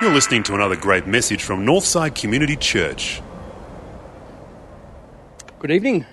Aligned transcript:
You're 0.00 0.12
listening 0.12 0.42
to 0.44 0.54
another 0.54 0.74
great 0.74 1.06
message 1.06 1.44
from 1.44 1.64
Northside 1.64 2.20
Community 2.20 2.56
Church. 2.56 3.22
Good 5.60 5.70
evening. 5.70 6.06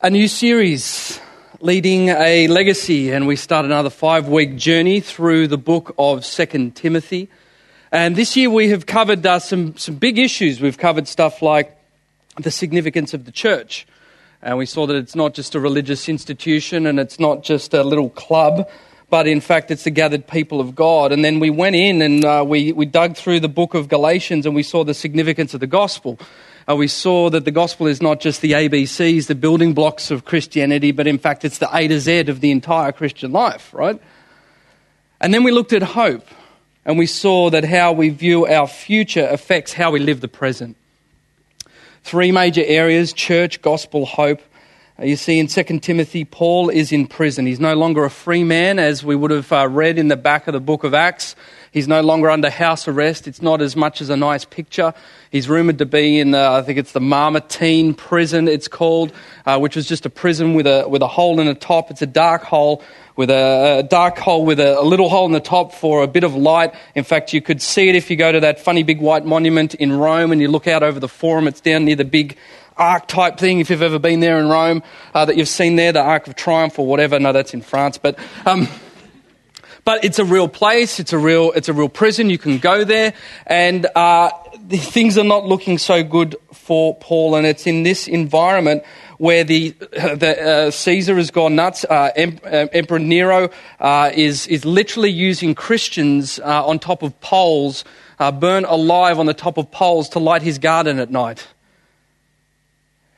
A 0.00 0.08
new 0.08 0.28
series, 0.28 1.20
Leading 1.60 2.08
a 2.08 2.48
Legacy, 2.48 3.12
and 3.12 3.26
we 3.26 3.36
start 3.36 3.66
another 3.66 3.90
five 3.90 4.28
week 4.28 4.56
journey 4.56 5.00
through 5.00 5.48
the 5.48 5.58
book 5.58 5.94
of 5.98 6.24
Second 6.24 6.74
Timothy. 6.74 7.28
And 7.92 8.16
this 8.16 8.34
year 8.34 8.48
we 8.48 8.70
have 8.70 8.86
covered 8.86 9.26
uh, 9.26 9.40
some, 9.40 9.76
some 9.76 9.96
big 9.96 10.18
issues. 10.18 10.60
We've 10.60 10.78
covered 10.78 11.06
stuff 11.06 11.42
like 11.42 11.76
the 12.38 12.50
significance 12.50 13.12
of 13.12 13.26
the 13.26 13.32
church. 13.32 13.86
And 14.42 14.58
we 14.58 14.66
saw 14.66 14.86
that 14.86 14.96
it's 14.96 15.14
not 15.14 15.34
just 15.34 15.54
a 15.54 15.60
religious 15.60 16.08
institution 16.08 16.86
and 16.86 17.00
it's 17.00 17.18
not 17.18 17.42
just 17.42 17.74
a 17.74 17.82
little 17.82 18.10
club, 18.10 18.68
but 19.08 19.26
in 19.26 19.40
fact 19.40 19.70
it's 19.70 19.84
the 19.84 19.90
gathered 19.90 20.26
people 20.26 20.60
of 20.60 20.74
God. 20.74 21.12
And 21.12 21.24
then 21.24 21.40
we 21.40 21.50
went 21.50 21.76
in 21.76 22.02
and 22.02 22.24
uh, 22.24 22.44
we, 22.46 22.72
we 22.72 22.86
dug 22.86 23.16
through 23.16 23.40
the 23.40 23.48
book 23.48 23.74
of 23.74 23.88
Galatians 23.88 24.46
and 24.46 24.54
we 24.54 24.62
saw 24.62 24.84
the 24.84 24.94
significance 24.94 25.54
of 25.54 25.60
the 25.60 25.66
gospel. 25.66 26.18
Uh, 26.68 26.74
we 26.74 26.88
saw 26.88 27.30
that 27.30 27.44
the 27.44 27.50
gospel 27.50 27.86
is 27.86 28.02
not 28.02 28.20
just 28.20 28.40
the 28.40 28.52
ABCs, 28.52 29.26
the 29.26 29.34
building 29.34 29.72
blocks 29.72 30.10
of 30.10 30.24
Christianity, 30.24 30.90
but 30.90 31.06
in 31.06 31.18
fact 31.18 31.44
it's 31.44 31.58
the 31.58 31.74
A 31.74 31.88
to 31.88 32.00
Z 32.00 32.28
of 32.28 32.40
the 32.40 32.50
entire 32.50 32.92
Christian 32.92 33.32
life, 33.32 33.72
right? 33.72 34.00
And 35.20 35.32
then 35.32 35.44
we 35.44 35.52
looked 35.52 35.72
at 35.72 35.82
hope 35.82 36.26
and 36.84 36.98
we 36.98 37.06
saw 37.06 37.50
that 37.50 37.64
how 37.64 37.92
we 37.92 38.10
view 38.10 38.46
our 38.46 38.66
future 38.66 39.26
affects 39.30 39.72
how 39.72 39.92
we 39.92 40.00
live 40.00 40.20
the 40.20 40.28
present. 40.28 40.76
Three 42.06 42.30
major 42.30 42.62
areas 42.64 43.12
church, 43.12 43.60
gospel, 43.62 44.06
hope. 44.06 44.40
You 45.02 45.16
see, 45.16 45.40
in 45.40 45.48
2 45.48 45.80
Timothy, 45.80 46.24
Paul 46.24 46.68
is 46.68 46.92
in 46.92 47.08
prison. 47.08 47.46
He's 47.46 47.58
no 47.58 47.74
longer 47.74 48.04
a 48.04 48.10
free 48.10 48.44
man, 48.44 48.78
as 48.78 49.02
we 49.02 49.16
would 49.16 49.32
have 49.32 49.50
uh, 49.50 49.66
read 49.66 49.98
in 49.98 50.06
the 50.06 50.16
back 50.16 50.46
of 50.46 50.52
the 50.52 50.60
book 50.60 50.84
of 50.84 50.94
Acts. 50.94 51.34
He's 51.76 51.86
no 51.86 52.00
longer 52.00 52.30
under 52.30 52.48
house 52.48 52.88
arrest. 52.88 53.28
It's 53.28 53.42
not 53.42 53.60
as 53.60 53.76
much 53.76 54.00
as 54.00 54.08
a 54.08 54.16
nice 54.16 54.46
picture. 54.46 54.94
He's 55.30 55.46
rumoured 55.46 55.76
to 55.80 55.84
be 55.84 56.18
in, 56.20 56.30
the, 56.30 56.40
I 56.40 56.62
think 56.62 56.78
it's 56.78 56.92
the 56.92 57.02
Mamertine 57.02 57.92
prison, 57.92 58.48
it's 58.48 58.66
called, 58.66 59.12
uh, 59.44 59.58
which 59.58 59.76
was 59.76 59.86
just 59.86 60.06
a 60.06 60.08
prison 60.08 60.54
with 60.54 60.66
a, 60.66 60.88
with 60.88 61.02
a 61.02 61.06
hole 61.06 61.38
in 61.38 61.46
the 61.46 61.54
top. 61.54 61.90
It's 61.90 62.00
a 62.00 62.06
dark 62.06 62.44
hole 62.44 62.82
with 63.14 63.28
a, 63.28 63.80
a 63.80 63.82
dark 63.82 64.16
hole 64.16 64.46
with 64.46 64.58
a, 64.58 64.80
a, 64.80 64.80
little 64.80 65.10
hole 65.10 65.26
in 65.26 65.32
the 65.32 65.38
top 65.38 65.74
for 65.74 66.02
a 66.02 66.06
bit 66.06 66.24
of 66.24 66.34
light. 66.34 66.74
In 66.94 67.04
fact, 67.04 67.34
you 67.34 67.42
could 67.42 67.60
see 67.60 67.90
it 67.90 67.94
if 67.94 68.10
you 68.10 68.16
go 68.16 68.32
to 68.32 68.40
that 68.40 68.58
funny 68.58 68.82
big 68.82 69.02
white 69.02 69.26
monument 69.26 69.74
in 69.74 69.92
Rome 69.92 70.32
and 70.32 70.40
you 70.40 70.48
look 70.48 70.66
out 70.66 70.82
over 70.82 70.98
the 70.98 71.08
forum. 71.08 71.46
It's 71.46 71.60
down 71.60 71.84
near 71.84 71.96
the 71.96 72.06
big 72.06 72.38
arc 72.78 73.06
type 73.06 73.36
thing, 73.36 73.60
if 73.60 73.68
you've 73.68 73.82
ever 73.82 73.98
been 73.98 74.20
there 74.20 74.38
in 74.38 74.48
Rome, 74.48 74.82
uh, 75.12 75.26
that 75.26 75.36
you've 75.36 75.46
seen 75.46 75.76
there, 75.76 75.92
the 75.92 76.00
Arc 76.00 76.26
of 76.26 76.36
Triumph 76.36 76.78
or 76.78 76.86
whatever. 76.86 77.20
No, 77.20 77.34
that's 77.34 77.52
in 77.52 77.60
France. 77.60 77.98
But. 77.98 78.18
Um, 78.46 78.66
but 79.86 80.04
it's 80.04 80.18
a 80.18 80.24
real 80.24 80.48
place. 80.48 80.98
It's 80.98 81.12
a 81.12 81.18
real, 81.18 81.52
it's 81.52 81.68
a 81.68 81.72
real 81.72 81.88
prison. 81.88 82.28
You 82.28 82.38
can 82.38 82.58
go 82.58 82.84
there, 82.84 83.14
and 83.46 83.86
uh, 83.94 84.30
things 84.68 85.16
are 85.16 85.24
not 85.24 85.46
looking 85.46 85.78
so 85.78 86.02
good 86.02 86.34
for 86.52 86.96
Paul. 86.96 87.36
And 87.36 87.46
it's 87.46 87.68
in 87.68 87.84
this 87.84 88.08
environment 88.08 88.82
where 89.18 89.44
the, 89.44 89.70
the 89.92 90.66
uh, 90.66 90.70
Caesar 90.72 91.14
has 91.14 91.30
gone 91.30 91.54
nuts. 91.54 91.84
Uh, 91.84 92.10
em- 92.16 92.40
uh, 92.44 92.66
Emperor 92.72 92.98
Nero 92.98 93.48
uh, 93.78 94.10
is 94.12 94.48
is 94.48 94.64
literally 94.64 95.10
using 95.10 95.54
Christians 95.54 96.40
uh, 96.40 96.66
on 96.66 96.80
top 96.80 97.04
of 97.04 97.18
poles, 97.20 97.84
burnt 98.18 98.66
alive 98.68 99.20
on 99.20 99.26
the 99.26 99.34
top 99.34 99.56
of 99.56 99.70
poles 99.70 100.08
to 100.10 100.18
light 100.18 100.42
his 100.42 100.58
garden 100.58 100.98
at 100.98 101.12
night. 101.12 101.46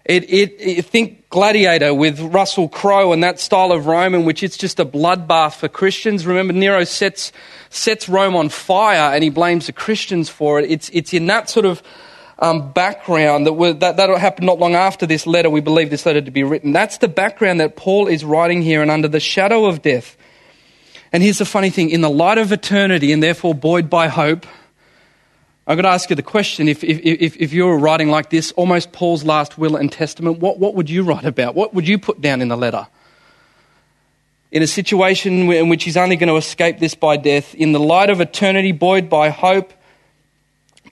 It, 0.08 0.24
it, 0.30 0.56
it, 0.58 0.86
think 0.86 1.28
Gladiator 1.28 1.92
with 1.92 2.18
Russell 2.18 2.68
Crowe 2.68 3.12
and 3.12 3.22
that 3.22 3.38
style 3.38 3.72
of 3.72 3.86
Rome 3.86 4.14
in 4.14 4.24
which 4.24 4.42
it's 4.42 4.56
just 4.56 4.80
a 4.80 4.86
bloodbath 4.86 5.56
for 5.56 5.68
Christians. 5.68 6.26
Remember, 6.26 6.54
Nero 6.54 6.84
sets, 6.84 7.30
sets 7.68 8.08
Rome 8.08 8.34
on 8.34 8.48
fire 8.48 9.14
and 9.14 9.22
he 9.22 9.28
blames 9.28 9.66
the 9.66 9.72
Christians 9.72 10.30
for 10.30 10.60
it. 10.60 10.70
It's, 10.70 10.88
it's 10.94 11.12
in 11.12 11.26
that 11.26 11.50
sort 11.50 11.66
of 11.66 11.82
um, 12.38 12.72
background 12.72 13.46
that, 13.46 13.80
that 13.80 13.96
that 13.98 14.18
happened 14.18 14.46
not 14.46 14.58
long 14.58 14.74
after 14.74 15.06
this 15.06 15.26
letter. 15.26 15.50
We 15.50 15.60
believe 15.60 15.90
this 15.90 16.06
letter 16.06 16.20
to 16.20 16.30
be 16.30 16.44
written. 16.44 16.72
That's 16.72 16.98
the 16.98 17.08
background 17.08 17.60
that 17.60 17.76
Paul 17.76 18.06
is 18.06 18.24
writing 18.24 18.62
here, 18.62 18.80
and 18.80 18.90
under 18.90 19.08
the 19.08 19.20
shadow 19.20 19.66
of 19.66 19.82
death. 19.82 20.16
And 21.12 21.22
here's 21.22 21.38
the 21.38 21.44
funny 21.44 21.70
thing: 21.70 21.90
in 21.90 22.00
the 22.00 22.10
light 22.10 22.38
of 22.38 22.52
eternity, 22.52 23.12
and 23.12 23.22
therefore 23.22 23.54
buoyed 23.54 23.90
by 23.90 24.08
hope 24.08 24.46
I've 25.68 25.76
got 25.76 25.82
to 25.82 25.88
ask 25.88 26.08
you 26.08 26.16
the 26.16 26.22
question 26.22 26.66
if, 26.66 26.82
if, 26.82 26.98
if, 27.04 27.36
if 27.36 27.52
you 27.52 27.66
were 27.66 27.76
writing 27.76 28.08
like 28.08 28.30
this, 28.30 28.52
almost 28.52 28.90
Paul's 28.90 29.22
last 29.22 29.58
will 29.58 29.76
and 29.76 29.92
testament, 29.92 30.38
what, 30.38 30.58
what 30.58 30.74
would 30.74 30.88
you 30.88 31.02
write 31.02 31.26
about? 31.26 31.54
What 31.54 31.74
would 31.74 31.86
you 31.86 31.98
put 31.98 32.22
down 32.22 32.40
in 32.40 32.48
the 32.48 32.56
letter? 32.56 32.86
In 34.50 34.62
a 34.62 34.66
situation 34.66 35.52
in 35.52 35.68
which 35.68 35.84
he's 35.84 35.98
only 35.98 36.16
going 36.16 36.30
to 36.30 36.36
escape 36.36 36.78
this 36.78 36.94
by 36.94 37.18
death, 37.18 37.54
in 37.54 37.72
the 37.72 37.78
light 37.78 38.08
of 38.08 38.22
eternity, 38.22 38.72
buoyed 38.72 39.10
by 39.10 39.28
hope, 39.28 39.74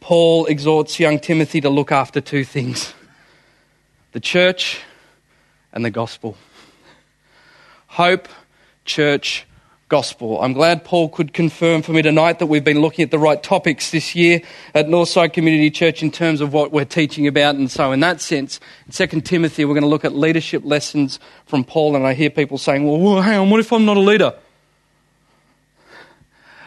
Paul 0.00 0.44
exhorts 0.44 1.00
young 1.00 1.20
Timothy 1.20 1.62
to 1.62 1.70
look 1.70 1.91
after 1.91 2.20
two 2.20 2.44
things 2.44 2.93
the 4.12 4.20
church 4.20 4.82
and 5.72 5.87
the 5.87 5.91
gospel. 5.91 6.37
Hope, 7.87 8.28
church, 8.84 9.46
gospel. 9.89 10.43
I'm 10.43 10.53
glad 10.53 10.85
Paul 10.85 11.09
could 11.09 11.33
confirm 11.33 11.81
for 11.83 11.93
me 11.93 12.03
tonight 12.03 12.41
that 12.41 12.47
we've 12.47 12.65
been 12.65 12.81
looking 12.81 13.05
at 13.05 13.13
the 13.13 13.21
right 13.21 13.41
topics 13.41 13.93
this 13.93 14.17
year 14.17 14.43
at 14.75 14.87
Northside 14.87 15.33
Community 15.33 15.71
Church 15.71 16.03
in 16.03 16.11
terms 16.11 16.41
of 16.41 16.53
what 16.53 16.73
we're 16.73 16.85
teaching 16.85 17.29
about. 17.29 17.55
And 17.55 17.71
so, 17.71 17.93
in 17.93 18.01
that 18.01 18.21
sense, 18.21 18.59
in 18.87 19.09
2 19.09 19.21
Timothy, 19.21 19.65
we're 19.65 19.75
going 19.75 19.83
to 19.83 19.89
look 19.89 20.05
at 20.05 20.13
leadership 20.13 20.65
lessons 20.65 21.21
from 21.47 21.63
Paul. 21.63 21.95
And 21.95 22.05
I 22.05 22.15
hear 22.15 22.31
people 22.31 22.59
saying, 22.59 22.85
well, 22.85 23.23
hang 23.23 23.39
on, 23.39 23.51
what 23.51 23.61
if 23.61 23.73
I'm 23.73 23.85
not 23.85 23.97
a 23.97 24.01
leader? 24.01 24.35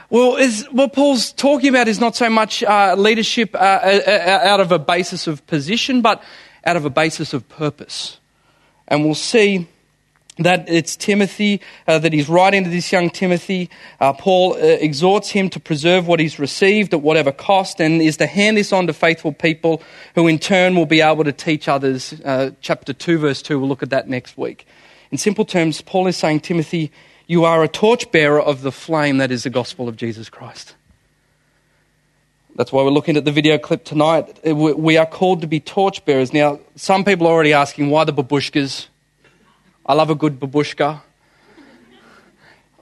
Well, 0.09 0.37
is, 0.37 0.65
what 0.71 0.93
Paul's 0.93 1.33
talking 1.33 1.69
about 1.69 1.89
is 1.89 1.99
not 1.99 2.15
so 2.15 2.29
much 2.29 2.63
uh, 2.63 2.95
leadership 2.97 3.53
uh, 3.53 3.57
uh, 3.57 4.01
uh 4.07 4.39
out 4.43 4.61
of 4.61 4.71
a 4.71 4.79
basis 4.79 5.27
of 5.27 5.45
position, 5.45 6.01
but 6.01 6.23
out 6.63 6.77
of 6.77 6.85
a 6.85 6.89
basis 6.89 7.33
of 7.33 7.47
purpose. 7.49 8.17
And 8.87 9.03
we'll 9.03 9.13
see 9.13 9.67
that 10.39 10.67
it's 10.67 10.95
Timothy, 10.95 11.61
uh, 11.87 11.99
that 11.99 12.13
he's 12.13 12.29
writing 12.29 12.63
to 12.63 12.69
this 12.69 12.91
young 12.91 13.09
Timothy. 13.09 13.69
Uh, 13.99 14.13
Paul 14.13 14.53
uh, 14.53 14.57
exhorts 14.57 15.29
him 15.29 15.49
to 15.49 15.59
preserve 15.59 16.07
what 16.07 16.19
he's 16.19 16.39
received 16.39 16.93
at 16.93 17.01
whatever 17.01 17.31
cost 17.31 17.79
and 17.79 18.01
is 18.01 18.17
to 18.17 18.27
hand 18.27 18.57
this 18.57 18.71
on 18.71 18.87
to 18.87 18.93
faithful 18.93 19.33
people 19.33 19.81
who 20.15 20.27
in 20.27 20.39
turn 20.39 20.75
will 20.75 20.85
be 20.85 21.01
able 21.01 21.23
to 21.23 21.33
teach 21.33 21.67
others. 21.67 22.13
Uh, 22.23 22.51
chapter 22.61 22.93
2, 22.93 23.19
verse 23.19 23.41
2, 23.41 23.59
we'll 23.59 23.69
look 23.69 23.83
at 23.83 23.89
that 23.89 24.07
next 24.07 24.37
week. 24.37 24.65
In 25.11 25.17
simple 25.17 25.45
terms, 25.45 25.81
Paul 25.81 26.07
is 26.07 26.17
saying, 26.17 26.41
Timothy, 26.41 26.91
you 27.27 27.45
are 27.45 27.63
a 27.63 27.67
torchbearer 27.67 28.41
of 28.41 28.61
the 28.61 28.71
flame 28.71 29.17
that 29.17 29.31
is 29.31 29.43
the 29.43 29.49
gospel 29.49 29.87
of 29.87 29.95
Jesus 29.95 30.29
Christ. 30.29 30.75
That's 32.55 32.73
why 32.73 32.83
we're 32.83 32.89
looking 32.89 33.15
at 33.15 33.23
the 33.23 33.31
video 33.31 33.57
clip 33.57 33.85
tonight. 33.85 34.43
We 34.43 34.97
are 34.97 35.05
called 35.05 35.41
to 35.41 35.47
be 35.47 35.59
torchbearers. 35.59 36.33
Now, 36.33 36.59
some 36.75 37.05
people 37.05 37.27
are 37.27 37.31
already 37.31 37.53
asking 37.53 37.89
why 37.89 38.03
the 38.03 38.11
babushkas? 38.11 38.87
I 39.89 39.93
love 39.93 40.11
a 40.11 40.15
good 40.15 40.39
babushka. 40.39 41.01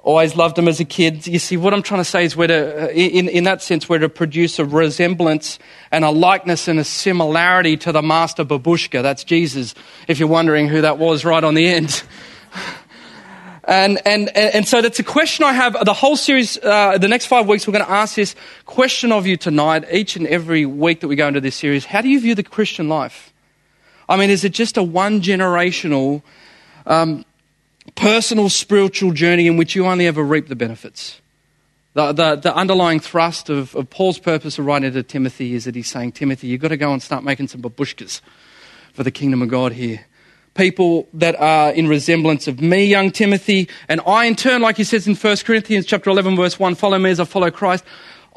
Always 0.03 0.35
loved 0.35 0.57
them 0.57 0.67
as 0.67 0.81
a 0.81 0.85
kid. 0.85 1.25
You 1.25 1.39
see, 1.39 1.55
what 1.55 1.73
I'm 1.73 1.81
trying 1.81 2.01
to 2.01 2.05
say 2.05 2.25
is 2.25 2.35
we're 2.35 2.47
to, 2.47 2.93
in, 2.93 3.29
in 3.29 3.45
that 3.45 3.61
sense, 3.61 3.87
we're 3.87 3.99
to 3.99 4.09
produce 4.09 4.59
a 4.59 4.65
resemblance 4.65 5.57
and 5.89 6.03
a 6.03 6.09
likeness 6.09 6.67
and 6.67 6.79
a 6.79 6.83
similarity 6.83 7.77
to 7.77 7.93
the 7.93 8.01
master 8.01 8.43
babushka. 8.43 9.01
That's 9.01 9.23
Jesus, 9.23 9.73
if 10.09 10.19
you're 10.19 10.27
wondering 10.27 10.67
who 10.67 10.81
that 10.81 10.97
was 10.97 11.23
right 11.23 11.41
on 11.41 11.53
the 11.53 11.65
end. 11.65 12.03
And, 13.63 13.99
and, 14.05 14.35
and 14.35 14.67
so 14.67 14.81
that's 14.81 14.99
a 14.99 15.03
question 15.03 15.45
I 15.45 15.53
have. 15.53 15.77
The 15.85 15.93
whole 15.93 16.17
series, 16.17 16.57
uh, 16.61 16.97
the 16.97 17.07
next 17.07 17.27
five 17.27 17.47
weeks, 17.47 17.65
we're 17.65 17.73
going 17.73 17.85
to 17.85 17.91
ask 17.91 18.15
this 18.15 18.35
question 18.65 19.13
of 19.13 19.25
you 19.25 19.37
tonight, 19.37 19.85
each 19.93 20.17
and 20.17 20.27
every 20.27 20.65
week 20.65 20.99
that 20.99 21.07
we 21.07 21.15
go 21.15 21.29
into 21.29 21.39
this 21.39 21.55
series. 21.55 21.85
How 21.85 22.01
do 22.01 22.09
you 22.09 22.19
view 22.19 22.35
the 22.35 22.43
Christian 22.43 22.89
life? 22.89 23.31
I 24.09 24.17
mean, 24.17 24.29
is 24.29 24.43
it 24.43 24.53
just 24.53 24.75
a 24.75 24.83
one 24.83 25.21
generational 25.21 26.21
um, 26.87 27.25
personal 27.95 28.49
spiritual 28.49 29.11
journey 29.11 29.45
in 29.45 29.57
which 29.57 29.75
you 29.75 29.85
only 29.85 30.07
ever 30.07 30.23
reap 30.23 30.47
the 30.47 30.55
benefits. 30.55 31.21
The, 31.93 32.13
the, 32.13 32.35
the 32.35 32.55
underlying 32.55 32.99
thrust 32.99 33.49
of, 33.49 33.75
of, 33.75 33.89
Paul's 33.89 34.19
purpose 34.19 34.59
of 34.59 34.65
writing 34.65 34.93
to 34.93 35.03
Timothy 35.03 35.53
is 35.53 35.65
that 35.65 35.75
he's 35.75 35.89
saying, 35.89 36.13
Timothy, 36.13 36.47
you've 36.47 36.61
got 36.61 36.67
to 36.67 36.77
go 36.77 36.93
and 36.93 37.01
start 37.01 37.23
making 37.23 37.47
some 37.47 37.61
babushkas 37.61 38.21
for 38.93 39.03
the 39.03 39.11
kingdom 39.11 39.41
of 39.41 39.49
God 39.49 39.73
here. 39.73 40.05
People 40.53 41.07
that 41.13 41.35
are 41.39 41.71
in 41.71 41.87
resemblance 41.87 42.47
of 42.47 42.61
me, 42.61 42.85
young 42.85 43.11
Timothy, 43.11 43.67
and 43.87 43.99
I 44.07 44.25
in 44.25 44.35
turn, 44.35 44.61
like 44.61 44.77
he 44.77 44.83
says 44.83 45.07
in 45.07 45.15
1 45.15 45.37
Corinthians 45.37 45.85
chapter 45.85 46.09
11, 46.09 46.35
verse 46.35 46.59
1, 46.59 46.75
follow 46.75 46.97
me 46.97 47.09
as 47.09 47.19
I 47.19 47.25
follow 47.25 47.51
Christ. 47.51 47.83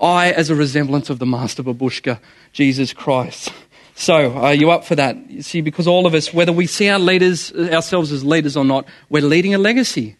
I 0.00 0.32
as 0.32 0.48
a 0.48 0.54
resemblance 0.54 1.10
of 1.10 1.18
the 1.18 1.26
master 1.26 1.62
babushka, 1.62 2.18
Jesus 2.52 2.92
Christ. 2.92 3.52
So, 4.00 4.32
are 4.32 4.54
you 4.54 4.70
up 4.70 4.86
for 4.86 4.94
that? 4.94 5.30
You 5.30 5.42
see, 5.42 5.60
because 5.60 5.86
all 5.86 6.06
of 6.06 6.14
us, 6.14 6.32
whether 6.32 6.54
we 6.54 6.66
see 6.66 6.88
our 6.88 6.98
leaders, 6.98 7.52
ourselves 7.52 8.12
as 8.12 8.24
leaders 8.24 8.56
or 8.56 8.64
not, 8.64 8.86
we're 9.10 9.20
leading 9.20 9.54
a 9.54 9.58
legacy. 9.58 10.16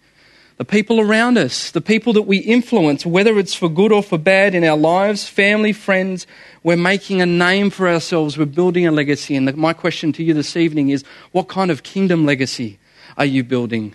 The 0.59 0.67
people 0.67 1.01
around 1.01 1.39
us, 1.39 1.71
the 1.71 1.81
people 1.81 2.13
that 2.13 2.25
we 2.25 2.37
influence, 2.41 3.07
whether 3.07 3.39
it's 3.39 3.55
for 3.55 3.71
good 3.71 3.91
or 3.91 4.03
for 4.03 4.19
bad 4.19 4.55
in 4.55 4.65
our 4.65 4.77
lives, 4.77 5.27
family, 5.27 5.73
friends, 5.73 6.27
we're 6.63 6.77
making 6.77 7.23
a 7.23 7.27
name 7.27 7.71
for 7.71 7.89
ourselves. 7.89 8.37
We're 8.37 8.45
building 8.45 8.87
a 8.87 8.91
legacy. 8.91 9.35
And 9.35 9.49
the, 9.49 9.55
my 9.55 9.73
question 9.73 10.13
to 10.13 10.23
you 10.23 10.35
this 10.35 10.59
evening 10.59 10.91
is 10.91 11.03
what 11.33 11.49
kind 11.49 11.71
of 11.71 11.83
kingdom 11.83 12.27
legacy 12.27 12.79
are 13.17 13.25
you 13.25 13.43
building? 13.43 13.95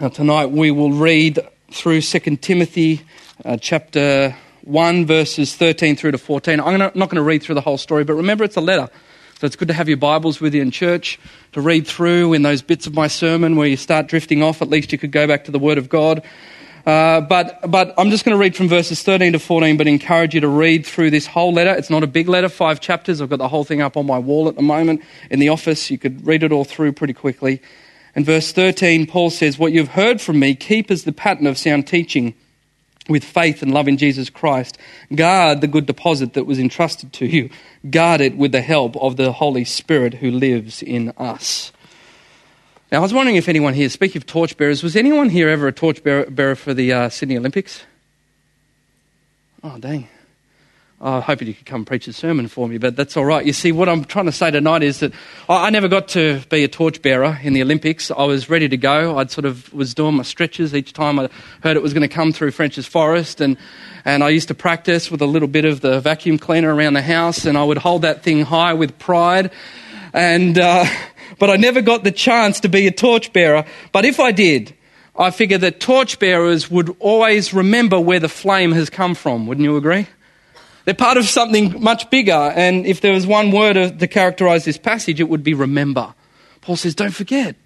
Now, 0.00 0.08
tonight 0.08 0.46
we 0.46 0.72
will 0.72 0.90
read 0.90 1.38
through 1.70 2.00
2 2.00 2.18
Timothy 2.38 3.02
uh, 3.44 3.56
chapter 3.56 4.34
1, 4.66 5.06
verses 5.06 5.54
13 5.54 5.96
through 5.96 6.12
to 6.12 6.18
14. 6.18 6.60
I'm 6.60 6.78
not 6.78 6.94
going 6.94 7.10
to 7.16 7.22
read 7.22 7.42
through 7.42 7.54
the 7.54 7.60
whole 7.60 7.78
story, 7.78 8.04
but 8.04 8.14
remember 8.14 8.44
it's 8.44 8.56
a 8.56 8.60
letter. 8.60 8.88
So 9.38 9.46
it's 9.46 9.56
good 9.56 9.68
to 9.68 9.74
have 9.74 9.86
your 9.86 9.98
Bibles 9.98 10.40
with 10.40 10.54
you 10.54 10.62
in 10.62 10.70
church 10.70 11.20
to 11.52 11.60
read 11.60 11.86
through 11.86 12.32
in 12.32 12.42
those 12.42 12.62
bits 12.62 12.86
of 12.86 12.94
my 12.94 13.06
sermon 13.06 13.56
where 13.56 13.68
you 13.68 13.76
start 13.76 14.06
drifting 14.06 14.42
off. 14.42 14.62
At 14.62 14.68
least 14.68 14.92
you 14.92 14.98
could 14.98 15.12
go 15.12 15.26
back 15.26 15.44
to 15.44 15.50
the 15.50 15.58
Word 15.58 15.76
of 15.76 15.88
God. 15.88 16.22
Uh, 16.86 17.20
but, 17.20 17.60
but 17.70 17.92
I'm 17.98 18.10
just 18.10 18.24
going 18.24 18.34
to 18.34 18.40
read 18.40 18.56
from 18.56 18.68
verses 18.68 19.02
13 19.02 19.34
to 19.34 19.38
14, 19.38 19.76
but 19.76 19.86
encourage 19.86 20.34
you 20.34 20.40
to 20.40 20.48
read 20.48 20.86
through 20.86 21.10
this 21.10 21.26
whole 21.26 21.52
letter. 21.52 21.74
It's 21.74 21.90
not 21.90 22.02
a 22.02 22.06
big 22.06 22.28
letter, 22.28 22.48
five 22.48 22.80
chapters. 22.80 23.20
I've 23.20 23.28
got 23.28 23.38
the 23.38 23.48
whole 23.48 23.64
thing 23.64 23.82
up 23.82 23.96
on 23.96 24.06
my 24.06 24.18
wall 24.18 24.48
at 24.48 24.56
the 24.56 24.62
moment 24.62 25.02
in 25.30 25.38
the 25.38 25.50
office. 25.50 25.90
You 25.90 25.98
could 25.98 26.26
read 26.26 26.42
it 26.42 26.50
all 26.50 26.64
through 26.64 26.92
pretty 26.92 27.12
quickly. 27.12 27.60
In 28.14 28.24
verse 28.24 28.52
13, 28.52 29.06
Paul 29.06 29.30
says, 29.30 29.58
What 29.58 29.72
you've 29.72 29.88
heard 29.88 30.20
from 30.20 30.38
me, 30.38 30.54
keep 30.54 30.90
as 30.90 31.04
the 31.04 31.12
pattern 31.12 31.46
of 31.46 31.58
sound 31.58 31.86
teaching 31.86 32.34
with 33.08 33.24
faith 33.24 33.62
and 33.62 33.72
love 33.72 33.88
in 33.88 33.96
Jesus 33.96 34.30
Christ. 34.30 34.78
Guard 35.14 35.60
the 35.60 35.66
good 35.66 35.86
deposit 35.86 36.34
that 36.34 36.44
was 36.44 36.58
entrusted 36.58 37.12
to 37.14 37.26
you. 37.26 37.50
Guard 37.88 38.20
it 38.20 38.36
with 38.36 38.52
the 38.52 38.62
help 38.62 38.96
of 38.96 39.16
the 39.16 39.32
Holy 39.32 39.64
Spirit 39.64 40.14
who 40.14 40.30
lives 40.30 40.82
in 40.82 41.12
us. 41.16 41.72
Now, 42.90 42.98
I 42.98 43.00
was 43.00 43.12
wondering 43.12 43.36
if 43.36 43.48
anyone 43.48 43.74
here, 43.74 43.88
speaking 43.88 44.20
of 44.20 44.26
torchbearers, 44.26 44.82
was 44.82 44.94
anyone 44.94 45.28
here 45.28 45.48
ever 45.48 45.66
a 45.66 45.72
torchbearer 45.72 46.54
for 46.54 46.72
the 46.72 46.92
uh, 46.92 47.08
Sydney 47.08 47.36
Olympics? 47.36 47.84
Oh, 49.64 49.78
dang. 49.78 50.08
I 50.98 51.20
hope 51.20 51.42
you 51.42 51.52
could 51.52 51.66
come 51.66 51.84
preach 51.84 52.08
a 52.08 52.12
sermon 52.14 52.48
for 52.48 52.66
me, 52.66 52.78
but 52.78 52.96
that's 52.96 53.18
all 53.18 53.24
right. 53.26 53.44
You 53.44 53.52
see, 53.52 53.70
what 53.70 53.86
I'm 53.86 54.02
trying 54.06 54.24
to 54.26 54.32
say 54.32 54.50
tonight 54.50 54.82
is 54.82 55.00
that 55.00 55.12
I 55.46 55.68
never 55.68 55.88
got 55.88 56.08
to 56.08 56.40
be 56.48 56.64
a 56.64 56.68
torchbearer 56.68 57.38
in 57.42 57.52
the 57.52 57.60
Olympics. 57.60 58.10
I 58.10 58.22
was 58.22 58.48
ready 58.48 58.66
to 58.70 58.78
go. 58.78 59.18
I'd 59.18 59.30
sort 59.30 59.44
of 59.44 59.70
was 59.74 59.92
doing 59.92 60.14
my 60.14 60.22
stretches 60.22 60.74
each 60.74 60.94
time 60.94 61.18
I 61.18 61.28
heard 61.62 61.76
it 61.76 61.82
was 61.82 61.92
going 61.92 62.08
to 62.08 62.14
come 62.14 62.32
through 62.32 62.52
Frenchs 62.52 62.86
Forest, 62.86 63.42
and 63.42 63.58
and 64.06 64.24
I 64.24 64.30
used 64.30 64.48
to 64.48 64.54
practice 64.54 65.10
with 65.10 65.20
a 65.20 65.26
little 65.26 65.48
bit 65.48 65.66
of 65.66 65.82
the 65.82 66.00
vacuum 66.00 66.38
cleaner 66.38 66.74
around 66.74 66.94
the 66.94 67.02
house, 67.02 67.44
and 67.44 67.58
I 67.58 67.64
would 67.64 67.78
hold 67.78 68.00
that 68.02 68.22
thing 68.22 68.40
high 68.40 68.72
with 68.72 68.98
pride, 68.98 69.50
and 70.14 70.58
uh, 70.58 70.86
but 71.38 71.50
I 71.50 71.56
never 71.56 71.82
got 71.82 72.04
the 72.04 72.12
chance 72.12 72.60
to 72.60 72.70
be 72.70 72.86
a 72.86 72.90
torchbearer. 72.90 73.66
But 73.92 74.06
if 74.06 74.18
I 74.18 74.32
did, 74.32 74.74
I 75.14 75.30
figure 75.30 75.58
that 75.58 75.78
torchbearers 75.78 76.70
would 76.70 76.96
always 77.00 77.52
remember 77.52 78.00
where 78.00 78.20
the 78.20 78.30
flame 78.30 78.72
has 78.72 78.88
come 78.88 79.14
from. 79.14 79.46
Wouldn't 79.46 79.64
you 79.64 79.76
agree? 79.76 80.06
They're 80.86 80.94
part 80.94 81.18
of 81.18 81.26
something 81.26 81.82
much 81.82 82.08
bigger. 82.10 82.32
And 82.32 82.86
if 82.86 83.00
there 83.00 83.12
was 83.12 83.26
one 83.26 83.50
word 83.50 83.98
to 83.98 84.06
characterize 84.06 84.64
this 84.64 84.78
passage, 84.78 85.20
it 85.20 85.28
would 85.28 85.42
be 85.42 85.52
remember. 85.52 86.14
Paul 86.62 86.76
says, 86.76 86.94
don't 86.94 87.12
forget. 87.12 87.56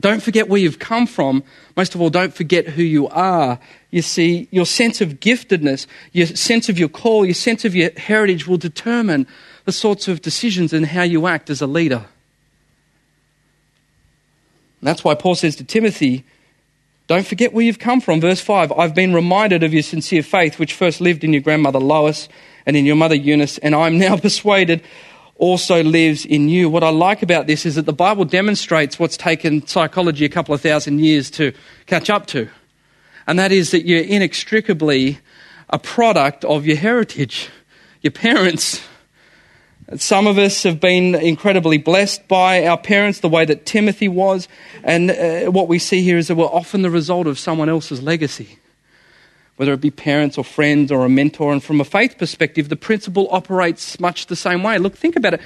Don't 0.00 0.22
forget 0.22 0.48
where 0.48 0.60
you've 0.60 0.78
come 0.78 1.06
from. 1.06 1.44
Most 1.76 1.94
of 1.94 2.00
all, 2.00 2.08
don't 2.08 2.32
forget 2.32 2.66
who 2.66 2.82
you 2.82 3.08
are. 3.08 3.60
You 3.90 4.00
see, 4.00 4.48
your 4.50 4.64
sense 4.64 5.02
of 5.02 5.20
giftedness, 5.20 5.86
your 6.12 6.28
sense 6.28 6.70
of 6.70 6.78
your 6.78 6.88
call, 6.88 7.26
your 7.26 7.34
sense 7.34 7.66
of 7.66 7.74
your 7.74 7.90
heritage 7.98 8.46
will 8.46 8.56
determine 8.56 9.26
the 9.66 9.72
sorts 9.72 10.08
of 10.08 10.22
decisions 10.22 10.72
and 10.72 10.86
how 10.86 11.02
you 11.02 11.26
act 11.26 11.50
as 11.50 11.60
a 11.60 11.66
leader. 11.66 12.06
And 14.80 14.88
that's 14.88 15.04
why 15.04 15.14
Paul 15.14 15.34
says 15.34 15.56
to 15.56 15.64
Timothy, 15.64 16.24
don't 17.10 17.26
forget 17.26 17.52
where 17.52 17.64
you've 17.64 17.80
come 17.80 18.00
from. 18.00 18.20
Verse 18.20 18.40
5 18.40 18.70
I've 18.70 18.94
been 18.94 19.12
reminded 19.12 19.64
of 19.64 19.74
your 19.74 19.82
sincere 19.82 20.22
faith, 20.22 20.60
which 20.60 20.74
first 20.74 21.00
lived 21.00 21.24
in 21.24 21.32
your 21.32 21.42
grandmother 21.42 21.80
Lois 21.80 22.28
and 22.64 22.76
in 22.76 22.86
your 22.86 22.94
mother 22.94 23.16
Eunice, 23.16 23.58
and 23.58 23.74
I'm 23.74 23.98
now 23.98 24.16
persuaded 24.28 24.84
also 25.34 25.82
lives 25.82 26.24
in 26.24 26.48
you. 26.48 26.70
What 26.70 26.84
I 26.84 26.90
like 26.90 27.20
about 27.24 27.48
this 27.48 27.66
is 27.66 27.74
that 27.74 27.84
the 27.84 27.92
Bible 27.92 28.24
demonstrates 28.24 29.00
what's 29.00 29.16
taken 29.16 29.66
psychology 29.66 30.24
a 30.24 30.28
couple 30.28 30.54
of 30.54 30.60
thousand 30.60 31.00
years 31.00 31.32
to 31.32 31.52
catch 31.86 32.10
up 32.10 32.26
to, 32.26 32.48
and 33.26 33.40
that 33.40 33.50
is 33.50 33.72
that 33.72 33.84
you're 33.86 34.04
inextricably 34.04 35.18
a 35.68 35.80
product 35.80 36.44
of 36.44 36.64
your 36.64 36.76
heritage. 36.76 37.48
Your 38.02 38.12
parents 38.12 38.80
some 39.98 40.28
of 40.28 40.38
us 40.38 40.62
have 40.62 40.78
been 40.78 41.16
incredibly 41.16 41.76
blessed 41.76 42.28
by 42.28 42.64
our 42.64 42.78
parents, 42.78 43.20
the 43.20 43.28
way 43.28 43.44
that 43.44 43.66
Timothy 43.66 44.06
was. 44.06 44.46
And 44.84 45.10
uh, 45.10 45.50
what 45.50 45.66
we 45.66 45.80
see 45.80 46.02
here 46.02 46.16
is 46.16 46.28
that 46.28 46.36
we're 46.36 46.44
often 46.44 46.82
the 46.82 46.90
result 46.90 47.26
of 47.26 47.40
someone 47.40 47.68
else's 47.68 48.00
legacy, 48.00 48.58
whether 49.56 49.72
it 49.72 49.80
be 49.80 49.90
parents 49.90 50.38
or 50.38 50.44
friends 50.44 50.92
or 50.92 51.04
a 51.04 51.08
mentor. 51.08 51.52
And 51.52 51.62
from 51.62 51.80
a 51.80 51.84
faith 51.84 52.18
perspective, 52.18 52.68
the 52.68 52.76
principle 52.76 53.26
operates 53.32 53.98
much 53.98 54.26
the 54.26 54.36
same 54.36 54.62
way. 54.62 54.78
Look, 54.78 54.96
think 54.96 55.16
about 55.16 55.34
it. 55.34 55.40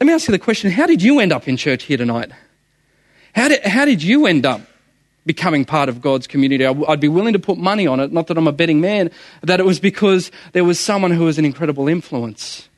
Let 0.00 0.06
me 0.06 0.14
ask 0.14 0.26
you 0.26 0.32
the 0.32 0.38
question 0.38 0.70
how 0.70 0.86
did 0.86 1.02
you 1.02 1.20
end 1.20 1.32
up 1.32 1.46
in 1.46 1.58
church 1.58 1.84
here 1.84 1.98
tonight? 1.98 2.30
How 3.34 3.48
did, 3.48 3.62
how 3.62 3.84
did 3.84 4.02
you 4.02 4.26
end 4.26 4.46
up 4.46 4.62
becoming 5.26 5.66
part 5.66 5.90
of 5.90 6.00
God's 6.00 6.26
community? 6.26 6.64
I'd 6.64 6.98
be 6.98 7.08
willing 7.08 7.34
to 7.34 7.38
put 7.38 7.58
money 7.58 7.86
on 7.86 8.00
it, 8.00 8.10
not 8.10 8.26
that 8.28 8.38
I'm 8.38 8.48
a 8.48 8.52
betting 8.52 8.80
man, 8.80 9.10
that 9.42 9.60
it 9.60 9.66
was 9.66 9.80
because 9.80 10.30
there 10.52 10.64
was 10.64 10.80
someone 10.80 11.10
who 11.10 11.24
was 11.24 11.38
an 11.38 11.44
incredible 11.44 11.88
influence 11.88 12.70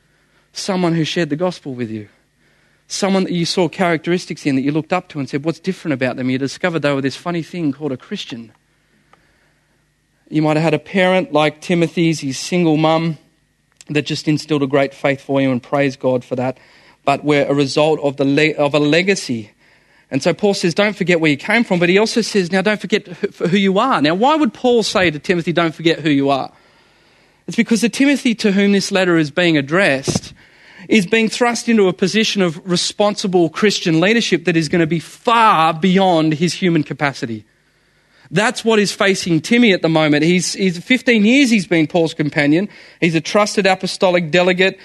someone 0.59 0.95
who 0.95 1.05
shared 1.05 1.31
the 1.31 1.37
gospel 1.37 1.75
with 1.75 1.91
you, 1.91 2.09
someone 2.89 3.25
that 3.25 3.33
you 3.33 3.45
saw 3.45 3.69
characteristics 3.69 4.47
in 4.47 4.57
that 4.57 4.63
you 4.63 4.73
looked 4.73 4.93
up 4.93 5.09
to 5.09 5.19
and 5.19 5.29
said, 5.29 5.45
What's 5.45 5.61
different 5.61 5.95
about 5.95 6.17
them? 6.17 6.31
You 6.31 6.39
discovered 6.39 6.81
they 6.81 6.93
were 6.93 7.01
this 7.01 7.17
funny 7.17 7.43
thing 7.43 7.73
called 7.73 7.93
a 7.93 7.97
Christian. 7.97 8.53
You 10.29 10.43
might 10.43 10.57
have 10.57 10.65
had 10.65 10.75
a 10.75 10.79
parent 10.79 11.33
like 11.33 11.61
Timothy's, 11.61 12.21
his 12.21 12.39
single 12.39 12.77
mum, 12.77 13.19
that 13.89 14.03
just 14.03 14.29
instilled 14.29 14.63
a 14.63 14.67
great 14.67 14.95
faith 14.95 15.21
for 15.21 15.41
you 15.41 15.53
and 15.53 15.63
praise 15.63 15.97
God 15.97 16.25
for 16.25 16.37
that, 16.37 16.59
but 17.05 17.25
we're 17.25 17.47
a 17.47 17.55
result 17.55 18.01
of, 18.01 18.17
the 18.17 18.25
le- 18.25 18.55
of 18.55 18.75
a 18.75 18.79
legacy. 18.79 19.51
And 20.11 20.23
so 20.23 20.33
Paul 20.33 20.55
says, 20.55 20.75
don't 20.75 20.97
forget 20.97 21.21
where 21.21 21.31
you 21.31 21.37
came 21.37 21.65
from, 21.65 21.81
but 21.81 21.89
he 21.89 21.99
also 21.99 22.21
says, 22.21 22.51
now 22.51 22.63
don't 22.63 22.81
forget 22.81 23.07
who 23.07 23.57
you 23.57 23.79
are. 23.79 24.01
Now, 24.01 24.15
why 24.15 24.37
would 24.37 24.55
Paul 24.55 24.83
say 24.83 25.11
to 25.11 25.19
Timothy, 25.19 25.53
don't 25.53 25.75
forget 25.75 26.01
who 26.01 26.11
you 26.11 26.31
are? 26.31 26.53
It's 27.47 27.57
because 27.57 27.83
the 27.83 27.89
Timothy 27.89 28.35
to 28.37 28.53
whom 28.53 28.73
this 28.73 28.91
letter 28.91 29.19
is 29.19 29.31
being 29.31 29.59
addressed 29.59 30.33
is 30.89 31.07
being 31.07 31.29
thrust 31.29 31.69
into 31.69 31.89
a 31.89 31.93
position 31.93 32.43
of 32.43 32.61
responsible 32.71 33.49
Christian 33.49 34.01
leadership 34.01 34.45
that 34.45 34.57
is 34.57 34.69
going 34.69 34.81
to 34.81 34.87
be 34.87 35.01
far 35.01 35.73
beyond 35.73 36.35
his 36.35 36.55
human 36.55 36.83
capacity. 36.83 37.45
That's 38.31 38.65
what 38.65 38.79
is 38.79 38.93
facing 38.93 39.41
Timmy 39.41 39.73
at 39.73 39.83
the 39.83 39.89
moment. 39.89 40.25
He's, 40.25 40.55
he's 40.55 40.79
15 40.79 41.25
years 41.25 41.51
he's 41.51 41.67
been 41.67 41.87
Paul's 41.87 42.15
companion. 42.15 42.69
He's 43.01 43.15
a 43.15 43.21
trusted 43.21 43.67
apostolic 43.67 44.31
delegate, 44.31 44.79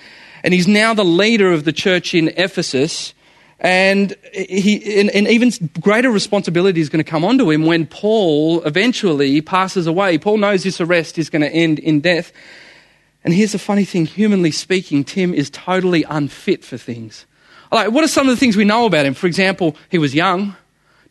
and 0.44 0.54
he's 0.54 0.68
now 0.68 0.94
the 0.94 1.06
leader 1.06 1.52
of 1.52 1.64
the 1.64 1.74
church 1.74 2.14
in 2.14 2.30
Ephesus. 2.38 3.14
And, 3.62 4.16
he, 4.34 5.00
and, 5.00 5.10
and 5.10 5.28
even 5.28 5.52
greater 5.82 6.10
responsibility 6.10 6.80
is 6.80 6.90
going 6.90 7.04
to 7.04 7.10
come 7.10 7.26
onto 7.26 7.50
him 7.50 7.66
when 7.66 7.88
Paul 7.88 8.62
eventually 8.64 9.42
passes 9.42 9.86
away. 9.86 10.18
Paul 10.18 10.38
knows 10.38 10.64
this 10.64 10.80
arrest 10.80 11.18
is 11.18 11.30
going 11.30 11.42
to 11.42 11.52
end 11.52 11.80
in 11.80 12.00
death. 12.00 12.32
And 13.30 13.36
here's 13.36 13.52
the 13.52 13.60
funny 13.60 13.86
thing 13.86 14.08
humanly 14.08 14.50
speaking, 14.50 15.04
Tim 15.04 15.36
is 15.36 15.52
totally 15.52 16.02
unfit 16.10 16.66
for 16.66 16.78
things. 16.78 17.28
Like, 17.72 17.92
what 17.92 18.04
are 18.04 18.08
some 18.08 18.28
of 18.28 18.34
the 18.34 18.40
things 18.40 18.58
we 18.58 18.66
know 18.66 18.88
about 18.88 19.06
him? 19.06 19.14
For 19.14 19.28
example, 19.28 19.76
he 19.90 20.00
was 20.00 20.16
young. 20.16 20.56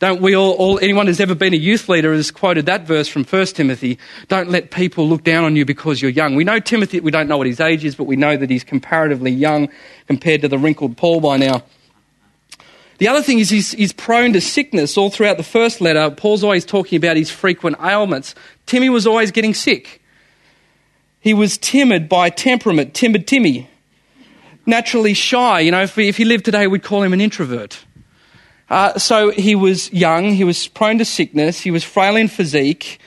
Don't 0.00 0.20
we 0.20 0.34
all, 0.34 0.54
all, 0.54 0.80
anyone 0.80 1.06
who's 1.06 1.20
ever 1.20 1.36
been 1.36 1.54
a 1.54 1.56
youth 1.56 1.88
leader 1.88 2.12
has 2.12 2.32
quoted 2.32 2.66
that 2.66 2.88
verse 2.88 3.06
from 3.06 3.22
1 3.22 3.46
Timothy. 3.46 4.00
Don't 4.26 4.50
let 4.50 4.72
people 4.72 5.08
look 5.08 5.22
down 5.22 5.44
on 5.44 5.54
you 5.54 5.64
because 5.64 6.02
you're 6.02 6.10
young. 6.10 6.34
We 6.34 6.42
know 6.42 6.58
Timothy, 6.58 6.98
we 6.98 7.12
don't 7.12 7.28
know 7.28 7.36
what 7.36 7.46
his 7.46 7.60
age 7.60 7.84
is, 7.84 7.94
but 7.94 8.08
we 8.08 8.16
know 8.16 8.36
that 8.36 8.50
he's 8.50 8.64
comparatively 8.64 9.30
young 9.30 9.68
compared 10.08 10.40
to 10.40 10.48
the 10.48 10.58
wrinkled 10.58 10.96
Paul 10.96 11.20
by 11.20 11.36
now. 11.36 11.62
The 12.98 13.06
other 13.06 13.22
thing 13.22 13.38
is 13.38 13.48
he's, 13.48 13.70
he's 13.70 13.92
prone 13.92 14.32
to 14.32 14.40
sickness. 14.40 14.98
All 14.98 15.08
throughout 15.08 15.36
the 15.36 15.44
first 15.44 15.80
letter, 15.80 16.10
Paul's 16.10 16.42
always 16.42 16.64
talking 16.64 16.96
about 16.96 17.16
his 17.16 17.30
frequent 17.30 17.76
ailments. 17.80 18.34
Timmy 18.66 18.88
was 18.88 19.06
always 19.06 19.30
getting 19.30 19.54
sick. 19.54 20.02
He 21.20 21.34
was 21.34 21.58
timid 21.58 22.08
by 22.08 22.30
temperament, 22.30 22.94
timid 22.94 23.26
Timmy. 23.26 23.68
Naturally 24.66 25.14
shy. 25.14 25.60
You 25.60 25.70
know, 25.70 25.82
if, 25.82 25.96
if 25.98 26.16
he 26.16 26.24
lived 26.24 26.44
today, 26.44 26.66
we'd 26.66 26.82
call 26.82 27.02
him 27.02 27.12
an 27.12 27.20
introvert. 27.20 27.84
Uh, 28.70 28.98
so 28.98 29.30
he 29.30 29.54
was 29.54 29.90
young, 29.92 30.34
he 30.34 30.44
was 30.44 30.68
prone 30.68 30.98
to 30.98 31.04
sickness, 31.04 31.60
he 31.60 31.70
was 31.70 31.84
frail 31.84 32.16
in 32.16 32.28
physique, 32.28 32.98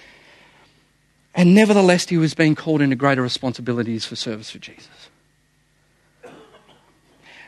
and 1.35 1.53
nevertheless, 1.53 2.09
he 2.09 2.17
was 2.17 2.33
being 2.33 2.55
called 2.55 2.81
into 2.81 2.95
greater 2.95 3.21
responsibilities 3.21 4.05
for 4.05 4.15
service 4.15 4.49
for 4.49 4.57
Jesus. 4.57 4.89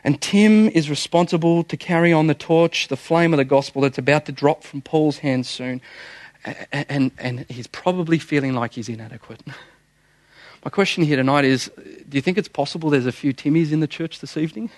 And 0.03 0.21
Tim 0.21 0.69
is 0.69 0.89
responsible 0.89 1.63
to 1.63 1.77
carry 1.77 2.13
on 2.13 2.27
the 2.27 2.33
torch, 2.33 2.87
the 2.87 2.97
flame 2.97 3.33
of 3.33 3.37
the 3.37 3.45
gospel 3.45 3.81
that's 3.81 3.97
about 3.97 4.25
to 4.25 4.31
drop 4.31 4.63
from 4.63 4.81
Paul's 4.81 5.19
hands 5.19 5.49
soon. 5.49 5.81
And, 6.45 6.85
and, 6.89 7.11
and 7.17 7.45
he's 7.49 7.67
probably 7.67 8.19
feeling 8.19 8.53
like 8.53 8.73
he's 8.73 8.89
inadequate. 8.89 9.41
My 10.63 10.69
question 10.69 11.03
here 11.03 11.17
tonight 11.17 11.43
is 11.43 11.69
do 12.07 12.17
you 12.17 12.21
think 12.21 12.37
it's 12.37 12.47
possible 12.47 12.89
there's 12.89 13.05
a 13.05 13.11
few 13.11 13.33
Timmys 13.33 13.73
in 13.73 13.81
the 13.81 13.87
church 13.87 14.21
this 14.21 14.37
evening? 14.37 14.69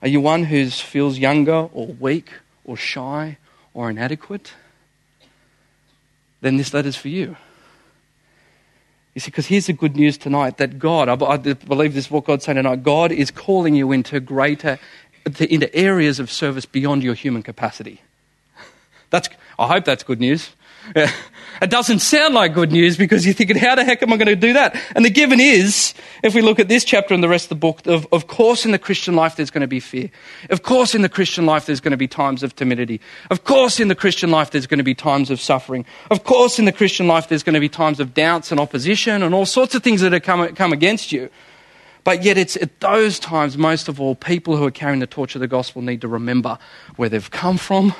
Are 0.00 0.08
you 0.08 0.20
one 0.20 0.44
who 0.44 0.70
feels 0.70 1.18
younger 1.18 1.68
or 1.72 1.88
weak 1.88 2.32
or 2.64 2.76
shy 2.76 3.36
or 3.74 3.90
inadequate? 3.90 4.54
Then 6.40 6.56
this 6.56 6.72
letter's 6.72 6.96
for 6.96 7.08
you. 7.08 7.36
You 9.14 9.20
see, 9.20 9.30
because 9.30 9.46
here's 9.46 9.66
the 9.66 9.72
good 9.74 9.94
news 9.94 10.16
tonight 10.16 10.56
that 10.56 10.78
God, 10.78 11.08
I 11.08 11.36
believe 11.36 11.92
this 11.92 12.06
is 12.06 12.10
what 12.10 12.24
God's 12.24 12.44
saying 12.44 12.56
tonight, 12.56 12.82
God 12.82 13.12
is 13.12 13.30
calling 13.30 13.74
you 13.74 13.92
into 13.92 14.20
greater, 14.20 14.78
into 15.24 15.74
areas 15.74 16.18
of 16.18 16.30
service 16.30 16.64
beyond 16.64 17.02
your 17.02 17.14
human 17.14 17.42
capacity. 17.42 18.00
That's, 19.10 19.28
I 19.58 19.68
hope 19.68 19.84
that's 19.84 20.02
good 20.02 20.20
news. 20.20 20.50
It 21.62 21.70
doesn't 21.70 22.00
sound 22.00 22.34
like 22.34 22.52
good 22.52 22.70
news 22.70 22.96
because 22.96 23.24
you're 23.24 23.34
thinking, 23.34 23.56
how 23.56 23.74
the 23.74 23.84
heck 23.84 24.02
am 24.02 24.12
I 24.12 24.16
going 24.16 24.26
to 24.26 24.36
do 24.36 24.52
that? 24.52 24.76
And 24.94 25.04
the 25.04 25.10
given 25.10 25.40
is, 25.40 25.94
if 26.22 26.34
we 26.34 26.42
look 26.42 26.58
at 26.58 26.68
this 26.68 26.84
chapter 26.84 27.14
and 27.14 27.22
the 27.22 27.28
rest 27.28 27.46
of 27.46 27.48
the 27.50 27.54
book, 27.54 27.86
of, 27.86 28.06
of 28.12 28.26
course 28.26 28.66
in 28.66 28.72
the 28.72 28.78
Christian 28.78 29.16
life 29.16 29.36
there's 29.36 29.50
going 29.50 29.62
to 29.62 29.66
be 29.66 29.80
fear. 29.80 30.10
Of 30.50 30.62
course 30.62 30.94
in 30.94 31.02
the 31.02 31.08
Christian 31.08 31.46
life 31.46 31.66
there's 31.66 31.80
going 31.80 31.92
to 31.92 31.96
be 31.96 32.08
times 32.08 32.42
of 32.42 32.54
timidity. 32.54 33.00
Of 33.30 33.44
course 33.44 33.80
in 33.80 33.88
the 33.88 33.94
Christian 33.94 34.30
life 34.30 34.50
there's 34.50 34.66
going 34.66 34.78
to 34.78 34.84
be 34.84 34.94
times 34.94 35.30
of 35.30 35.40
suffering. 35.40 35.86
Of 36.10 36.24
course 36.24 36.58
in 36.58 36.66
the 36.66 36.72
Christian 36.72 37.06
life 37.06 37.28
there's 37.28 37.42
going 37.42 37.54
to 37.54 37.60
be 37.60 37.70
times 37.70 38.00
of 38.00 38.12
doubts 38.12 38.50
and 38.50 38.60
opposition 38.60 39.22
and 39.22 39.34
all 39.34 39.46
sorts 39.46 39.74
of 39.74 39.82
things 39.82 40.02
that 40.02 40.22
come, 40.22 40.54
come 40.54 40.72
against 40.72 41.10
you. 41.10 41.30
But 42.04 42.22
yet, 42.22 42.38
it's 42.38 42.56
at 42.56 42.78
those 42.78 43.18
times, 43.18 43.58
most 43.58 43.88
of 43.88 44.00
all, 44.00 44.14
people 44.14 44.56
who 44.56 44.64
are 44.64 44.70
carrying 44.70 45.00
the 45.00 45.08
torch 45.08 45.34
of 45.34 45.40
the 45.40 45.48
gospel 45.48 45.82
need 45.82 46.02
to 46.02 46.08
remember 46.08 46.56
where 46.94 47.08
they've 47.08 47.30
come 47.32 47.58
from 47.58 47.94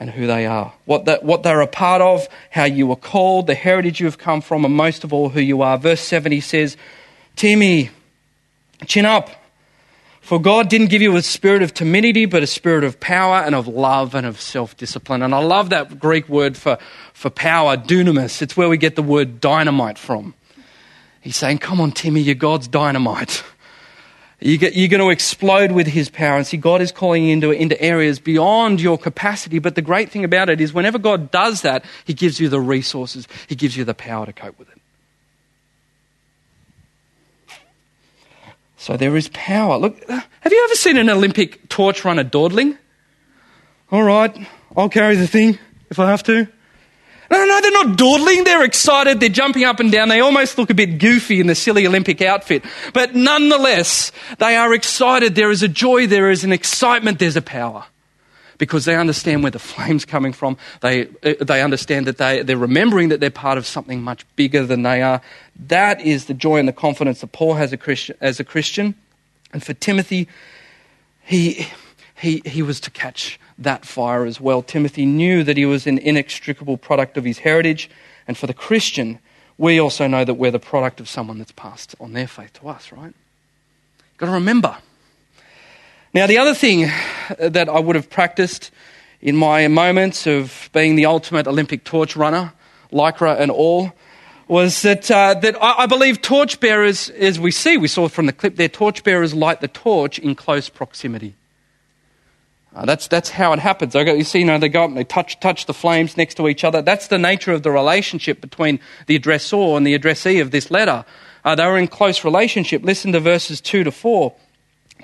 and 0.00 0.08
who 0.10 0.26
they 0.26 0.46
are, 0.46 0.72
what, 0.86 1.04
that, 1.04 1.22
what 1.22 1.42
they're 1.42 1.60
a 1.60 1.66
part 1.66 2.00
of, 2.00 2.26
how 2.50 2.64
you 2.64 2.86
were 2.86 2.96
called, 2.96 3.46
the 3.46 3.54
heritage 3.54 4.00
you've 4.00 4.16
come 4.16 4.40
from, 4.40 4.64
and 4.64 4.74
most 4.74 5.04
of 5.04 5.12
all, 5.12 5.28
who 5.28 5.40
you 5.40 5.60
are. 5.60 5.76
Verse 5.76 6.00
70 6.00 6.40
says, 6.40 6.78
Timmy, 7.36 7.90
chin 8.86 9.04
up. 9.04 9.30
For 10.22 10.40
God 10.40 10.68
didn't 10.68 10.88
give 10.88 11.02
you 11.02 11.16
a 11.16 11.22
spirit 11.22 11.62
of 11.62 11.74
timidity, 11.74 12.24
but 12.24 12.42
a 12.42 12.46
spirit 12.46 12.84
of 12.84 12.98
power 12.98 13.36
and 13.36 13.54
of 13.54 13.66
love 13.66 14.14
and 14.14 14.26
of 14.26 14.40
self 14.40 14.76
discipline. 14.76 15.22
And 15.22 15.34
I 15.34 15.38
love 15.38 15.70
that 15.70 15.98
Greek 15.98 16.28
word 16.28 16.56
for, 16.56 16.78
for 17.12 17.30
power, 17.30 17.76
dunamis. 17.76 18.40
It's 18.40 18.56
where 18.56 18.68
we 18.68 18.78
get 18.78 18.96
the 18.96 19.02
word 19.02 19.40
dynamite 19.40 19.98
from. 19.98 20.34
He's 21.20 21.36
saying, 21.36 21.58
Come 21.58 21.80
on, 21.80 21.92
Timmy, 21.92 22.20
you're 22.20 22.34
God's 22.34 22.68
dynamite. 22.68 23.42
You 24.40 24.56
are 24.56 24.88
going 24.88 25.00
to 25.00 25.10
explode 25.10 25.72
with 25.72 25.86
his 25.86 26.08
power. 26.08 26.38
And 26.38 26.46
see, 26.46 26.56
God 26.56 26.80
is 26.80 26.92
calling 26.92 27.24
you 27.24 27.32
into, 27.32 27.50
into 27.50 27.80
areas 27.80 28.18
beyond 28.18 28.80
your 28.80 28.96
capacity. 28.96 29.58
But 29.58 29.74
the 29.74 29.82
great 29.82 30.10
thing 30.10 30.24
about 30.24 30.48
it 30.48 30.60
is, 30.60 30.72
whenever 30.72 30.98
God 30.98 31.30
does 31.30 31.60
that, 31.62 31.84
he 32.06 32.14
gives 32.14 32.40
you 32.40 32.48
the 32.48 32.60
resources, 32.60 33.28
he 33.48 33.54
gives 33.54 33.76
you 33.76 33.84
the 33.84 33.94
power 33.94 34.24
to 34.24 34.32
cope 34.32 34.58
with 34.58 34.68
it. 34.70 34.78
So 38.78 38.96
there 38.96 39.14
is 39.14 39.28
power. 39.34 39.76
Look, 39.76 40.02
have 40.08 40.52
you 40.52 40.64
ever 40.64 40.74
seen 40.74 40.96
an 40.96 41.10
Olympic 41.10 41.68
torch 41.68 42.02
runner 42.02 42.24
dawdling? 42.24 42.78
All 43.92 44.02
right, 44.02 44.34
I'll 44.74 44.88
carry 44.88 45.16
the 45.16 45.26
thing 45.26 45.58
if 45.90 45.98
I 45.98 46.08
have 46.08 46.22
to. 46.22 46.48
No, 47.30 47.44
no, 47.44 47.60
they're 47.60 47.70
not 47.70 47.96
dawdling. 47.96 48.42
They're 48.42 48.64
excited. 48.64 49.20
They're 49.20 49.28
jumping 49.28 49.62
up 49.62 49.78
and 49.78 49.92
down. 49.92 50.08
They 50.08 50.20
almost 50.20 50.58
look 50.58 50.70
a 50.70 50.74
bit 50.74 50.98
goofy 50.98 51.40
in 51.40 51.46
the 51.46 51.54
silly 51.54 51.86
Olympic 51.86 52.20
outfit. 52.20 52.64
But 52.92 53.14
nonetheless, 53.14 54.10
they 54.38 54.56
are 54.56 54.74
excited. 54.74 55.36
There 55.36 55.52
is 55.52 55.62
a 55.62 55.68
joy. 55.68 56.08
There 56.08 56.30
is 56.30 56.42
an 56.42 56.50
excitement. 56.52 57.20
There's 57.20 57.36
a 57.36 57.42
power. 57.42 57.84
Because 58.58 58.84
they 58.84 58.96
understand 58.96 59.42
where 59.42 59.52
the 59.52 59.60
flame's 59.60 60.04
coming 60.04 60.32
from. 60.32 60.58
They, 60.80 61.06
uh, 61.22 61.34
they 61.40 61.62
understand 61.62 62.08
that 62.08 62.18
they, 62.18 62.42
they're 62.42 62.56
remembering 62.56 63.10
that 63.10 63.20
they're 63.20 63.30
part 63.30 63.58
of 63.58 63.64
something 63.64 64.02
much 64.02 64.26
bigger 64.34 64.66
than 64.66 64.82
they 64.82 65.00
are. 65.00 65.22
That 65.68 66.00
is 66.00 66.24
the 66.24 66.34
joy 66.34 66.58
and 66.58 66.68
the 66.68 66.72
confidence 66.72 67.20
that 67.20 67.28
Paul 67.28 67.54
has 67.54 67.72
a 67.72 67.76
Christian, 67.76 68.16
as 68.20 68.40
a 68.40 68.44
Christian. 68.44 68.96
And 69.52 69.62
for 69.62 69.72
Timothy, 69.72 70.28
he, 71.22 71.68
he, 72.20 72.42
he 72.44 72.60
was 72.60 72.80
to 72.80 72.90
catch 72.90 73.38
that 73.60 73.84
fire 73.84 74.24
as 74.24 74.40
well. 74.40 74.62
Timothy 74.62 75.06
knew 75.06 75.44
that 75.44 75.56
he 75.56 75.66
was 75.66 75.86
an 75.86 75.98
inextricable 75.98 76.76
product 76.76 77.16
of 77.16 77.24
his 77.24 77.38
heritage, 77.38 77.90
and 78.26 78.36
for 78.36 78.46
the 78.46 78.54
Christian, 78.54 79.18
we 79.58 79.78
also 79.78 80.06
know 80.06 80.24
that 80.24 80.34
we're 80.34 80.50
the 80.50 80.58
product 80.58 81.00
of 81.00 81.08
someone 81.08 81.38
that's 81.38 81.52
passed 81.52 81.94
on 82.00 82.14
their 82.14 82.26
faith 82.26 82.54
to 82.54 82.68
us, 82.68 82.90
right? 82.90 83.14
Got 84.16 84.26
to 84.26 84.32
remember. 84.32 84.78
Now, 86.12 86.26
the 86.26 86.38
other 86.38 86.54
thing 86.54 86.90
that 87.38 87.68
I 87.68 87.78
would 87.78 87.94
have 87.94 88.10
practiced 88.10 88.70
in 89.20 89.36
my 89.36 89.68
moments 89.68 90.26
of 90.26 90.70
being 90.72 90.96
the 90.96 91.06
ultimate 91.06 91.46
Olympic 91.46 91.84
torch 91.84 92.16
runner, 92.16 92.52
lycra 92.90 93.38
and 93.38 93.50
all, 93.50 93.92
was 94.48 94.82
that, 94.82 95.10
uh, 95.10 95.34
that 95.34 95.62
I, 95.62 95.82
I 95.82 95.86
believe 95.86 96.20
torchbearers, 96.22 97.10
as 97.10 97.38
we 97.38 97.50
see, 97.50 97.76
we 97.76 97.86
saw 97.86 98.08
from 98.08 98.26
the 98.26 98.32
clip 98.32 98.56
there, 98.56 98.68
torchbearers 98.68 99.34
light 99.34 99.60
the 99.60 99.68
torch 99.68 100.18
in 100.18 100.34
close 100.34 100.68
proximity. 100.68 101.36
Uh, 102.74 102.84
that's, 102.84 103.08
that's 103.08 103.30
how 103.30 103.52
it 103.52 103.58
happens. 103.58 103.94
You 103.94 104.22
see, 104.22 104.40
you 104.40 104.44
know, 104.44 104.58
they 104.58 104.68
go 104.68 104.84
up 104.84 104.88
and 104.88 104.96
they 104.96 105.04
touch, 105.04 105.40
touch 105.40 105.66
the 105.66 105.74
flames 105.74 106.16
next 106.16 106.36
to 106.36 106.48
each 106.48 106.62
other. 106.62 106.82
That's 106.82 107.08
the 107.08 107.18
nature 107.18 107.52
of 107.52 107.64
the 107.64 107.70
relationship 107.70 108.40
between 108.40 108.78
the 109.06 109.16
addressor 109.16 109.76
and 109.76 109.86
the 109.86 109.94
addressee 109.94 110.38
of 110.38 110.52
this 110.52 110.70
letter. 110.70 111.04
Uh, 111.44 111.54
they 111.54 111.66
were 111.66 111.78
in 111.78 111.88
close 111.88 112.24
relationship. 112.24 112.84
Listen 112.84 113.12
to 113.12 113.20
verses 113.20 113.60
2 113.60 113.84
to 113.84 113.90
4. 113.90 114.32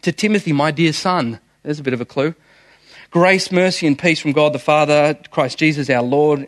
To 0.03 0.13
Timothy, 0.13 0.53
my 0.53 0.71
dear 0.71 0.93
son, 0.93 1.41
there's 1.63 1.81
a 1.81 1.83
bit 1.83 1.95
of 1.95 2.01
a 2.01 2.05
clue. 2.05 2.35
Grace, 3.11 3.51
mercy, 3.51 3.87
and 3.87 3.99
peace 3.99 4.21
from 4.21 4.33
God 4.33 4.53
the 4.53 4.59
Father, 4.59 5.19
Christ 5.31 5.59
Jesus 5.59 5.91
our 5.91 6.03
Lord. 6.03 6.47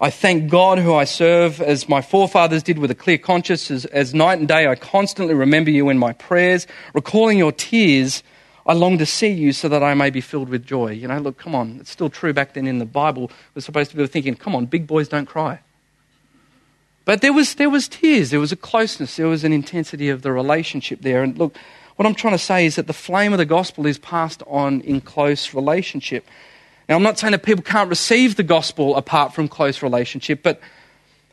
I 0.00 0.10
thank 0.10 0.50
God 0.50 0.78
who 0.78 0.94
I 0.94 1.04
serve 1.04 1.60
as 1.60 1.88
my 1.88 2.00
forefathers 2.00 2.62
did 2.62 2.78
with 2.78 2.90
a 2.90 2.94
clear 2.94 3.18
conscience. 3.18 3.70
As, 3.70 3.84
as 3.86 4.14
night 4.14 4.38
and 4.38 4.48
day 4.48 4.66
I 4.66 4.76
constantly 4.76 5.34
remember 5.34 5.70
you 5.70 5.88
in 5.88 5.98
my 5.98 6.12
prayers, 6.12 6.66
recalling 6.94 7.38
your 7.38 7.52
tears 7.52 8.22
I 8.66 8.72
long 8.72 8.96
to 8.98 9.06
see 9.06 9.28
you 9.28 9.52
so 9.52 9.68
that 9.68 9.82
I 9.82 9.94
may 9.94 10.10
be 10.10 10.20
filled 10.20 10.48
with 10.48 10.64
joy. 10.64 10.92
You 10.92 11.08
know, 11.08 11.18
look, 11.18 11.36
come 11.36 11.54
on. 11.54 11.78
It's 11.80 11.90
still 11.90 12.08
true 12.08 12.32
back 12.32 12.54
then 12.54 12.66
in 12.66 12.78
the 12.78 12.86
Bible. 12.86 13.30
We're 13.54 13.60
supposed 13.60 13.90
to 13.90 13.96
be 13.96 14.06
thinking, 14.06 14.34
come 14.36 14.54
on, 14.54 14.66
big 14.66 14.86
boys 14.86 15.08
don't 15.08 15.26
cry. 15.26 15.60
But 17.04 17.20
there 17.20 17.32
was, 17.32 17.56
there 17.56 17.68
was 17.68 17.88
tears, 17.88 18.30
there 18.30 18.40
was 18.40 18.52
a 18.52 18.56
closeness, 18.56 19.16
there 19.16 19.26
was 19.26 19.44
an 19.44 19.52
intensity 19.52 20.08
of 20.08 20.22
the 20.22 20.32
relationship 20.32 21.02
there. 21.02 21.22
And 21.22 21.36
look, 21.36 21.54
what 21.96 22.06
I'm 22.06 22.14
trying 22.14 22.32
to 22.32 22.38
say 22.38 22.64
is 22.64 22.76
that 22.76 22.86
the 22.86 22.94
flame 22.94 23.32
of 23.32 23.38
the 23.38 23.44
gospel 23.44 23.86
is 23.86 23.98
passed 23.98 24.42
on 24.46 24.80
in 24.80 25.02
close 25.02 25.52
relationship. 25.52 26.26
Now, 26.88 26.96
I'm 26.96 27.02
not 27.02 27.18
saying 27.18 27.32
that 27.32 27.42
people 27.42 27.62
can't 27.62 27.90
receive 27.90 28.36
the 28.36 28.42
gospel 28.42 28.96
apart 28.96 29.34
from 29.34 29.48
close 29.48 29.82
relationship, 29.82 30.42
but, 30.42 30.60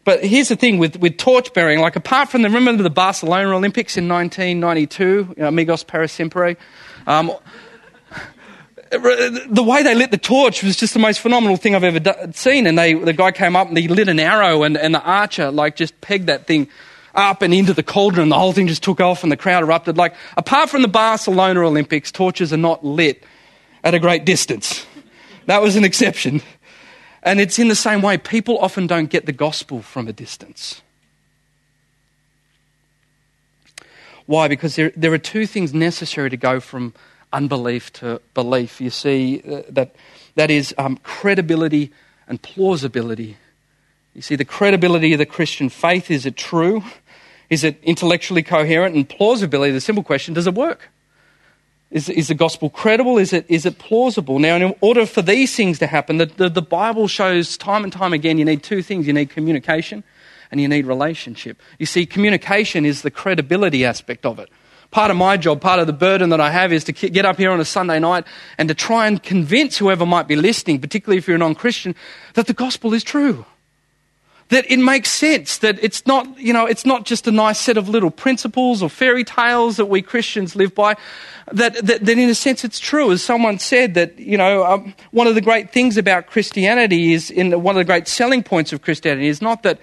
but 0.03 0.23
here's 0.23 0.50
the 0.50 0.55
thing 0.57 0.77
with, 0.77 0.97
with 0.97 1.17
torch 1.17 1.53
bearing, 1.53 1.79
like 1.79 1.95
apart 1.95 2.29
from 2.29 2.41
the, 2.41 2.50
remember 2.50 2.83
the 2.83 2.89
Barcelona 2.89 3.55
Olympics 3.55 3.95
in 3.95 4.07
1992, 4.07 5.03
you 5.03 5.35
know, 5.38 5.47
Amigos 5.47 5.83
para 5.83 6.07
Siempre? 6.07 6.57
Um, 7.08 7.31
the 8.91 9.63
way 9.65 9.84
they 9.84 9.96
lit 9.96 10.12
the 10.12 10.17
torch 10.17 10.63
was 10.63 10.75
just 10.75 10.93
the 10.93 11.00
most 11.00 11.22
phenomenal 11.22 11.55
thing 11.55 11.75
I've 11.75 11.84
ever 11.84 12.34
seen. 12.34 12.67
And 12.67 12.77
they, 12.77 12.93
the 12.93 13.13
guy 13.13 13.31
came 13.31 13.55
up 13.55 13.70
and 13.70 13.77
he 13.77 13.88
lit 13.88 14.10
an 14.10 14.20
arrow, 14.20 14.63
and, 14.63 14.77
and 14.77 14.93
the 14.93 15.01
archer 15.01 15.50
like 15.51 15.75
just 15.75 16.00
pegged 16.01 16.27
that 16.27 16.48
thing 16.48 16.67
up 17.15 17.41
and 17.41 17.53
into 17.53 17.74
the 17.74 17.84
cauldron. 17.84 18.29
The 18.29 18.38
whole 18.38 18.53
thing 18.53 18.67
just 18.67 18.84
took 18.84 19.00
off, 19.00 19.24
and 19.24 19.31
the 19.31 19.38
crowd 19.38 19.63
erupted. 19.63 19.98
Like 19.98 20.15
apart 20.36 20.70
from 20.70 20.81
the 20.81 20.88
Barcelona 20.88 21.62
Olympics, 21.62 22.12
torches 22.12 22.51
are 22.51 22.58
not 22.58 22.84
lit 22.84 23.24
at 23.84 23.93
a 23.93 24.00
great 24.00 24.25
distance. 24.25 24.86
That 25.46 25.62
was 25.62 25.75
an 25.75 25.84
exception. 25.84 26.41
And 27.24 27.39
it's 27.39 27.60
in 27.60 27.67
the 27.67 27.75
same 27.75 28.01
way. 28.01 28.17
People 28.17 28.58
often 28.60 28.88
don't 28.88 29.10
get 29.10 29.25
the 29.25 29.31
gospel 29.31 29.81
from 29.81 30.08
a 30.08 30.13
distance. 30.13 30.81
Why? 34.31 34.47
Because 34.47 34.77
there, 34.77 34.93
there 34.95 35.11
are 35.11 35.17
two 35.17 35.45
things 35.45 35.73
necessary 35.73 36.29
to 36.29 36.38
go 36.38 36.61
from 36.61 36.93
unbelief 37.33 37.91
to 38.00 38.21
belief. 38.33 38.79
You 38.79 38.89
see, 38.89 39.43
uh, 39.45 39.63
that, 39.67 39.93
that 40.35 40.50
is 40.50 40.73
um, 40.77 40.95
credibility 41.03 41.91
and 42.29 42.41
plausibility. 42.41 43.35
You 44.15 44.21
see, 44.21 44.38
the 44.38 44.45
credibility 44.45 45.11
of 45.11 45.19
the 45.19 45.25
Christian 45.25 45.67
faith 45.67 46.09
is 46.09 46.25
it 46.25 46.38
true? 46.38 46.81
Is 47.50 47.65
it 47.65 47.77
intellectually 47.83 48.41
coherent? 48.41 48.95
And 48.95 49.09
plausibility, 49.09 49.73
the 49.73 49.81
simple 49.81 50.01
question, 50.01 50.33
does 50.33 50.47
it 50.47 50.55
work? 50.55 50.88
Is, 51.89 52.07
is 52.07 52.29
the 52.29 52.33
gospel 52.33 52.69
credible? 52.69 53.17
Is 53.17 53.33
it, 53.33 53.45
is 53.50 53.65
it 53.65 53.79
plausible? 53.79 54.39
Now, 54.39 54.55
in 54.55 54.73
order 54.79 55.05
for 55.05 55.21
these 55.21 55.53
things 55.53 55.77
to 55.79 55.88
happen, 55.88 56.19
the, 56.19 56.27
the, 56.27 56.47
the 56.47 56.61
Bible 56.61 57.09
shows 57.09 57.57
time 57.57 57.83
and 57.83 57.91
time 57.91 58.13
again 58.13 58.38
you 58.38 58.45
need 58.45 58.63
two 58.63 58.81
things 58.81 59.07
you 59.07 59.11
need 59.11 59.29
communication 59.29 60.05
and 60.51 60.60
you 60.60 60.67
need 60.67 60.86
relationship. 60.86 61.60
You 61.79 61.86
see, 61.86 62.05
communication 62.05 62.86
is 62.86 63.01
the 63.01 63.12
credibility 63.12 63.86
aspect 63.86 64.25
of 64.25 64.38
it. 64.38 64.50
Part 64.91 65.10
of 65.10 65.15
my 65.15 65.38
job, 65.38 65.62
part 65.62 65.79
of 65.79 65.88
the 65.88 65.93
burden 65.93 66.29
that 66.31 66.41
I 66.41 66.51
have 66.51 66.74
is 66.74 66.84
to 66.84 66.91
get 66.91 67.24
up 67.24 67.38
here 67.38 67.50
on 67.51 67.62
a 67.62 67.65
Sunday 67.65 67.98
night 67.98 68.25
and 68.58 68.67
to 68.67 68.75
try 68.75 69.08
and 69.08 69.24
convince 69.24 69.77
whoever 69.77 70.05
might 70.05 70.27
be 70.27 70.36
listening, 70.36 70.81
particularly 70.81 71.17
if 71.17 71.27
you're 71.27 71.38
a 71.38 71.39
non 71.39 71.55
Christian, 71.55 71.96
that 72.34 72.48
the 72.48 72.53
gospel 72.53 72.93
is 72.93 73.01
true. 73.01 73.46
That 74.50 74.70
it 74.70 74.79
makes 74.79 75.10
sense, 75.10 75.60
that 75.60 75.81
it's 75.81 76.05
not, 76.05 76.38
you 76.38 76.51
know, 76.51 76.65
it's 76.65 76.86
not 76.86 77.05
just 77.05 77.25
a 77.25 77.31
nice 77.31 77.58
set 77.58 77.77
of 77.77 77.88
little 77.88 78.12
principles 78.12 78.84
or 78.84 78.89
fairy 78.89 79.24
tales 79.24 79.77
that 79.77 79.86
we 79.86 80.01
Christians 80.01 80.58
live 80.58 80.75
by. 80.75 80.98
That, 81.53 81.75
that, 81.86 82.03
that 82.03 82.17
in 82.17 82.29
a 82.29 82.36
sense 82.36 82.65
it's 82.65 82.77
true. 82.77 83.13
As 83.13 83.24
someone 83.24 83.60
said, 83.60 83.93
that, 83.93 84.20
you 84.20 84.38
know, 84.38 84.65
um, 84.65 84.93
one 85.12 85.27
of 85.27 85.36
the 85.36 85.41
great 85.41 85.72
things 85.72 85.96
about 85.96 86.27
Christianity 86.27 87.13
is, 87.13 87.31
in 87.31 87.63
one 87.63 87.77
of 87.77 87.79
the 87.79 87.86
great 87.86 88.10
selling 88.10 88.43
points 88.43 88.74
of 88.74 88.81
Christianity 88.81 89.29
is 89.29 89.41
not 89.41 89.63
that 89.63 89.79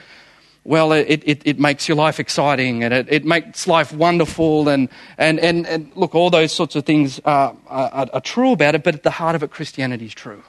well, 0.68 0.92
it, 0.92 1.22
it, 1.24 1.40
it, 1.46 1.58
makes 1.58 1.88
your 1.88 1.96
life 1.96 2.20
exciting 2.20 2.84
and 2.84 2.92
it, 2.92 3.06
it 3.08 3.24
makes 3.24 3.66
life 3.66 3.90
wonderful. 3.90 4.68
And, 4.68 4.90
and, 5.16 5.40
and, 5.40 5.66
and 5.66 5.90
look, 5.96 6.14
all 6.14 6.28
those 6.28 6.52
sorts 6.52 6.76
of 6.76 6.84
things 6.84 7.18
are, 7.24 7.56
are, 7.68 8.06
are 8.12 8.20
true 8.20 8.52
about 8.52 8.74
it, 8.74 8.84
but 8.84 8.94
at 8.94 9.02
the 9.02 9.10
heart 9.10 9.34
of 9.34 9.42
it, 9.42 9.50
Christianity 9.50 10.04
is 10.04 10.12
true. 10.12 10.42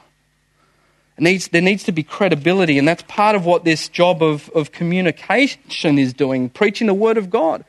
Needs, 1.18 1.48
there 1.48 1.62
needs 1.62 1.84
to 1.84 1.92
be 1.92 2.02
credibility, 2.02 2.78
and 2.78 2.86
that's 2.86 3.02
part 3.04 3.34
of 3.34 3.46
what 3.46 3.64
this 3.64 3.88
job 3.88 4.22
of, 4.22 4.50
of 4.50 4.72
communication 4.72 5.98
is 5.98 6.12
doing, 6.12 6.50
preaching 6.50 6.86
the 6.86 6.94
Word 6.94 7.16
of 7.16 7.30
God. 7.30 7.64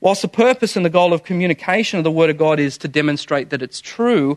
Whilst 0.00 0.22
the 0.22 0.28
purpose 0.28 0.74
and 0.74 0.84
the 0.84 0.90
goal 0.90 1.12
of 1.12 1.22
communication 1.22 1.98
of 1.98 2.04
the 2.04 2.10
Word 2.10 2.28
of 2.28 2.38
God 2.38 2.58
is 2.58 2.76
to 2.78 2.88
demonstrate 2.88 3.50
that 3.50 3.62
it's 3.62 3.80
true, 3.80 4.36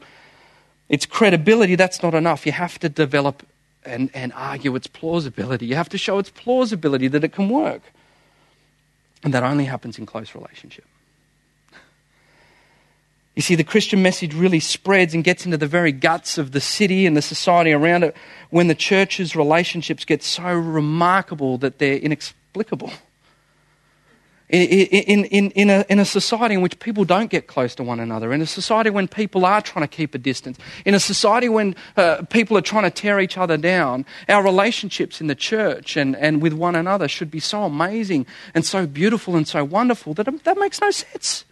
its 0.89 1.07
credibility, 1.07 1.73
that's 1.73 2.03
not 2.03 2.13
enough. 2.13 2.45
You 2.45 2.51
have 2.51 2.77
to 2.79 2.89
develop 2.89 3.43
and, 3.87 4.09
and 4.13 4.33
argue 4.33 4.75
its 4.75 4.87
plausibility. 4.87 5.65
You 5.65 5.75
have 5.75 5.89
to 5.89 5.97
show 5.97 6.19
its 6.19 6.29
plausibility 6.29 7.07
that 7.07 7.23
it 7.23 7.31
can 7.33 7.49
work. 7.49 7.81
And 9.23 9.33
that 9.33 9.43
only 9.43 9.65
happens 9.65 9.97
in 9.97 10.05
close 10.05 10.35
relationship. 10.35 10.85
You 13.35 13.43
see, 13.43 13.53
the 13.53 13.63
Christian 13.63 14.01
message 14.01 14.33
really 14.33 14.59
spreads 14.59 15.13
and 15.13 15.23
gets 15.23 15.45
into 15.45 15.57
the 15.57 15.67
very 15.67 15.91
guts 15.91 16.39
of 16.39 16.53
the 16.53 16.59
city 16.59 17.05
and 17.05 17.15
the 17.15 17.21
society 17.21 17.71
around 17.71 18.03
it 18.03 18.15
when 18.49 18.67
the 18.67 18.73
church's 18.73 19.35
relationships 19.35 20.05
get 20.05 20.23
so 20.23 20.43
remarkable 20.43 21.59
that 21.59 21.77
they're 21.77 21.97
inexplicable. 21.97 22.91
In, 24.49 25.25
in, 25.25 25.51
in, 25.51 25.69
a, 25.69 25.85
in 25.89 25.99
a 25.99 26.05
society 26.05 26.55
in 26.55 26.61
which 26.61 26.79
people 26.79 27.03
don't 27.03 27.29
get 27.29 27.47
close 27.47 27.75
to 27.75 27.83
one 27.83 27.99
another, 27.99 28.31
in 28.31 28.41
a 28.41 28.45
society 28.45 28.89
when 28.89 29.09
people 29.09 29.45
are 29.45 29.61
trying 29.61 29.83
to 29.83 29.93
keep 29.93 30.15
a 30.15 30.17
distance, 30.17 30.57
in 30.85 30.93
a 30.93 31.01
society 31.01 31.49
when 31.49 31.75
uh, 31.97 32.21
people 32.29 32.57
are 32.57 32.61
trying 32.61 32.83
to 32.83 32.89
tear 32.89 33.19
each 33.19 33.37
other 33.37 33.57
down, 33.57 34.05
our 34.29 34.41
relationships 34.41 35.19
in 35.19 35.27
the 35.27 35.35
church 35.35 35.97
and, 35.97 36.15
and 36.15 36.41
with 36.41 36.53
one 36.53 36.75
another 36.75 37.09
should 37.09 37.29
be 37.29 37.41
so 37.41 37.63
amazing 37.63 38.25
and 38.53 38.65
so 38.65 38.87
beautiful 38.87 39.35
and 39.35 39.49
so 39.49 39.65
wonderful 39.65 40.13
that 40.13 40.27
that 40.45 40.57
makes 40.57 40.79
no 40.79 40.91
sense. 40.91 41.43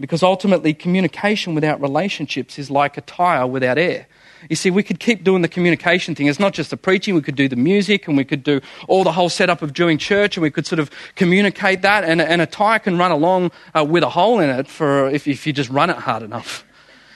Because 0.00 0.22
ultimately, 0.22 0.74
communication 0.74 1.54
without 1.54 1.80
relationships 1.80 2.58
is 2.58 2.70
like 2.70 2.96
a 2.96 3.00
tire 3.00 3.46
without 3.46 3.78
air. 3.78 4.06
You 4.50 4.56
see, 4.56 4.70
we 4.70 4.82
could 4.82 5.00
keep 5.00 5.24
doing 5.24 5.42
the 5.42 5.48
communication 5.48 6.14
thing. 6.14 6.26
It's 6.26 6.40
not 6.40 6.52
just 6.52 6.70
the 6.70 6.76
preaching, 6.76 7.14
we 7.14 7.22
could 7.22 7.36
do 7.36 7.48
the 7.48 7.56
music 7.56 8.06
and 8.08 8.16
we 8.16 8.24
could 8.24 8.42
do 8.42 8.60
all 8.88 9.04
the 9.04 9.12
whole 9.12 9.28
setup 9.28 9.62
of 9.62 9.72
doing 9.72 9.96
church 9.96 10.36
and 10.36 10.42
we 10.42 10.50
could 10.50 10.66
sort 10.66 10.80
of 10.80 10.90
communicate 11.14 11.82
that. 11.82 12.04
And, 12.04 12.20
and 12.20 12.42
a 12.42 12.46
tire 12.46 12.78
can 12.78 12.98
run 12.98 13.10
along 13.10 13.52
uh, 13.74 13.84
with 13.84 14.02
a 14.02 14.10
hole 14.10 14.40
in 14.40 14.50
it 14.50 14.68
for 14.68 15.08
if, 15.08 15.26
if 15.26 15.46
you 15.46 15.52
just 15.52 15.70
run 15.70 15.90
it 15.90 15.96
hard 15.96 16.22
enough. 16.22 16.64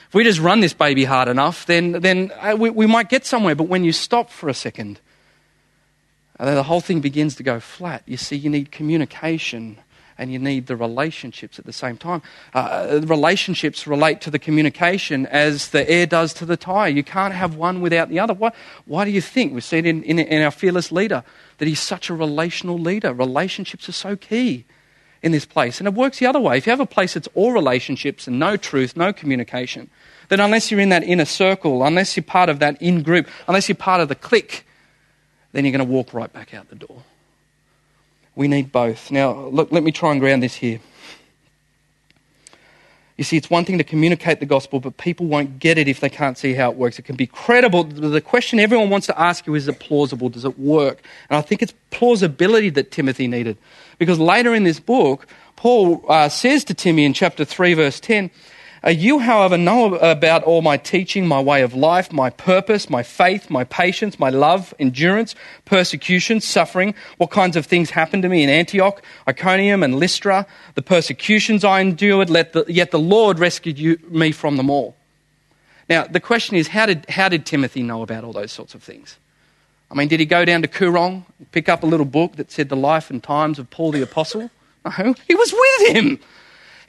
If 0.07 0.15
we 0.15 0.23
just 0.23 0.39
run 0.39 0.59
this 0.59 0.73
baby 0.73 1.05
hard 1.05 1.27
enough, 1.27 1.67
then, 1.67 1.91
then 1.91 2.31
uh, 2.39 2.55
we, 2.57 2.71
we 2.71 2.87
might 2.87 3.09
get 3.09 3.25
somewhere. 3.25 3.53
But 3.53 3.67
when 3.67 3.83
you 3.83 3.91
stop 3.91 4.31
for 4.31 4.49
a 4.49 4.55
second, 4.55 4.99
uh, 6.39 6.55
the 6.55 6.63
whole 6.63 6.81
thing 6.81 6.99
begins 6.99 7.35
to 7.35 7.43
go 7.43 7.59
flat. 7.59 8.01
You 8.07 8.17
see, 8.17 8.35
you 8.35 8.49
need 8.49 8.71
communication 8.71 9.77
and 10.19 10.31
you 10.31 10.37
need 10.37 10.67
the 10.67 10.75
relationships 10.75 11.57
at 11.57 11.65
the 11.65 11.73
same 11.73 11.97
time. 11.97 12.21
Uh, 12.53 12.99
relationships 13.05 13.87
relate 13.87 14.19
to 14.21 14.29
the 14.29 14.37
communication 14.37 15.25
as 15.27 15.69
the 15.69 15.89
air 15.89 16.05
does 16.05 16.33
to 16.33 16.45
the 16.45 16.57
tire. 16.57 16.89
You 16.89 17.03
can't 17.03 17.33
have 17.33 17.55
one 17.55 17.79
without 17.79 18.09
the 18.09 18.19
other. 18.19 18.33
Why, 18.33 18.51
why 18.85 19.05
do 19.05 19.11
you 19.11 19.21
think? 19.21 19.53
We've 19.53 19.63
seen 19.63 19.85
in, 19.85 20.03
in, 20.03 20.19
in 20.19 20.43
our 20.43 20.51
fearless 20.51 20.91
leader 20.91 21.23
that 21.57 21.67
he's 21.67 21.79
such 21.79 22.09
a 22.09 22.13
relational 22.13 22.77
leader. 22.77 23.13
Relationships 23.13 23.87
are 23.87 23.93
so 23.93 24.17
key 24.17 24.65
in 25.23 25.31
this 25.31 25.45
place. 25.45 25.79
And 25.79 25.87
it 25.87 25.93
works 25.93 26.19
the 26.19 26.25
other 26.25 26.39
way. 26.39 26.57
If 26.57 26.67
you 26.67 26.71
have 26.71 26.79
a 26.81 26.85
place 26.85 27.13
that's 27.13 27.29
all 27.33 27.53
relationships 27.53 28.27
and 28.27 28.37
no 28.37 28.57
truth, 28.57 28.97
no 28.97 29.13
communication, 29.13 29.89
then 30.27 30.41
unless 30.41 30.69
you're 30.69 30.81
in 30.81 30.89
that 30.89 31.03
inner 31.03 31.25
circle, 31.25 31.83
unless 31.83 32.17
you're 32.17 32.23
part 32.23 32.49
of 32.49 32.59
that 32.59 32.81
in 32.81 33.03
group, 33.03 33.27
unless 33.47 33.69
you're 33.69 33.75
part 33.75 34.01
of 34.01 34.09
the 34.09 34.15
clique, 34.15 34.65
then 35.53 35.63
you're 35.63 35.71
going 35.71 35.85
to 35.85 35.91
walk 35.91 36.13
right 36.13 36.31
back 36.31 36.53
out 36.53 36.69
the 36.69 36.75
door. 36.75 37.03
We 38.39 38.47
need 38.47 38.71
both. 38.71 39.11
Now, 39.11 39.33
look, 39.47 39.69
let 39.73 39.83
me 39.83 39.91
try 39.91 40.13
and 40.13 40.21
ground 40.21 40.41
this 40.43 40.55
here. 40.55 40.79
You 43.17 43.25
see, 43.25 43.35
it's 43.35 43.49
one 43.49 43.65
thing 43.65 43.77
to 43.79 43.83
communicate 43.83 44.39
the 44.39 44.45
gospel, 44.45 44.79
but 44.79 44.95
people 44.95 45.25
won't 45.25 45.59
get 45.59 45.77
it 45.77 45.89
if 45.89 45.99
they 45.99 46.09
can't 46.09 46.37
see 46.37 46.53
how 46.53 46.71
it 46.71 46.77
works. 46.77 46.97
It 46.97 47.01
can 47.01 47.17
be 47.17 47.27
credible. 47.27 47.83
The 47.83 48.21
question 48.21 48.57
everyone 48.61 48.89
wants 48.89 49.07
to 49.07 49.19
ask 49.19 49.45
you 49.45 49.55
is, 49.55 49.63
is 49.63 49.67
it 49.75 49.81
plausible? 49.81 50.29
Does 50.29 50.45
it 50.45 50.57
work? 50.57 51.01
And 51.29 51.37
I 51.37 51.41
think 51.41 51.61
it's 51.61 51.73
plausibility 51.91 52.69
that 52.69 52.91
Timothy 52.91 53.27
needed. 53.27 53.57
Because 53.97 54.19
later 54.19 54.55
in 54.55 54.63
this 54.63 54.79
book, 54.79 55.27
Paul 55.57 56.05
uh, 56.07 56.29
says 56.29 56.63
to 56.63 56.73
Timothy 56.73 57.03
in 57.03 57.11
chapter 57.11 57.43
3, 57.43 57.73
verse 57.73 57.99
10, 57.99 58.27
uh, 58.27 58.29
you, 58.87 59.19
however, 59.19 59.57
know 59.57 59.95
about 59.95 60.43
all 60.43 60.61
my 60.61 60.77
teaching, 60.77 61.27
my 61.27 61.41
way 61.41 61.61
of 61.61 61.73
life, 61.73 62.13
my 62.13 62.29
purpose, 62.29 62.89
my 62.89 63.03
faith, 63.03 63.49
my 63.49 63.65
patience, 63.65 64.17
my 64.17 64.29
love, 64.29 64.73
endurance, 64.79 65.35
persecution, 65.65 66.39
suffering, 66.39 66.95
what 67.17 67.29
kinds 67.29 67.57
of 67.57 67.65
things 67.65 67.89
happened 67.89 68.23
to 68.23 68.29
me 68.29 68.43
in 68.43 68.49
Antioch, 68.49 69.01
Iconium, 69.27 69.83
and 69.83 69.95
Lystra, 69.95 70.47
the 70.75 70.81
persecutions 70.81 71.65
I 71.65 71.81
endured, 71.81 72.29
the, 72.29 72.65
yet 72.69 72.91
the 72.91 72.99
Lord 72.99 73.37
rescued 73.37 73.77
you, 73.77 73.99
me 74.09 74.31
from 74.31 74.55
them 74.55 74.69
all. 74.69 74.95
Now, 75.89 76.05
the 76.05 76.21
question 76.21 76.55
is 76.55 76.69
how 76.69 76.85
did, 76.85 77.05
how 77.09 77.27
did 77.27 77.45
Timothy 77.45 77.83
know 77.83 78.01
about 78.01 78.23
all 78.23 78.33
those 78.33 78.51
sorts 78.51 78.75
of 78.75 78.81
things? 78.81 79.17
I 79.91 79.95
mean, 79.95 80.07
did 80.07 80.19
he 80.19 80.25
go 80.25 80.45
down 80.45 80.61
to 80.61 80.67
Koorong, 80.67 81.25
pick 81.51 81.67
up 81.67 81.83
a 81.83 81.87
little 81.87 82.05
book 82.05 82.35
that 82.35 82.51
said 82.51 82.69
the 82.69 82.75
life 82.75 83.09
and 83.09 83.21
times 83.21 83.59
of 83.59 83.69
Paul 83.69 83.91
the 83.91 84.03
Apostle? 84.03 84.51
No, 84.85 85.15
he 85.27 85.35
was 85.35 85.51
with 85.51 85.95
him. 85.95 86.19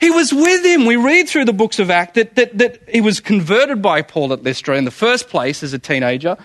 He 0.01 0.09
was 0.09 0.33
with 0.33 0.65
him. 0.65 0.87
We 0.87 0.95
read 0.95 1.29
through 1.29 1.45
the 1.45 1.53
books 1.53 1.77
of 1.77 1.91
Acts 1.91 2.15
that, 2.15 2.33
that, 2.35 2.57
that 2.57 2.89
he 2.89 3.01
was 3.01 3.19
converted 3.19 3.83
by 3.83 4.01
Paul 4.01 4.33
at 4.33 4.41
Lystra 4.41 4.75
in 4.75 4.83
the 4.83 4.91
first 4.91 5.29
place 5.29 5.61
as 5.61 5.73
a 5.73 5.79
teenager. 5.79 6.37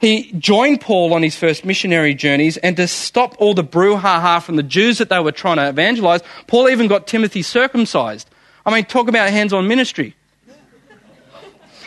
He 0.00 0.32
joined 0.32 0.80
Paul 0.80 1.14
on 1.14 1.22
his 1.22 1.36
first 1.36 1.64
missionary 1.64 2.14
journeys, 2.14 2.56
and 2.58 2.76
to 2.76 2.88
stop 2.88 3.36
all 3.38 3.54
the 3.54 3.64
brouhaha 3.64 4.42
from 4.42 4.56
the 4.56 4.62
Jews 4.64 4.98
that 4.98 5.08
they 5.08 5.20
were 5.20 5.32
trying 5.32 5.56
to 5.56 5.68
evangelize, 5.68 6.20
Paul 6.48 6.68
even 6.68 6.88
got 6.88 7.06
Timothy 7.06 7.42
circumcised. 7.42 8.28
I 8.66 8.74
mean, 8.74 8.84
talk 8.84 9.08
about 9.08 9.30
hands 9.30 9.52
on 9.52 9.68
ministry. 9.68 10.16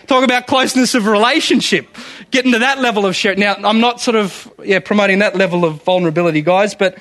Talk 0.07 0.23
about 0.23 0.47
closeness 0.47 0.95
of 0.95 1.05
relationship. 1.05 1.85
Getting 2.31 2.53
to 2.53 2.59
that 2.59 2.79
level 2.79 3.05
of 3.05 3.15
share. 3.15 3.35
Now, 3.35 3.55
I'm 3.55 3.81
not 3.81 3.99
sort 3.99 4.15
of 4.15 4.51
yeah, 4.63 4.79
promoting 4.79 5.19
that 5.19 5.35
level 5.35 5.65
of 5.65 5.83
vulnerability, 5.83 6.41
guys, 6.41 6.73
but 6.73 6.97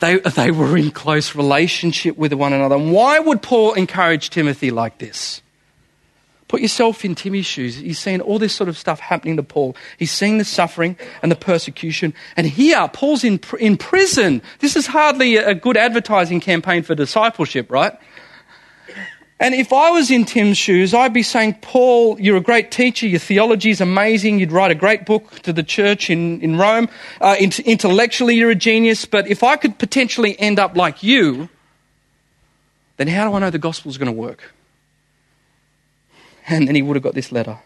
they, 0.00 0.18
they 0.18 0.50
were 0.50 0.76
in 0.76 0.90
close 0.90 1.34
relationship 1.34 2.16
with 2.16 2.32
one 2.32 2.52
another. 2.52 2.76
And 2.76 2.92
why 2.92 3.18
would 3.18 3.42
Paul 3.42 3.74
encourage 3.74 4.30
Timothy 4.30 4.70
like 4.70 4.98
this? 4.98 5.42
Put 6.48 6.62
yourself 6.62 7.04
in 7.04 7.14
Timmy's 7.14 7.46
shoes. 7.46 7.76
He's 7.76 8.00
seeing 8.00 8.20
all 8.20 8.40
this 8.40 8.52
sort 8.52 8.68
of 8.68 8.76
stuff 8.76 8.98
happening 8.98 9.36
to 9.36 9.42
Paul. 9.44 9.76
He's 9.98 10.10
seeing 10.10 10.38
the 10.38 10.44
suffering 10.44 10.96
and 11.22 11.30
the 11.30 11.36
persecution. 11.36 12.12
And 12.36 12.44
here, 12.44 12.88
Paul's 12.92 13.22
in, 13.22 13.38
in 13.60 13.76
prison. 13.76 14.42
This 14.58 14.74
is 14.74 14.88
hardly 14.88 15.36
a 15.36 15.54
good 15.54 15.76
advertising 15.76 16.40
campaign 16.40 16.82
for 16.82 16.96
discipleship, 16.96 17.70
right? 17.70 17.96
And 19.40 19.54
if 19.54 19.72
I 19.72 19.90
was 19.90 20.10
in 20.10 20.26
Tim's 20.26 20.58
shoes, 20.58 20.92
I'd 20.92 21.14
be 21.14 21.22
saying, 21.22 21.54
Paul, 21.62 22.20
you're 22.20 22.36
a 22.36 22.42
great 22.42 22.70
teacher. 22.70 23.06
Your 23.06 23.18
theology 23.18 23.70
is 23.70 23.80
amazing. 23.80 24.38
You'd 24.38 24.52
write 24.52 24.70
a 24.70 24.74
great 24.74 25.06
book 25.06 25.40
to 25.40 25.52
the 25.54 25.62
church 25.62 26.10
in, 26.10 26.42
in 26.42 26.58
Rome. 26.58 26.90
Uh, 27.22 27.36
intellectually, 27.38 28.34
you're 28.34 28.50
a 28.50 28.54
genius. 28.54 29.06
But 29.06 29.28
if 29.28 29.42
I 29.42 29.56
could 29.56 29.78
potentially 29.78 30.38
end 30.38 30.58
up 30.58 30.76
like 30.76 31.02
you, 31.02 31.48
then 32.98 33.08
how 33.08 33.30
do 33.30 33.34
I 33.34 33.38
know 33.38 33.48
the 33.48 33.58
gospel 33.58 33.90
is 33.90 33.96
going 33.96 34.12
to 34.12 34.20
work? 34.20 34.52
And 36.46 36.68
then 36.68 36.74
he 36.74 36.82
would 36.82 36.96
have 36.96 37.02
got 37.02 37.14
this 37.14 37.32
letter. 37.32 37.60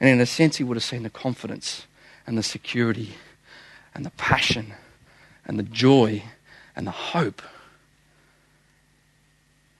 And 0.00 0.10
in 0.10 0.20
a 0.20 0.26
sense, 0.26 0.56
he 0.56 0.64
would 0.64 0.76
have 0.76 0.82
seen 0.82 1.04
the 1.04 1.10
confidence 1.10 1.86
and 2.26 2.36
the 2.36 2.42
security 2.42 3.14
and 3.94 4.04
the 4.04 4.10
passion 4.10 4.74
and 5.46 5.56
the 5.56 5.62
joy 5.62 6.24
and 6.74 6.84
the 6.84 6.90
hope 6.90 7.42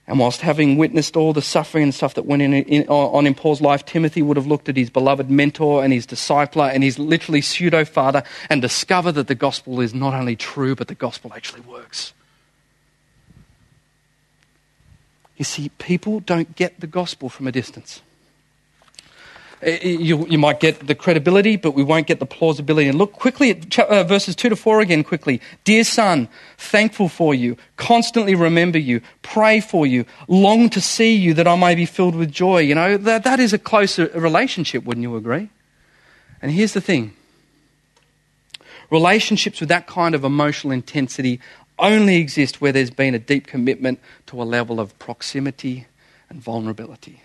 and 0.07 0.19
whilst 0.19 0.41
having 0.41 0.77
witnessed 0.77 1.15
all 1.15 1.31
the 1.31 1.41
suffering 1.41 1.83
and 1.83 1.93
stuff 1.93 2.15
that 2.15 2.25
went 2.25 2.41
in, 2.41 2.53
in, 2.53 2.87
on 2.87 3.27
in 3.27 3.35
Paul's 3.35 3.61
life, 3.61 3.85
Timothy 3.85 4.21
would 4.21 4.35
have 4.35 4.47
looked 4.47 4.67
at 4.67 4.75
his 4.75 4.89
beloved 4.89 5.29
mentor 5.29 5.83
and 5.83 5.93
his 5.93 6.07
discipler 6.07 6.73
and 6.73 6.83
his 6.83 6.97
literally 6.97 7.41
pseudo 7.41 7.85
father 7.85 8.23
and 8.49 8.61
discovered 8.61 9.13
that 9.13 9.27
the 9.27 9.35
gospel 9.35 9.79
is 9.79 9.93
not 9.93 10.13
only 10.13 10.35
true, 10.35 10.75
but 10.75 10.87
the 10.87 10.95
gospel 10.95 11.31
actually 11.33 11.61
works. 11.61 12.13
You 15.37 15.45
see, 15.45 15.69
people 15.77 16.19
don't 16.19 16.55
get 16.55 16.79
the 16.79 16.87
gospel 16.87 17.29
from 17.29 17.47
a 17.47 17.51
distance. 17.51 18.01
Eh, 19.63 19.79
you, 19.83 20.25
you, 20.27 20.39
might 20.39 20.59
get 20.59 20.87
the 20.87 20.95
credibility, 20.95 21.55
but 21.55 21.71
we 21.71 21.83
won't 21.83 22.07
get 22.07 22.19
the 22.19 22.25
plausibility. 22.25 22.87
And 22.87 22.97
look 22.97 23.13
quickly 23.13 23.51
at 23.51 23.79
uh, 23.79 24.03
verses 24.03 24.35
2 24.35 24.49
to 24.49 24.55
4 24.55 24.79
again, 24.79 25.03
quickly. 25.03 25.39
Dear 25.63 25.83
son, 25.83 26.29
thankful 26.57 27.09
for 27.09 27.35
you, 27.35 27.57
constantly 27.77 28.33
remember 28.33 28.79
you, 28.79 29.01
pray 29.21 29.59
for 29.59 29.85
you, 29.85 30.05
long 30.27 30.69
to 30.71 30.81
see 30.81 31.13
you 31.13 31.35
that 31.35 31.47
I 31.47 31.55
may 31.55 31.75
be 31.75 31.85
filled 31.85 32.15
with 32.15 32.31
joy. 32.31 32.59
You 32.59 32.73
know, 32.73 32.97
that, 32.97 33.23
that 33.23 33.39
is 33.39 33.53
a 33.53 33.59
closer 33.59 34.07
relationship, 34.15 34.83
wouldn't 34.83 35.03
you 35.03 35.15
agree? 35.15 35.49
And 36.41 36.51
here's 36.51 36.73
the 36.73 36.81
thing 36.81 37.13
relationships 38.89 39.59
with 39.59 39.69
that 39.69 39.87
kind 39.87 40.15
of 40.15 40.23
emotional 40.23 40.73
intensity 40.73 41.39
only 41.79 42.17
exist 42.17 42.61
where 42.61 42.71
there's 42.71 42.91
been 42.91 43.15
a 43.15 43.19
deep 43.19 43.47
commitment 43.47 43.99
to 44.25 44.41
a 44.41 44.43
level 44.43 44.79
of 44.79 44.97
proximity 44.99 45.85
and 46.29 46.41
vulnerability. 46.41 47.21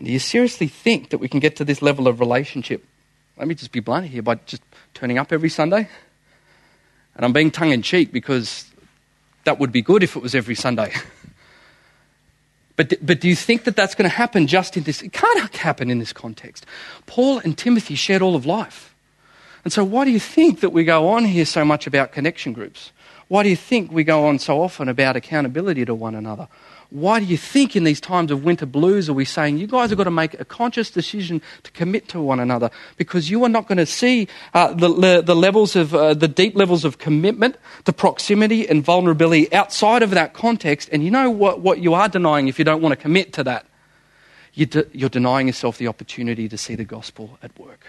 And 0.00 0.06
do 0.06 0.12
you 0.14 0.18
seriously 0.18 0.66
think 0.66 1.10
that 1.10 1.18
we 1.18 1.28
can 1.28 1.40
get 1.40 1.56
to 1.56 1.64
this 1.66 1.82
level 1.82 2.08
of 2.08 2.20
relationship? 2.20 2.82
Let 3.36 3.46
me 3.46 3.54
just 3.54 3.70
be 3.70 3.80
blunt 3.80 4.06
here 4.06 4.22
by 4.22 4.36
just 4.46 4.62
turning 4.94 5.18
up 5.18 5.30
every 5.30 5.50
Sunday. 5.50 5.90
And 7.14 7.22
I'm 7.22 7.34
being 7.34 7.50
tongue 7.50 7.72
in 7.72 7.82
cheek 7.82 8.10
because 8.10 8.64
that 9.44 9.58
would 9.58 9.72
be 9.72 9.82
good 9.82 10.02
if 10.02 10.16
it 10.16 10.22
was 10.22 10.34
every 10.34 10.54
Sunday. 10.54 10.94
but, 12.76 12.94
but 13.02 13.20
do 13.20 13.28
you 13.28 13.36
think 13.36 13.64
that 13.64 13.76
that's 13.76 13.94
going 13.94 14.08
to 14.08 14.16
happen 14.16 14.46
just 14.46 14.74
in 14.78 14.84
this? 14.84 15.02
It 15.02 15.12
can't 15.12 15.54
happen 15.54 15.90
in 15.90 15.98
this 15.98 16.14
context. 16.14 16.64
Paul 17.04 17.36
and 17.40 17.58
Timothy 17.58 17.94
shared 17.94 18.22
all 18.22 18.36
of 18.36 18.46
life. 18.46 18.94
And 19.64 19.70
so, 19.70 19.84
why 19.84 20.06
do 20.06 20.12
you 20.12 20.20
think 20.20 20.60
that 20.60 20.70
we 20.70 20.84
go 20.84 21.08
on 21.08 21.26
here 21.26 21.44
so 21.44 21.62
much 21.62 21.86
about 21.86 22.12
connection 22.12 22.54
groups? 22.54 22.90
Why 23.28 23.42
do 23.42 23.50
you 23.50 23.56
think 23.56 23.92
we 23.92 24.02
go 24.02 24.24
on 24.24 24.38
so 24.38 24.62
often 24.62 24.88
about 24.88 25.14
accountability 25.14 25.84
to 25.84 25.94
one 25.94 26.14
another? 26.14 26.48
Why 26.90 27.20
do 27.20 27.26
you 27.26 27.36
think 27.36 27.76
in 27.76 27.84
these 27.84 28.00
times 28.00 28.32
of 28.32 28.44
winter 28.44 28.66
blues 28.66 29.08
are 29.08 29.12
we 29.12 29.24
saying 29.24 29.58
you 29.58 29.68
guys 29.68 29.90
have 29.90 29.96
got 29.96 30.04
to 30.04 30.10
make 30.10 30.38
a 30.40 30.44
conscious 30.44 30.90
decision 30.90 31.40
to 31.62 31.70
commit 31.70 32.08
to 32.08 32.20
one 32.20 32.40
another 32.40 32.68
because 32.96 33.30
you 33.30 33.44
are 33.44 33.48
not 33.48 33.68
going 33.68 33.78
to 33.78 33.86
see 33.86 34.26
uh, 34.54 34.74
the, 34.74 35.22
the, 35.22 35.36
levels 35.36 35.76
of 35.76 35.94
uh, 35.94 36.14
the 36.14 36.26
deep 36.26 36.56
levels 36.56 36.84
of 36.84 36.98
commitment 36.98 37.56
to 37.84 37.92
proximity 37.92 38.68
and 38.68 38.82
vulnerability 38.82 39.52
outside 39.54 40.02
of 40.02 40.10
that 40.10 40.34
context. 40.34 40.88
And 40.90 41.04
you 41.04 41.12
know 41.12 41.30
what, 41.30 41.60
what 41.60 41.78
you 41.78 41.94
are 41.94 42.08
denying 42.08 42.48
if 42.48 42.58
you 42.58 42.64
don't 42.64 42.82
want 42.82 42.92
to 42.92 42.96
commit 42.96 43.32
to 43.34 43.44
that? 43.44 43.66
You're, 44.54 44.66
de- 44.66 44.86
you're 44.92 45.08
denying 45.08 45.46
yourself 45.46 45.78
the 45.78 45.86
opportunity 45.86 46.48
to 46.48 46.58
see 46.58 46.74
the 46.74 46.84
gospel 46.84 47.38
at 47.40 47.56
work 47.56 47.86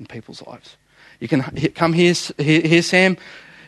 in 0.00 0.06
people's 0.06 0.42
lives. 0.46 0.76
You 1.20 1.28
can 1.28 1.42
come 1.74 1.92
here, 1.92 2.14
here, 2.38 2.62
here 2.62 2.82
Sam. 2.82 3.18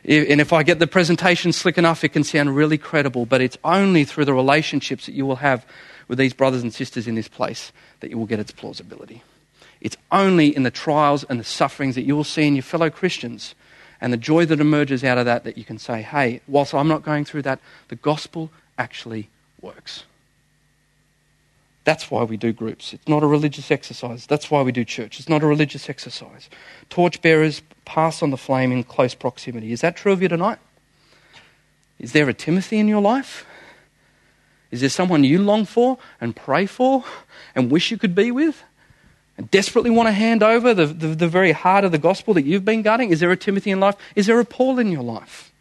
And 0.06 0.40
if 0.40 0.52
I 0.52 0.62
get 0.62 0.78
the 0.78 0.86
presentation 0.86 1.52
slick 1.52 1.78
enough, 1.78 2.04
it 2.04 2.10
can 2.10 2.24
sound 2.24 2.54
really 2.54 2.76
credible, 2.76 3.24
but 3.24 3.40
it's 3.40 3.56
only 3.64 4.04
through 4.04 4.26
the 4.26 4.34
relationships 4.34 5.06
that 5.06 5.14
you 5.14 5.24
will 5.24 5.36
have 5.36 5.64
with 6.08 6.18
these 6.18 6.34
brothers 6.34 6.62
and 6.62 6.74
sisters 6.74 7.06
in 7.08 7.14
this 7.14 7.28
place 7.28 7.72
that 8.00 8.10
you 8.10 8.18
will 8.18 8.26
get 8.26 8.38
its 8.38 8.52
plausibility. 8.52 9.22
It's 9.80 9.96
only 10.12 10.54
in 10.54 10.62
the 10.62 10.70
trials 10.70 11.24
and 11.24 11.40
the 11.40 11.44
sufferings 11.44 11.94
that 11.94 12.04
you 12.04 12.14
will 12.16 12.24
see 12.24 12.46
in 12.46 12.54
your 12.54 12.62
fellow 12.62 12.90
Christians 12.90 13.54
and 14.00 14.12
the 14.12 14.18
joy 14.18 14.44
that 14.46 14.60
emerges 14.60 15.04
out 15.04 15.16
of 15.16 15.24
that 15.24 15.44
that 15.44 15.56
you 15.56 15.64
can 15.64 15.78
say, 15.78 16.02
hey, 16.02 16.42
whilst 16.46 16.74
I'm 16.74 16.88
not 16.88 17.02
going 17.02 17.24
through 17.24 17.42
that, 17.42 17.60
the 17.88 17.96
gospel 17.96 18.50
actually 18.76 19.30
works. 19.62 20.04
That's 21.84 22.10
why 22.10 22.24
we 22.24 22.38
do 22.38 22.52
groups. 22.52 22.94
It's 22.94 23.06
not 23.06 23.22
a 23.22 23.26
religious 23.26 23.70
exercise. 23.70 24.26
That's 24.26 24.50
why 24.50 24.62
we 24.62 24.72
do 24.72 24.84
church. 24.84 25.18
It's 25.18 25.28
not 25.28 25.42
a 25.42 25.46
religious 25.46 25.90
exercise. 25.90 26.48
Torchbearers 26.88 27.62
pass 27.84 28.22
on 28.22 28.30
the 28.30 28.38
flame 28.38 28.72
in 28.72 28.84
close 28.84 29.14
proximity. 29.14 29.70
Is 29.70 29.82
that 29.82 29.94
true 29.94 30.12
of 30.12 30.22
you 30.22 30.28
tonight? 30.28 30.58
Is 31.98 32.12
there 32.12 32.28
a 32.28 32.34
Timothy 32.34 32.78
in 32.78 32.88
your 32.88 33.02
life? 33.02 33.46
Is 34.70 34.80
there 34.80 34.90
someone 34.90 35.24
you 35.24 35.38
long 35.40 35.66
for 35.66 35.98
and 36.20 36.34
pray 36.34 36.66
for 36.66 37.04
and 37.54 37.70
wish 37.70 37.90
you 37.90 37.98
could 37.98 38.14
be 38.14 38.30
with? 38.30 38.64
And 39.36 39.50
desperately 39.50 39.90
want 39.90 40.08
to 40.08 40.12
hand 40.12 40.42
over 40.42 40.72
the, 40.74 40.86
the, 40.86 41.08
the 41.08 41.28
very 41.28 41.52
heart 41.52 41.84
of 41.84 41.92
the 41.92 41.98
gospel 41.98 42.34
that 42.34 42.44
you've 42.44 42.64
been 42.64 42.82
guarding? 42.82 43.10
Is 43.10 43.20
there 43.20 43.30
a 43.30 43.36
Timothy 43.36 43.70
in 43.70 43.80
life? 43.80 43.96
Is 44.16 44.26
there 44.26 44.40
a 44.40 44.44
Paul 44.44 44.78
in 44.78 44.90
your 44.90 45.02
life? 45.02 45.52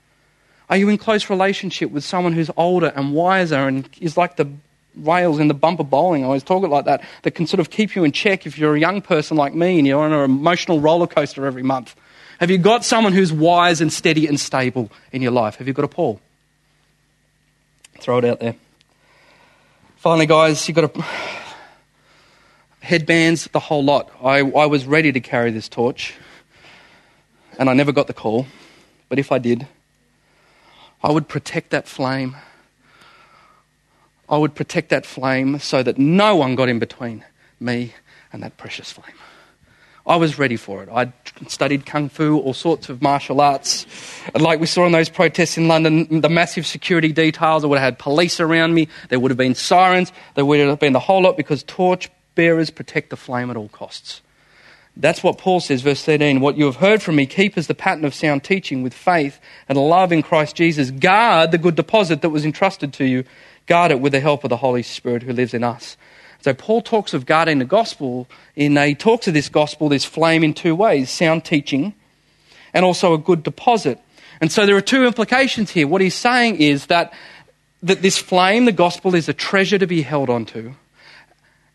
Are 0.70 0.78
you 0.78 0.90
in 0.90 0.98
close 0.98 1.30
relationship 1.30 1.92
with 1.92 2.04
someone 2.04 2.34
who's 2.34 2.50
older 2.56 2.94
and 2.96 3.14
wiser 3.14 3.68
and 3.68 3.90
is 4.00 4.16
like 4.16 4.38
the 4.38 4.48
rails 4.96 5.40
in 5.40 5.48
the 5.48 5.54
bumper 5.54 5.84
bowling. 5.84 6.24
I 6.24 6.26
always 6.28 6.44
talk 6.44 6.64
it 6.64 6.68
like 6.68 6.86
that, 6.86 7.04
that 7.24 7.32
can 7.32 7.48
sort 7.48 7.60
of 7.60 7.70
keep 7.70 7.96
you 7.96 8.04
in 8.04 8.12
check 8.12 8.46
if 8.46 8.58
you're 8.58 8.76
a 8.76 8.80
young 8.80 9.02
person 9.02 9.38
like 9.38 9.54
me 9.54 9.78
and 9.78 9.88
you're 9.88 10.02
on 10.02 10.14
an 10.14 10.24
emotional 10.24 10.80
roller 10.80 11.08
coaster 11.08 11.46
every 11.46 11.64
month. 11.64 11.96
Have 12.40 12.50
you 12.50 12.58
got 12.58 12.84
someone 12.84 13.14
who's 13.14 13.32
wise 13.32 13.82
and 13.82 13.92
steady 13.92 14.28
and 14.28 14.40
stable 14.40 14.92
in 15.12 15.22
your 15.22 15.32
life? 15.32 15.56
Have 15.58 15.68
you 15.68 15.74
got 15.74 15.86
a 15.86 15.88
Paul? 15.88 16.20
Throw 18.00 18.18
it 18.18 18.26
out 18.26 18.40
there. 18.40 18.56
Finally, 19.98 20.26
guys, 20.26 20.68
you've 20.68 20.76
got 20.76 20.96
a 20.96 21.06
headbands, 22.82 23.48
the 23.54 23.60
whole 23.60 23.84
lot. 23.84 24.12
I, 24.22 24.40
I 24.40 24.66
was 24.66 24.86
ready 24.86 25.12
to 25.14 25.22
carry 25.22 25.52
this 25.52 25.70
torch, 25.70 26.16
and 27.58 27.70
I 27.70 27.74
never 27.74 27.94
got 27.94 28.08
the 28.08 28.14
call. 28.14 28.46
But 29.08 29.20
if 29.20 29.32
I 29.32 29.38
did, 29.38 29.68
I 31.02 31.12
would 31.12 31.30
protect 31.30 31.70
that 31.70 31.88
flame 31.88 32.36
I 34.34 34.38
would 34.38 34.56
protect 34.56 34.90
that 34.90 35.06
flame 35.06 35.60
so 35.60 35.84
that 35.84 36.00
no 36.00 36.36
one 36.36 36.56
got 36.56 36.68
in 36.68 36.80
between 36.80 37.24
me 37.60 37.94
and 38.32 38.42
that 38.42 38.58
precious 38.58 38.92
flame. 38.92 39.16
I 40.08 40.16
was 40.16 40.40
ready 40.40 40.56
for 40.56 40.82
it. 40.82 40.90
I'd 40.92 41.14
studied 41.48 41.86
kung 41.86 42.10
fu, 42.10 42.40
all 42.40 42.56
sorts 42.56 42.90
of 42.90 43.00
martial 43.00 43.42
arts. 43.42 43.86
Like 44.34 44.60
we 44.60 44.66
saw 44.66 44.88
in 44.88 44.92
those 44.92 45.08
protests 45.08 45.56
in 45.56 45.68
London, 45.68 46.22
the 46.22 46.30
massive 46.30 46.66
security 46.66 47.12
details. 47.12 47.64
I 47.64 47.68
would 47.68 47.78
have 47.78 47.86
had 47.86 48.00
police 48.00 48.40
around 48.40 48.74
me. 48.74 48.88
There 49.10 49.20
would 49.20 49.30
have 49.30 49.38
been 49.38 49.54
sirens. 49.54 50.12
There 50.34 50.46
would 50.46 50.60
have 50.60 50.80
been 50.80 50.94
the 50.94 51.00
whole 51.00 51.22
lot 51.22 51.38
because 51.38 51.62
torch 51.62 52.10
bearers 52.34 52.72
protect 52.72 53.12
the 53.12 53.16
flame 53.16 53.52
at 53.52 53.56
all 53.56 53.70
costs. 53.70 54.24
That's 54.98 55.24
what 55.24 55.38
Paul 55.38 55.60
says, 55.60 55.82
verse 55.82 56.04
13. 56.04 56.40
What 56.40 56.58
you 56.58 56.66
have 56.66 56.78
heard 56.78 57.04
from 57.04 57.18
me, 57.18 57.28
keep 57.28 57.56
as 57.56 57.68
the 57.68 57.76
pattern 57.76 58.06
of 58.06 58.14
sound 58.14 58.44
teaching 58.44 58.82
with 58.82 58.94
faith 58.94 59.40
and 59.70 59.78
love 59.78 60.12
in 60.12 60.24
Christ 60.24 60.56
Jesus. 60.56 60.90
Guard 60.90 61.52
the 61.52 61.58
good 61.60 61.76
deposit 61.76 62.24
that 62.24 62.30
was 62.30 62.46
entrusted 62.46 62.94
to 62.94 63.06
you 63.06 63.24
guard 63.66 63.92
it 63.92 64.00
with 64.00 64.12
the 64.12 64.20
help 64.20 64.44
of 64.44 64.50
the 64.50 64.58
Holy 64.58 64.84
Spirit 64.84 65.24
who 65.24 65.34
lives 65.34 65.54
in 65.54 65.64
us. 65.64 65.98
So 66.42 66.54
Paul 66.54 66.82
talks 66.82 67.14
of 67.14 67.26
guarding 67.26 67.60
the 67.60 67.66
gospel 67.66 68.28
in 68.56 68.76
he 68.76 68.96
talks 68.96 69.28
of 69.28 69.34
this 69.34 69.50
gospel, 69.50 69.90
this 69.90 70.04
flame 70.04 70.44
in 70.44 70.54
two 70.54 70.76
ways, 70.76 71.10
sound 71.10 71.46
teaching 71.46 71.94
and 72.74 72.84
also 72.84 73.14
a 73.14 73.18
good 73.18 73.44
deposit. 73.44 74.00
And 74.42 74.52
so 74.52 74.66
there 74.66 74.76
are 74.76 74.82
two 74.82 75.06
implications 75.06 75.72
here. 75.72 75.88
What 75.88 76.02
he's 76.02 76.16
saying 76.16 76.58
is 76.58 76.88
that, 76.88 77.14
that 77.82 78.02
this 78.02 78.18
flame, 78.18 78.66
the 78.66 78.72
gospel, 78.72 79.16
is 79.16 79.30
a 79.30 79.34
treasure 79.34 79.78
to 79.78 79.88
be 79.88 80.02
held 80.02 80.30
onto. 80.30 80.74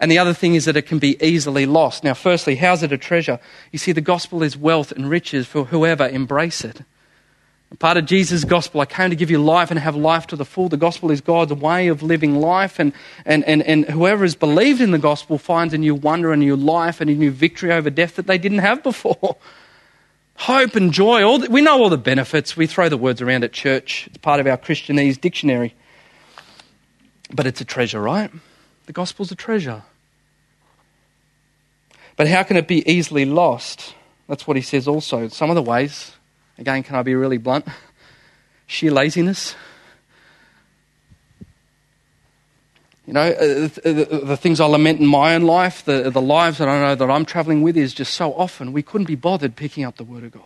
And 0.01 0.11
the 0.11 0.19
other 0.19 0.35
thing 0.35 0.55
is 0.55 0.67
that 0.67 0.77
it 0.77 0.83
can 0.83 0.99
be 0.99 1.17
easily 1.25 1.67
lost. 1.67 2.05
Now, 2.05 2.15
firstly, 2.15 2.57
how's 2.57 2.83
it 2.83 2.93
a 2.93 2.99
treasure? 2.99 3.41
You 3.73 3.79
see, 3.79 3.93
the 3.93 4.01
gospel 4.01 4.43
is 4.43 4.57
wealth 4.57 4.93
and 4.93 5.09
riches 5.09 5.47
for 5.47 5.65
whoever 5.65 6.07
embrace 6.07 6.65
it. 6.65 6.83
Part 7.79 7.99
of 7.99 8.07
Jesus' 8.07 8.45
gospel, 8.45 8.81
I 8.81 8.87
came 8.87 9.11
to 9.11 9.17
give 9.17 9.31
you 9.31 9.39
life 9.39 9.71
and 9.71 9.79
have 9.79 9.95
life 9.95 10.27
to 10.29 10.37
the 10.37 10.47
full. 10.47 10.71
The 10.71 10.79
gospel 10.79 11.11
is 11.11 11.21
God's 11.21 11.53
way 11.53 11.89
of 11.89 12.03
living 12.03 12.37
life, 12.41 12.79
and, 12.79 12.95
and, 13.27 13.45
and, 13.45 13.63
and 13.63 13.85
whoever 13.85 14.25
has 14.25 14.35
believed 14.35 14.81
in 14.81 14.91
the 14.91 14.99
gospel 14.99 15.37
finds 15.37 15.75
a 15.75 15.79
new 15.79 15.95
wonder, 15.95 16.33
a 16.33 16.37
new 16.37 16.57
life, 16.57 17.03
and 17.03 17.11
a 17.11 17.15
new 17.15 17.31
victory 17.31 17.71
over 17.71 17.91
death 17.91 18.17
that 18.17 18.27
they 18.27 18.39
didn't 18.39 18.59
have 18.59 18.83
before. 18.83 19.37
Hope 20.37 20.77
and 20.77 20.93
joy. 20.93 21.23
All 21.23 21.41
the, 21.41 21.51
we 21.51 21.61
know 21.61 21.83
all 21.83 21.91
the 21.91 21.99
benefits. 21.99 22.57
We 22.57 22.67
throw 22.67 22.89
the 22.89 22.97
words 22.97 23.21
around 23.21 23.45
at 23.45 23.53
church. 23.53 24.07
It's 24.07 24.19
part 24.19 24.41
of 24.41 24.47
our 24.47 24.57
Christianese 24.57 25.21
dictionary. 25.21 25.75
But 27.35 27.47
it's 27.47 27.61
a 27.61 27.65
treasure, 27.65 28.01
right? 28.01 28.31
The 28.87 28.93
gospel's 28.93 29.31
a 29.31 29.35
treasure. 29.35 29.83
But 32.17 32.29
how 32.29 32.45
can 32.45 32.57
it 32.57 32.67
be 32.67 32.89
easily 32.91 33.25
lost? 33.25 33.95
That's 34.27 34.47
what 34.47 34.57
he 34.57 34.63
says 34.63 34.89
also. 34.89 35.29
Some 35.29 35.51
of 35.51 35.57
the 35.57 35.63
ways 35.63 36.13
Again, 36.59 36.83
can 36.83 36.97
I 36.97 37.03
be 37.03 37.15
really 37.15 37.39
blunt? 37.39 37.67
Sheer 38.67 38.91
laziness. 38.91 39.55
You 43.07 43.15
know, 43.15 43.31
uh, 43.31 43.69
the, 43.85 44.23
the, 44.25 44.37
things 44.37 44.61
I 44.61 44.67
lament 44.67 45.01
in 45.01 45.07
my 45.07 45.35
own 45.35 45.43
life, 45.43 45.83
the, 45.83 46.11
the 46.11 46.21
lives 46.21 46.59
that 46.59 46.69
I 46.69 46.79
know 46.81 46.95
that 46.95 47.11
I'm 47.11 47.25
traveling 47.25 47.63
with, 47.63 47.75
is 47.75 47.95
just 47.95 48.13
so 48.13 48.35
often 48.35 48.75
we 48.75 48.83
couldn't 48.83 49.07
be 49.07 49.15
bothered 49.15 49.57
picking 49.57 49.85
up 49.85 49.97
the 49.97 50.05
Word 50.05 50.25
of 50.25 50.33
God. 50.33 50.43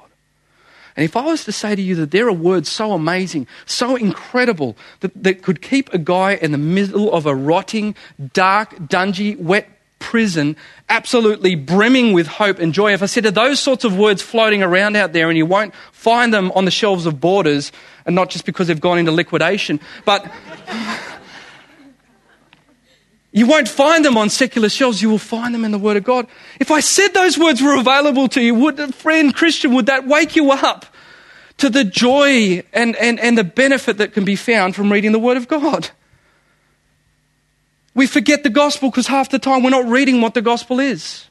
And 0.94 1.04
if 1.04 1.16
I 1.16 1.24
was 1.24 1.44
to 1.46 1.52
say 1.52 1.74
to 1.74 1.82
you 1.82 1.96
that 1.96 2.12
there 2.12 2.28
are 2.28 2.32
words 2.32 2.70
so 2.70 2.92
amazing, 2.92 3.48
so 3.66 3.96
incredible, 3.96 4.76
that, 5.00 5.10
that 5.20 5.42
could 5.42 5.60
keep 5.60 5.92
a 5.92 5.98
guy 5.98 6.34
in 6.34 6.52
the 6.52 6.58
middle 6.58 7.12
of 7.12 7.26
a 7.26 7.34
rotting, 7.34 7.96
dark, 8.32 8.76
dungy, 8.76 9.36
wet 9.36 9.68
prison, 10.12 10.54
absolutely 10.90 11.54
brimming 11.54 12.12
with 12.12 12.26
hope 12.26 12.58
and 12.58 12.74
joy. 12.74 12.92
If 12.92 13.02
I 13.02 13.06
said 13.06 13.24
to 13.24 13.30
those 13.30 13.58
sorts 13.58 13.82
of 13.82 13.96
words 13.96 14.20
floating 14.20 14.62
around 14.62 14.94
out 14.94 15.14
there, 15.14 15.30
and 15.30 15.38
you 15.38 15.46
won't 15.46 15.74
find 15.90 16.34
them 16.34 16.52
on 16.52 16.66
the 16.66 16.70
shelves 16.70 17.06
of 17.06 17.18
borders, 17.18 17.72
and 18.04 18.14
not 18.14 18.28
just 18.28 18.44
because 18.44 18.66
they've 18.66 18.78
gone 18.78 18.98
into 18.98 19.10
liquidation, 19.10 19.80
but 20.04 20.30
you 23.32 23.46
won't 23.46 23.68
find 23.68 24.04
them 24.04 24.18
on 24.18 24.28
secular 24.28 24.68
shelves, 24.68 25.00
you 25.00 25.08
will 25.08 25.16
find 25.16 25.54
them 25.54 25.64
in 25.64 25.70
the 25.70 25.78
Word 25.78 25.96
of 25.96 26.04
God. 26.04 26.26
If 26.60 26.70
I 26.70 26.80
said 26.80 27.14
those 27.14 27.38
words 27.38 27.62
were 27.62 27.80
available 27.80 28.28
to 28.28 28.42
you, 28.42 28.54
would, 28.56 28.78
a 28.80 28.92
friend 28.92 29.34
Christian, 29.34 29.72
would 29.72 29.86
that 29.86 30.06
wake 30.06 30.36
you 30.36 30.52
up 30.52 30.84
to 31.56 31.70
the 31.70 31.84
joy 31.84 32.62
and, 32.74 32.96
and, 32.96 33.18
and 33.18 33.38
the 33.38 33.44
benefit 33.44 33.96
that 33.96 34.12
can 34.12 34.26
be 34.26 34.36
found 34.36 34.76
from 34.76 34.92
reading 34.92 35.12
the 35.12 35.18
Word 35.18 35.38
of 35.38 35.48
God? 35.48 35.88
We 37.94 38.06
forget 38.06 38.42
the 38.42 38.50
gospel 38.50 38.90
because 38.90 39.06
half 39.06 39.30
the 39.30 39.38
time 39.38 39.62
we're 39.62 39.70
not 39.70 39.86
reading 39.86 40.20
what 40.20 40.34
the 40.34 40.42
gospel 40.42 40.80
is. 40.80 41.26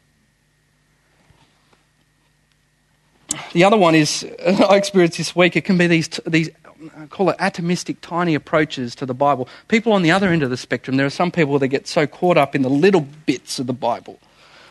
The 3.54 3.63
other 3.63 3.78
one 3.78 3.95
is, 3.95 4.26
I 4.45 4.76
experienced 4.76 5.17
this 5.17 5.36
week, 5.36 5.56
it 5.56 5.62
can 5.62 5.78
be 5.78 5.88
these, 5.88 6.10
these 6.28 6.50
I 6.97 7.06
call 7.08 7.30
it 7.30 7.38
atomistic, 7.38 7.97
tiny 8.02 8.36
approaches 8.36 8.95
to 8.95 9.06
the 9.06 9.13
Bible. 9.13 9.47
People 9.67 9.93
on 9.93 10.02
the 10.02 10.12
other 10.12 10.30
end 10.30 10.43
of 10.43 10.50
the 10.50 10.58
spectrum, 10.58 10.97
there 10.97 11.06
are 11.06 11.12
some 11.12 11.32
people 11.32 11.60
that 11.60 11.67
get 11.67 11.88
so 11.88 12.08
caught 12.08 12.38
up 12.38 12.56
in 12.56 12.62
the 12.62 12.69
little 12.69 13.08
bits 13.26 13.60
of 13.60 13.67
the 13.67 13.74
Bible 13.74 14.19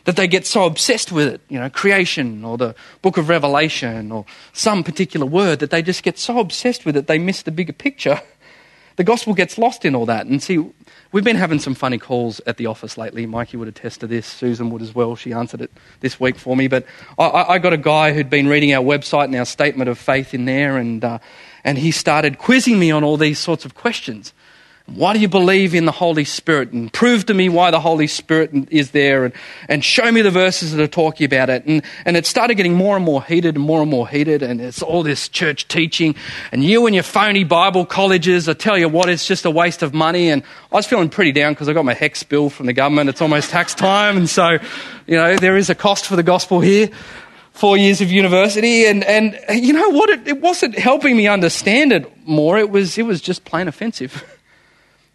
that 0.05 0.17
they 0.17 0.27
get 0.27 0.47
so 0.47 0.65
obsessed 0.65 1.13
with 1.13 1.29
it, 1.29 1.41
you 1.49 1.59
know, 1.59 1.69
creation 1.69 2.45
or 2.45 2.57
the 2.57 2.75
book 3.03 3.17
of 3.17 3.29
Revelation 3.29 4.11
or 4.11 4.25
some 4.53 4.83
particular 4.83 5.27
word 5.27 5.61
that 5.61 5.71
they 5.71 5.83
just 5.83 6.03
get 6.03 6.19
so 6.19 6.39
obsessed 6.39 6.85
with 6.87 6.97
it 6.97 7.07
they 7.07 7.19
miss 7.19 7.43
the 7.43 7.51
bigger 7.51 7.73
picture. 7.73 8.21
The 8.97 9.05
gospel 9.05 9.35
gets 9.35 9.57
lost 9.59 9.85
in 9.85 9.95
all 9.95 10.07
that. 10.07 10.27
And 10.27 10.43
see, 10.43 10.59
We've 11.13 11.25
been 11.25 11.37
having 11.37 11.59
some 11.59 11.75
funny 11.75 11.99
calls 11.99 12.41
at 12.47 12.57
the 12.57 12.67
office 12.67 12.97
lately. 12.97 13.27
Mikey 13.27 13.57
would 13.57 13.67
attest 13.67 13.99
to 14.01 14.07
this. 14.07 14.27
Susan 14.27 14.71
would 14.71 14.81
as 14.81 14.95
well. 14.95 15.17
She 15.17 15.33
answered 15.33 15.61
it 15.61 15.73
this 15.99 16.21
week 16.21 16.37
for 16.37 16.57
me. 16.57 16.69
But 16.69 16.87
I, 17.19 17.47
I 17.49 17.59
got 17.59 17.73
a 17.73 17.79
guy 17.79 18.13
who'd 18.13 18.31
been 18.31 18.47
reading 18.47 18.73
our 18.73 18.85
website 18.85 19.25
and 19.25 19.35
our 19.35 19.45
statement 19.45 19.91
of 19.91 19.99
faith 19.99 20.35
in 20.35 20.45
there, 20.45 20.77
and, 20.77 21.05
uh, 21.05 21.19
and 21.65 21.79
he 21.79 21.91
started 21.91 22.39
quizzing 22.39 22.79
me 22.79 22.93
on 22.93 23.03
all 23.03 23.17
these 23.17 23.41
sorts 23.41 23.65
of 23.65 23.75
questions. 23.75 24.33
Why 24.95 25.13
do 25.13 25.21
you 25.21 25.29
believe 25.29 25.73
in 25.73 25.85
the 25.85 25.93
Holy 25.93 26.25
Spirit? 26.25 26.73
And 26.73 26.93
prove 26.93 27.27
to 27.27 27.35
me 27.35 27.49
why 27.49 27.71
the 27.71 27.79
Holy 27.79 28.09
Spirit 28.09 28.51
is 28.71 28.91
there 28.91 29.25
and, 29.25 29.35
and 29.69 29.85
show 29.85 30.11
me 30.11 30.21
the 30.21 30.33
verses 30.33 30.73
that 30.73 30.83
are 30.83 30.89
talking 30.89 31.27
about 31.27 31.49
it. 31.49 31.65
And, 31.65 31.83
and 32.05 32.17
it 32.17 32.27
started 32.27 32.57
getting 32.57 32.75
more 32.75 32.97
and 32.97 33.05
more 33.05 33.23
heated 33.23 33.55
and 33.55 33.65
more 33.65 33.83
and 33.83 33.91
more 33.91 34.09
heated. 34.09 34.43
And 34.43 34.61
it's 34.61 34.83
all 34.83 35.05
this 35.05 35.29
church 35.29 35.69
teaching. 35.69 36.17
And 36.51 36.65
you 36.65 36.87
and 36.87 36.95
your 36.95 37.05
phony 37.05 37.45
Bible 37.45 37.87
colleges, 37.87 38.49
I 38.49 38.55
tell 38.55 38.77
you 38.77 38.89
what, 38.89 39.09
it's 39.09 39.29
just 39.29 39.45
a 39.45 39.51
waste 39.51 39.85
of 39.85 39.95
money. 39.95 40.29
And 40.29 40.43
I 40.73 40.77
was 40.77 40.87
feeling 40.87 41.09
pretty 41.09 41.31
down 41.31 41.53
because 41.53 41.69
I 41.69 41.73
got 41.73 41.85
my 41.85 41.95
HECS 41.95 42.29
bill 42.29 42.51
from 42.51 42.67
the 42.67 42.73
government. 42.73 43.11
It's 43.11 43.23
almost 43.23 43.51
tax 43.51 43.75
time. 43.75 44.17
And 44.17 44.29
so, 44.29 44.59
you 45.07 45.17
know, 45.17 45.37
there 45.37 45.57
is 45.57 45.71
a 45.71 45.75
cost 45.77 46.07
for 46.07 46.17
the 46.17 46.25
gospel 46.25 46.61
here 46.61 46.91
four 47.53 47.77
years 47.77 48.01
of 48.01 48.11
university, 48.11 48.87
and, 48.87 49.05
and 49.05 49.39
you 49.51 49.75
know 49.75 49.91
what? 49.91 50.09
It, 50.09 50.27
it 50.27 50.41
wasn't 50.41 50.79
helping 50.79 51.15
me 51.15 51.29
understand 51.29 51.93
it 51.93 52.27
more. 52.27 52.57
It 52.57 52.71
was, 52.71 52.97
it 52.97 53.03
was 53.03 53.21
just 53.21 53.45
plain 53.45 53.69
offensive. 53.69 54.25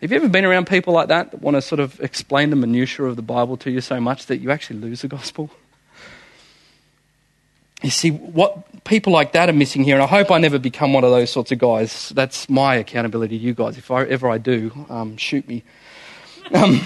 Have 0.01 0.11
you 0.11 0.17
ever 0.17 0.27
been 0.27 0.45
around 0.45 0.67
people 0.67 0.93
like 0.93 1.07
that 1.07 1.31
that 1.31 1.41
want 1.41 1.55
to 1.55 1.61
sort 1.61 1.79
of 1.79 1.99
explain 2.01 2.49
the 2.49 2.55
minutiae 2.55 3.05
of 3.05 3.15
the 3.15 3.21
Bible 3.21 3.55
to 3.57 3.71
you 3.71 3.81
so 3.81 3.99
much 4.01 4.25
that 4.25 4.37
you 4.37 4.51
actually 4.51 4.79
lose 4.79 5.01
the 5.01 5.07
gospel? 5.07 5.49
You 7.81 7.89
see, 7.89 8.09
what 8.09 8.83
people 8.83 9.13
like 9.13 9.31
that 9.33 9.49
are 9.49 9.53
missing 9.53 9.83
here, 9.83 9.95
and 9.95 10.03
I 10.03 10.07
hope 10.07 10.31
I 10.31 10.37
never 10.37 10.59
become 10.59 10.91
one 10.91 11.03
of 11.03 11.11
those 11.11 11.29
sorts 11.29 11.51
of 11.51 11.59
guys. 11.59 12.09
That's 12.09 12.49
my 12.49 12.75
accountability 12.75 13.37
to 13.37 13.43
you 13.43 13.53
guys. 13.53 13.77
If 13.77 13.89
I, 13.91 14.03
ever 14.03 14.29
I 14.29 14.37
do, 14.37 14.85
um, 14.89 15.17
shoot 15.17 15.47
me. 15.47 15.63
Um, 16.53 16.81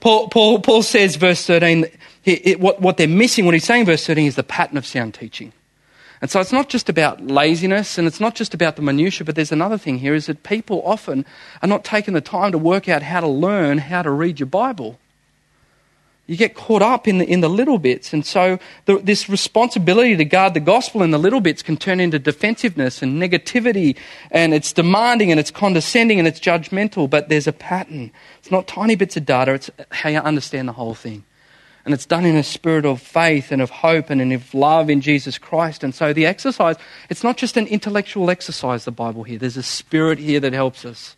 Paul, 0.00 0.28
Paul, 0.28 0.60
Paul 0.60 0.82
says, 0.82 1.16
verse 1.16 1.44
13, 1.46 1.86
what, 2.58 2.80
what 2.80 2.96
they're 2.96 3.08
missing, 3.08 3.44
what 3.44 3.54
he's 3.54 3.64
saying, 3.64 3.86
verse 3.86 4.06
13, 4.06 4.26
is 4.26 4.36
the 4.36 4.42
pattern 4.42 4.76
of 4.76 4.86
sound 4.86 5.14
teaching. 5.14 5.52
And 6.20 6.30
so 6.30 6.40
it's 6.40 6.52
not 6.52 6.68
just 6.68 6.88
about 6.88 7.26
laziness 7.26 7.98
and 7.98 8.06
it's 8.06 8.20
not 8.20 8.34
just 8.34 8.54
about 8.54 8.76
the 8.76 8.82
minutiae, 8.82 9.24
but 9.24 9.34
there's 9.34 9.52
another 9.52 9.76
thing 9.76 9.98
here 9.98 10.14
is 10.14 10.26
that 10.26 10.42
people 10.42 10.82
often 10.84 11.26
are 11.62 11.68
not 11.68 11.84
taking 11.84 12.14
the 12.14 12.20
time 12.20 12.52
to 12.52 12.58
work 12.58 12.88
out 12.88 13.02
how 13.02 13.20
to 13.20 13.28
learn 13.28 13.78
how 13.78 14.02
to 14.02 14.10
read 14.10 14.40
your 14.40 14.46
Bible. 14.46 14.98
You 16.26 16.36
get 16.36 16.54
caught 16.56 16.82
up 16.82 17.06
in 17.06 17.18
the, 17.18 17.24
in 17.24 17.40
the 17.40 17.48
little 17.48 17.78
bits. 17.78 18.12
And 18.12 18.26
so 18.26 18.58
the, 18.86 18.98
this 18.98 19.28
responsibility 19.28 20.16
to 20.16 20.24
guard 20.24 20.54
the 20.54 20.60
gospel 20.60 21.02
in 21.02 21.12
the 21.12 21.18
little 21.18 21.40
bits 21.40 21.62
can 21.62 21.76
turn 21.76 22.00
into 22.00 22.18
defensiveness 22.18 23.00
and 23.00 23.22
negativity. 23.22 23.96
And 24.32 24.52
it's 24.52 24.72
demanding 24.72 25.30
and 25.30 25.38
it's 25.38 25.52
condescending 25.52 26.18
and 26.18 26.26
it's 26.26 26.40
judgmental. 26.40 27.08
But 27.08 27.28
there's 27.28 27.46
a 27.46 27.52
pattern. 27.52 28.10
It's 28.40 28.50
not 28.50 28.66
tiny 28.66 28.96
bits 28.96 29.16
of 29.16 29.24
data, 29.24 29.52
it's 29.52 29.70
how 29.92 30.08
you 30.08 30.18
understand 30.18 30.66
the 30.66 30.72
whole 30.72 30.94
thing. 30.94 31.24
And 31.86 31.94
it's 31.94 32.04
done 32.04 32.26
in 32.26 32.34
a 32.34 32.42
spirit 32.42 32.84
of 32.84 33.00
faith 33.00 33.52
and 33.52 33.62
of 33.62 33.70
hope 33.70 34.10
and 34.10 34.32
of 34.32 34.52
love 34.52 34.90
in 34.90 35.00
Jesus 35.00 35.38
Christ. 35.38 35.84
And 35.84 35.94
so 35.94 36.12
the 36.12 36.26
exercise, 36.26 36.74
it's 37.08 37.22
not 37.22 37.36
just 37.36 37.56
an 37.56 37.68
intellectual 37.68 38.28
exercise, 38.28 38.84
the 38.84 38.90
Bible 38.90 39.22
here. 39.22 39.38
There's 39.38 39.56
a 39.56 39.62
spirit 39.62 40.18
here 40.18 40.40
that 40.40 40.52
helps 40.52 40.84
us. 40.84 41.14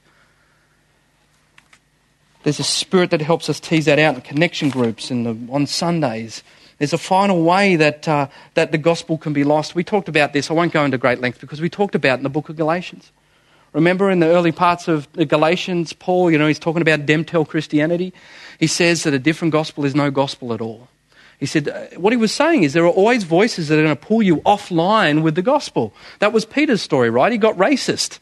There's 2.42 2.61
a 2.61 2.64
spirit 2.64 3.11
that 3.12 3.22
helps 3.22 3.48
us 3.48 3.59
tease 3.59 3.87
that 3.87 3.98
out 3.98 4.14
in 4.14 4.20
connection 4.20 4.68
groups 4.68 5.11
and 5.11 5.24
the, 5.24 5.52
on 5.52 5.66
Sundays. 5.66 6.42
There's 6.76 6.92
a 6.92 6.98
final 6.98 7.42
way 7.42 7.76
that, 7.76 8.07
uh, 8.07 8.28
that 8.52 8.70
the 8.70 8.78
gospel 8.78 9.16
can 9.16 9.33
be 9.33 9.44
lost. 9.44 9.74
We 9.74 9.85
talked 9.85 10.09
about 10.09 10.35
this. 10.35 10.50
I 10.50 10.54
won't 10.54 10.72
go 10.72 10.85
into 10.85 10.98
great 10.98 11.18
length 11.18 11.40
because 11.40 11.62
we 11.62 11.70
talked 11.70 11.94
about 11.94 12.18
in 12.18 12.24
the 12.24 12.28
book 12.28 12.50
of 12.50 12.57
Galatians. 12.57 13.11
Remember 13.79 14.11
in 14.11 14.19
the 14.19 14.27
early 14.27 14.51
parts 14.51 14.88
of 14.88 15.07
Galatians, 15.12 15.93
Paul, 15.93 16.33
you 16.33 16.37
know, 16.37 16.49
he's 16.49 16.59
talking 16.59 16.83
about 16.83 17.07
Demtel 17.07 17.47
Christianity. 17.47 18.12
He 18.59 18.67
says 18.67 19.05
that 19.05 19.14
a 19.14 19.21
different 19.21 19.53
gospel 19.53 19.85
is 19.85 19.95
no 19.95 20.11
gospel 20.11 20.53
at 20.53 20.61
all. 20.61 20.88
He 21.38 21.47
said, 21.47 21.69
uh, 21.69 21.87
what 21.97 22.12
he 22.12 22.17
was 22.17 22.33
saying 22.33 22.64
is 22.64 22.73
there 22.73 22.83
are 22.83 22.91
always 22.91 23.23
voices 23.23 23.69
that 23.69 23.79
are 23.79 23.85
going 23.85 23.97
to 23.97 24.05
pull 24.05 24.21
you 24.21 24.38
offline 24.38 25.23
with 25.23 25.37
the 25.37 25.43
gospel. 25.43 25.95
That 26.19 26.33
was 26.33 26.45
Peter's 26.45 26.83
story, 26.83 27.09
right? 27.09 27.31
He 27.31 27.38
got 27.38 27.57
racist. 27.57 28.19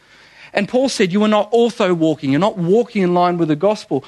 And 0.53 0.69
Paul 0.69 0.91
said, 0.91 1.11
you 1.11 1.25
are 1.25 1.29
not 1.29 1.51
ortho 1.53 1.97
walking. 1.97 2.33
You're 2.33 2.39
not 2.39 2.59
walking 2.59 3.03
in 3.03 3.15
line 3.15 3.39
with 3.39 3.49
the 3.49 3.57
gospel. 3.57 4.05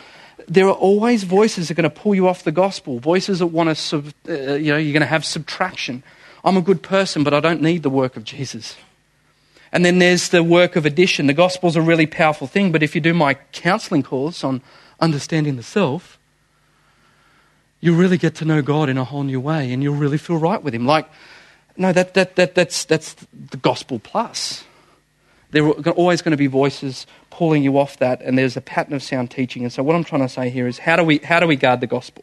There 0.48 0.68
are 0.68 0.74
always 0.74 1.24
voices 1.24 1.68
that 1.68 1.78
are 1.78 1.80
going 1.80 1.90
to 1.90 1.98
pull 1.98 2.14
you 2.14 2.28
off 2.28 2.44
the 2.44 2.52
gospel. 2.52 2.98
Voices 2.98 3.38
that 3.38 3.46
want 3.46 3.70
to, 3.70 3.74
sub, 3.74 4.12
uh, 4.28 4.32
you 4.32 4.70
know, 4.70 4.76
you're 4.76 4.92
going 4.92 5.00
to 5.00 5.06
have 5.06 5.24
subtraction. 5.24 6.02
I'm 6.44 6.58
a 6.58 6.62
good 6.62 6.82
person, 6.82 7.24
but 7.24 7.32
I 7.32 7.40
don't 7.40 7.62
need 7.62 7.82
the 7.82 7.90
work 7.90 8.18
of 8.18 8.24
Jesus. 8.24 8.76
And 9.72 9.84
then 9.84 9.98
there's 9.98 10.30
the 10.30 10.42
work 10.42 10.76
of 10.76 10.86
addition. 10.86 11.26
The 11.26 11.34
gospel's 11.34 11.76
a 11.76 11.82
really 11.82 12.06
powerful 12.06 12.46
thing, 12.46 12.72
but 12.72 12.82
if 12.82 12.94
you 12.94 13.00
do 13.00 13.14
my 13.14 13.34
counseling 13.52 14.02
course 14.02 14.42
on 14.42 14.62
understanding 15.00 15.56
the 15.56 15.62
self, 15.62 16.18
you 17.80 17.94
really 17.94 18.18
get 18.18 18.34
to 18.36 18.44
know 18.44 18.62
God 18.62 18.88
in 18.88 18.98
a 18.98 19.04
whole 19.04 19.22
new 19.22 19.40
way 19.40 19.72
and 19.72 19.82
you'll 19.82 19.94
really 19.94 20.18
feel 20.18 20.36
right 20.36 20.62
with 20.62 20.74
Him. 20.74 20.86
Like, 20.86 21.08
no, 21.76 21.92
that, 21.92 22.14
that, 22.14 22.36
that, 22.36 22.54
that's, 22.54 22.84
that's 22.84 23.14
the 23.32 23.56
gospel 23.56 23.98
plus. 23.98 24.64
There 25.50 25.64
are 25.64 25.90
always 25.92 26.20
going 26.20 26.32
to 26.32 26.36
be 26.36 26.46
voices 26.46 27.06
pulling 27.30 27.62
you 27.62 27.78
off 27.78 27.96
that, 27.98 28.20
and 28.20 28.36
there's 28.36 28.56
a 28.56 28.60
pattern 28.60 28.94
of 28.94 29.02
sound 29.02 29.30
teaching. 29.30 29.62
And 29.62 29.72
so, 29.72 29.82
what 29.82 29.96
I'm 29.96 30.04
trying 30.04 30.20
to 30.20 30.28
say 30.28 30.50
here 30.50 30.66
is 30.66 30.78
how 30.78 30.96
do 30.96 31.04
we, 31.04 31.18
how 31.18 31.40
do 31.40 31.46
we 31.46 31.56
guard 31.56 31.80
the 31.80 31.86
gospel? 31.86 32.22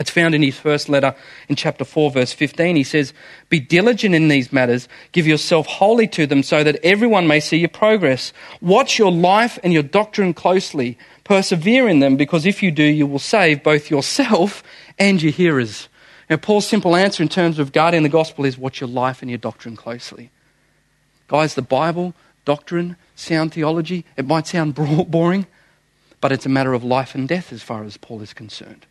It's 0.00 0.10
found 0.10 0.34
in 0.34 0.42
his 0.42 0.58
first 0.58 0.88
letter 0.88 1.14
in 1.50 1.56
chapter 1.56 1.84
4, 1.84 2.10
verse 2.12 2.32
15. 2.32 2.74
He 2.74 2.84
says, 2.84 3.12
Be 3.50 3.60
diligent 3.60 4.14
in 4.14 4.28
these 4.28 4.50
matters, 4.50 4.88
give 5.12 5.26
yourself 5.26 5.66
wholly 5.66 6.08
to 6.08 6.26
them, 6.26 6.42
so 6.42 6.64
that 6.64 6.80
everyone 6.82 7.26
may 7.26 7.38
see 7.38 7.58
your 7.58 7.68
progress. 7.68 8.32
Watch 8.62 8.98
your 8.98 9.12
life 9.12 9.58
and 9.62 9.74
your 9.74 9.82
doctrine 9.82 10.32
closely. 10.32 10.96
Persevere 11.24 11.86
in 11.86 11.98
them, 11.98 12.16
because 12.16 12.46
if 12.46 12.62
you 12.62 12.70
do, 12.70 12.82
you 12.82 13.06
will 13.06 13.18
save 13.18 13.62
both 13.62 13.90
yourself 13.90 14.62
and 14.98 15.22
your 15.22 15.32
hearers. 15.32 15.90
Now, 16.30 16.38
Paul's 16.38 16.66
simple 16.66 16.96
answer 16.96 17.22
in 17.22 17.28
terms 17.28 17.58
of 17.58 17.72
guarding 17.72 18.02
the 18.02 18.08
gospel 18.08 18.46
is 18.46 18.56
watch 18.56 18.80
your 18.80 18.88
life 18.88 19.20
and 19.20 19.30
your 19.30 19.38
doctrine 19.38 19.76
closely. 19.76 20.30
Guys, 21.28 21.56
the 21.56 21.62
Bible, 21.62 22.14
doctrine, 22.46 22.96
sound 23.16 23.52
theology, 23.52 24.06
it 24.16 24.26
might 24.26 24.46
sound 24.46 24.74
boring, 25.10 25.46
but 26.22 26.32
it's 26.32 26.46
a 26.46 26.48
matter 26.48 26.72
of 26.72 26.82
life 26.82 27.14
and 27.14 27.28
death 27.28 27.52
as 27.52 27.62
far 27.62 27.84
as 27.84 27.98
Paul 27.98 28.22
is 28.22 28.32
concerned 28.32 28.86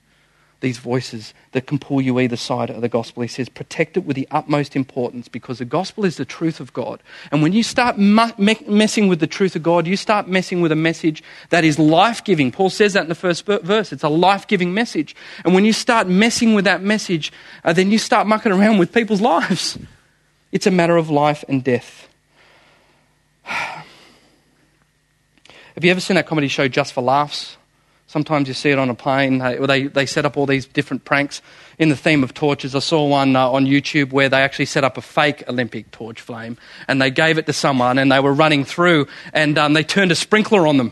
these 0.61 0.77
voices 0.77 1.33
that 1.53 1.67
can 1.67 1.79
pull 1.79 2.01
you 2.01 2.19
either 2.19 2.35
side 2.35 2.69
of 2.69 2.81
the 2.81 2.89
gospel. 2.89 3.21
He 3.21 3.29
says, 3.29 3.47
protect 3.47 3.95
it 3.95 4.05
with 4.05 4.15
the 4.15 4.27
utmost 4.29 4.75
importance 4.75 5.29
because 5.29 5.59
the 5.59 5.65
gospel 5.65 6.03
is 6.03 6.17
the 6.17 6.25
truth 6.25 6.59
of 6.59 6.73
God. 6.73 7.01
And 7.31 7.41
when 7.41 7.53
you 7.53 7.63
start 7.63 7.97
me- 7.97 8.33
messing 8.67 9.07
with 9.07 9.19
the 9.19 9.27
truth 9.27 9.55
of 9.55 9.63
God, 9.63 9.87
you 9.87 9.95
start 9.95 10.27
messing 10.27 10.59
with 10.61 10.71
a 10.71 10.75
message 10.75 11.23
that 11.49 11.63
is 11.63 11.79
life 11.79 12.23
giving. 12.23 12.51
Paul 12.51 12.69
says 12.69 12.93
that 12.93 13.03
in 13.03 13.09
the 13.09 13.15
first 13.15 13.45
verse. 13.45 13.93
It's 13.93 14.03
a 14.03 14.09
life 14.09 14.47
giving 14.47 14.73
message. 14.73 15.15
And 15.45 15.53
when 15.53 15.63
you 15.63 15.71
start 15.73 16.07
messing 16.07 16.53
with 16.53 16.65
that 16.65 16.81
message, 16.81 17.31
uh, 17.63 17.71
then 17.71 17.91
you 17.91 17.97
start 17.97 18.27
mucking 18.27 18.51
around 18.51 18.79
with 18.79 18.93
people's 18.93 19.21
lives. 19.29 19.77
It's 20.51 20.67
a 20.67 20.71
matter 20.71 20.97
of 20.97 21.09
life 21.09 21.45
and 21.47 21.63
death. 21.63 22.09
Have 23.45 23.85
you 25.85 25.91
ever 25.91 26.01
seen 26.01 26.15
that 26.15 26.27
comedy 26.27 26.49
show 26.49 26.67
Just 26.67 26.91
for 26.91 27.01
Laughs? 27.01 27.55
Sometimes 28.09 28.47
you 28.47 28.55
see 28.55 28.71
it 28.71 28.79
on 28.79 28.89
a 28.89 28.95
plane. 28.95 29.37
They, 29.37 29.57
they, 29.57 29.83
they 29.83 30.05
set 30.07 30.25
up 30.25 30.35
all 30.35 30.47
these 30.47 30.65
different 30.65 31.05
pranks 31.05 31.43
in 31.77 31.89
the 31.89 31.95
theme 31.95 32.23
of 32.23 32.33
torches. 32.33 32.73
I 32.73 32.79
saw 32.79 33.05
one 33.05 33.35
uh, 33.35 33.51
on 33.51 33.67
YouTube 33.67 34.11
where 34.11 34.29
they 34.29 34.41
actually 34.41 34.65
set 34.65 34.83
up 34.83 34.97
a 34.97 35.01
fake 35.01 35.43
Olympic 35.47 35.91
torch 35.91 36.19
flame 36.19 36.57
and 36.87 36.99
they 36.99 37.11
gave 37.11 37.37
it 37.37 37.45
to 37.45 37.53
someone 37.53 37.99
and 37.99 38.11
they 38.11 38.19
were 38.19 38.33
running 38.33 38.65
through 38.65 39.05
and 39.31 39.59
um, 39.59 39.73
they 39.73 39.83
turned 39.83 40.11
a 40.11 40.15
sprinkler 40.15 40.65
on 40.65 40.77
them. 40.77 40.91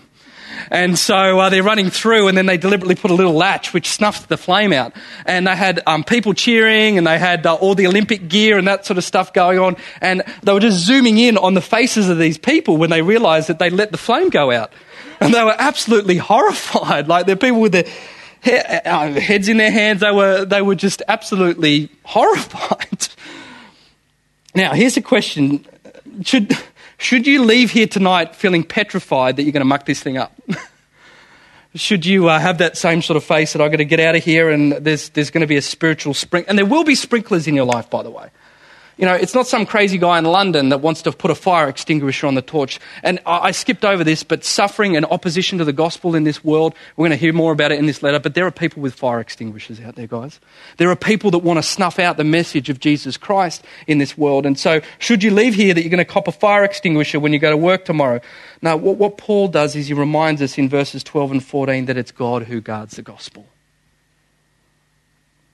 And 0.69 0.97
so 0.97 1.39
uh, 1.39 1.49
they're 1.49 1.61
running 1.61 1.89
through, 1.89 2.27
and 2.29 2.37
then 2.37 2.47
they 2.47 2.57
deliberately 2.57 2.95
put 2.95 3.11
a 3.11 3.13
little 3.13 3.33
latch 3.33 3.73
which 3.73 3.89
snuffed 3.89 4.27
the 4.27 4.37
flame 4.37 4.73
out. 4.73 4.93
And 5.25 5.45
they 5.45 5.55
had 5.55 5.81
um, 5.85 6.03
people 6.03 6.33
cheering, 6.33 6.97
and 6.97 7.05
they 7.05 7.19
had 7.19 7.45
uh, 7.45 7.53
all 7.55 7.75
the 7.75 7.85
Olympic 7.85 8.27
gear 8.27 8.57
and 8.57 8.67
that 8.67 8.85
sort 8.85 8.97
of 8.97 9.03
stuff 9.03 9.33
going 9.33 9.59
on. 9.59 9.75
And 10.01 10.23
they 10.41 10.53
were 10.53 10.59
just 10.59 10.83
zooming 10.83 11.19
in 11.19 11.37
on 11.37 11.53
the 11.53 11.61
faces 11.61 12.09
of 12.09 12.17
these 12.17 12.37
people 12.37 12.77
when 12.77 12.89
they 12.89 13.01
realized 13.01 13.49
that 13.49 13.59
they 13.59 13.69
let 13.69 13.91
the 13.91 13.97
flame 13.97 14.29
go 14.29 14.51
out. 14.51 14.73
And 15.19 15.33
they 15.33 15.43
were 15.43 15.55
absolutely 15.57 16.17
horrified. 16.17 17.07
Like, 17.07 17.25
they're 17.25 17.35
people 17.35 17.61
with 17.61 17.71
their 17.71 17.85
he- 18.43 18.57
uh, 18.57 19.19
heads 19.19 19.49
in 19.49 19.57
their 19.57 19.71
hands. 19.71 20.01
They 20.01 20.11
were, 20.11 20.45
they 20.45 20.61
were 20.61 20.75
just 20.75 21.01
absolutely 21.07 21.89
horrified. 22.03 23.07
Now, 24.55 24.73
here's 24.73 24.97
a 24.97 25.03
question. 25.03 25.63
Should, 26.23 26.57
should 26.97 27.27
you 27.27 27.43
leave 27.43 27.69
here 27.69 27.85
tonight 27.85 28.35
feeling 28.35 28.63
petrified 28.63 29.35
that 29.35 29.43
you're 29.43 29.51
going 29.51 29.61
to 29.61 29.65
muck 29.65 29.85
this 29.85 30.01
thing 30.01 30.17
up? 30.17 30.33
Should 31.75 32.07
you 32.07 32.27
uh, 32.27 32.39
have 32.39 32.57
that 32.57 32.75
same 32.75 33.03
sort 33.03 33.17
of 33.17 33.23
face 33.23 33.53
that 33.53 33.61
I've 33.61 33.69
got 33.69 33.77
to 33.77 33.85
get 33.85 33.99
out 33.99 34.15
of 34.15 34.23
here 34.23 34.49
and 34.49 34.71
there's, 34.71 35.09
there's 35.09 35.29
going 35.29 35.41
to 35.41 35.47
be 35.47 35.57
a 35.57 35.61
spiritual 35.61 36.15
sprinkler? 36.15 36.49
And 36.49 36.57
there 36.57 36.65
will 36.65 36.83
be 36.83 36.95
sprinklers 36.95 37.47
in 37.47 37.53
your 37.53 37.65
life, 37.65 37.87
by 37.87 38.01
the 38.01 38.09
way. 38.09 38.29
You 38.97 39.05
know, 39.05 39.13
it's 39.13 39.35
not 39.35 39.45
some 39.45 39.67
crazy 39.67 39.99
guy 39.99 40.17
in 40.17 40.25
London 40.25 40.69
that 40.69 40.79
wants 40.79 41.03
to 41.03 41.11
put 41.11 41.29
a 41.29 41.35
fire 41.35 41.69
extinguisher 41.69 42.25
on 42.25 42.33
the 42.33 42.41
torch. 42.41 42.79
And 43.03 43.19
I, 43.27 43.39
I 43.39 43.51
skipped 43.51 43.85
over 43.85 44.03
this, 44.03 44.23
but 44.23 44.43
suffering 44.43 44.97
and 44.97 45.05
opposition 45.05 45.59
to 45.59 45.65
the 45.65 45.73
gospel 45.73 46.15
in 46.15 46.23
this 46.23 46.43
world, 46.43 46.73
we're 46.95 47.07
going 47.07 47.17
to 47.17 47.23
hear 47.23 47.31
more 47.31 47.51
about 47.51 47.71
it 47.71 47.77
in 47.77 47.85
this 47.85 48.01
letter, 48.01 48.19
but 48.19 48.33
there 48.33 48.47
are 48.47 48.51
people 48.51 48.81
with 48.81 48.95
fire 48.95 49.19
extinguishers 49.19 49.79
out 49.79 49.95
there, 49.95 50.07
guys. 50.07 50.39
There 50.77 50.89
are 50.89 50.95
people 50.95 51.29
that 51.31 51.39
want 51.39 51.57
to 51.57 51.63
snuff 51.63 51.99
out 51.99 52.17
the 52.17 52.23
message 52.23 52.69
of 52.69 52.79
Jesus 52.79 53.17
Christ 53.17 53.63
in 53.85 53.99
this 53.99 54.17
world. 54.17 54.47
And 54.47 54.57
so, 54.57 54.81
should 54.97 55.21
you 55.21 55.29
leave 55.29 55.53
here 55.53 55.75
that 55.75 55.81
you're 55.81 55.91
going 55.91 55.99
to 55.99 56.05
cop 56.05 56.27
a 56.27 56.31
fire 56.31 56.63
extinguisher 56.63 57.19
when 57.19 57.33
you 57.33 57.39
go 57.39 57.51
to 57.51 57.57
work 57.57 57.85
tomorrow? 57.85 58.19
Now, 58.63 58.77
what, 58.77 58.97
what 58.97 59.17
Paul 59.19 59.47
does 59.47 59.75
is 59.75 59.87
he 59.87 59.93
reminds 59.93 60.41
us 60.41 60.57
in 60.57 60.69
verses 60.69 61.03
12 61.03 61.31
and 61.33 61.43
14 61.43 61.85
that 61.85 61.97
it's 61.97 62.11
God 62.11 62.43
who 62.43 62.61
guards 62.61 62.95
the 62.95 63.03
gospel. 63.03 63.47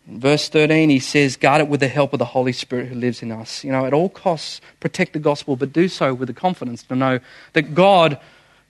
In 0.07 0.19
verse 0.19 0.49
13, 0.49 0.89
he 0.89 0.99
says, 0.99 1.37
Guard 1.37 1.61
it 1.61 1.67
with 1.67 1.79
the 1.79 1.87
help 1.87 2.13
of 2.13 2.19
the 2.19 2.25
Holy 2.25 2.51
Spirit 2.51 2.87
who 2.87 2.95
lives 2.95 3.21
in 3.21 3.31
us. 3.31 3.63
You 3.63 3.71
know, 3.71 3.85
at 3.85 3.93
all 3.93 4.09
costs, 4.09 4.59
protect 4.79 5.13
the 5.13 5.19
gospel, 5.19 5.55
but 5.55 5.71
do 5.71 5.87
so 5.87 6.13
with 6.13 6.27
the 6.27 6.33
confidence 6.33 6.83
to 6.83 6.95
know 6.95 7.19
that 7.53 7.73
God, 7.73 8.19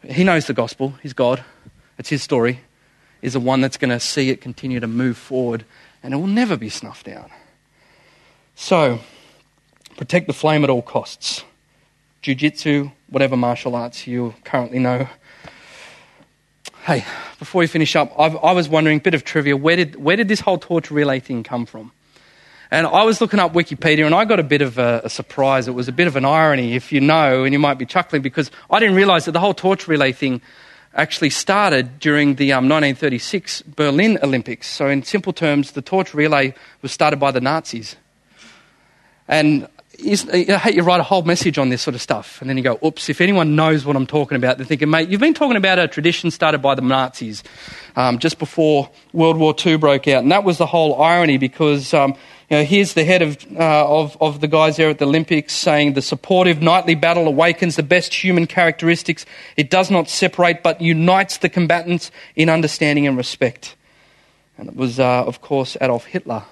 he 0.04 0.24
knows 0.24 0.46
the 0.46 0.54
gospel, 0.54 0.96
he's 1.02 1.14
God, 1.14 1.44
it's 1.98 2.10
his 2.10 2.22
story, 2.22 2.60
is 3.22 3.34
the 3.34 3.40
one 3.40 3.62
that's 3.62 3.78
going 3.78 3.90
to 3.90 4.00
see 4.00 4.30
it 4.30 4.42
continue 4.42 4.80
to 4.80 4.88
move 4.88 5.18
forward 5.18 5.66
and 6.04 6.14
it 6.14 6.18
will 6.18 6.28
never 6.28 6.58
be 6.58 6.70
snuffed 6.70 7.08
out. 7.08 7.32
So, 8.56 9.00
protect 9.98 10.28
the 10.28 10.34
flame 10.34 10.64
at 10.64 10.70
all 10.70 10.82
costs. 10.82 11.44
Jiu 12.22 12.36
jitsu, 12.36 12.92
whatever 13.10 13.36
martial 13.36 13.76
arts 13.76 14.06
you 14.06 14.36
currently 14.44 14.80
know. 14.80 15.08
Hey, 16.86 17.06
before 17.40 17.60
we 17.60 17.68
finish 17.68 17.96
up, 17.96 18.12
I've, 18.20 18.36
i 18.36 18.52
was 18.52 18.68
wondering, 18.68 19.00
bit 19.00 19.14
of 19.14 19.24
trivia, 19.24 19.56
where 19.56 19.78
did, 19.78 19.96
where 19.96 20.18
did 20.18 20.28
this 20.28 20.42
whole 20.42 20.58
torch 20.58 20.92
relay 20.92 21.22
thing 21.22 21.42
come 21.42 21.66
from? 21.66 21.94
And 22.72 22.86
I 22.86 23.06
was 23.06 23.22
looking 23.22 23.40
up 23.40 23.54
Wikipedia 23.54 24.06
and 24.06 24.14
I 24.14 24.26
got 24.26 24.42
a 24.42 24.44
bit 24.44 24.62
of 24.62 24.78
a, 24.78 25.00
a, 25.06 25.10
surprise. 25.10 25.70
It 25.70 25.72
was 25.72 25.88
a 25.88 25.94
bit 25.94 26.08
of 26.08 26.18
an 26.18 26.26
irony, 26.26 26.76
if 26.76 26.92
you 26.92 27.00
know, 27.00 27.46
and 27.46 27.54
you 27.54 27.60
might 27.60 27.78
be 27.78 27.86
chuckling 27.86 28.22
because 28.22 28.52
I 28.70 28.82
didn't 28.82 28.96
realize 28.96 29.24
that 29.24 29.32
the 29.32 29.40
whole 29.40 29.54
torch 29.54 29.88
relay 29.88 30.12
thing 30.12 30.42
actually 30.94 31.30
started 31.30 32.00
during 32.00 32.36
the 32.36 32.52
um, 32.52 32.68
1936 32.68 33.62
Berlin 33.62 34.20
Olympics. 34.22 34.68
So, 34.68 34.90
in 34.90 35.04
simple 35.04 35.32
terms, 35.32 35.72
the 35.72 35.82
torch 35.82 36.14
relay 36.14 36.54
was 36.82 36.92
started 36.92 37.18
by 37.18 37.32
the 37.32 37.40
Nazis. 37.40 37.96
And 39.30 39.70
I 40.00 40.58
hate 40.58 40.74
you 40.74 40.82
write 40.82 41.00
a 41.00 41.04
whole 41.04 41.22
message 41.22 41.60
on 41.60 41.70
this 41.70 41.82
sort 41.82 41.94
of 41.94 42.02
stuff, 42.02 42.42
and 42.42 42.50
then 42.50 42.58
you 42.58 42.64
go, 42.64 42.80
oops, 42.84 43.10
if 43.10 43.22
anyone 43.22 43.56
knows 43.56 43.86
what 43.86 43.96
I'm 43.96 44.08
talking 44.08 44.36
about, 44.36 44.58
they're 44.58 44.66
thinking, 44.66 44.90
mate, 44.90 45.08
you've 45.08 45.22
been 45.22 45.36
talking 45.36 45.56
about 45.56 45.78
a 45.78 45.88
tradition 45.88 46.32
started 46.32 46.64
by 46.64 46.74
the 46.74 46.82
Nazis 46.82 47.44
um, 47.96 48.18
just 48.18 48.40
before 48.40 48.90
World 49.14 49.38
War 49.38 49.56
II 49.64 49.78
broke 49.78 50.08
out. 50.08 50.24
And 50.24 50.32
that 50.32 50.44
was 50.44 50.58
the 50.58 50.66
whole 50.66 51.00
irony 51.00 51.38
because 51.38 51.94
um, 51.94 52.16
you 52.50 52.58
know, 52.58 52.64
here's 52.64 52.94
the 52.94 53.04
head 53.04 53.22
of, 53.22 53.38
uh, 53.56 53.88
of, 53.88 54.18
of 54.20 54.42
the 54.42 54.48
guys 54.48 54.78
there 54.78 54.90
at 54.90 54.98
the 54.98 55.06
Olympics 55.06 55.54
saying 55.54 55.94
the 55.94 56.02
supportive 56.02 56.62
knightly 56.62 56.96
battle 56.96 57.28
awakens 57.28 57.76
the 57.76 57.84
best 57.84 58.14
human 58.14 58.48
characteristics. 58.48 59.26
It 59.58 59.70
does 59.70 59.92
not 59.92 60.10
separate 60.10 60.64
but 60.64 60.82
unites 60.82 61.38
the 61.38 61.50
combatants 61.50 62.10
in 62.36 62.50
understanding 62.50 63.06
and 63.06 63.16
respect. 63.16 63.76
And 64.58 64.70
it 64.70 64.76
was, 64.76 65.00
uh, 65.00 65.24
of 65.24 65.42
course, 65.42 65.78
Adolf 65.80 66.06
Hitler 66.06 66.44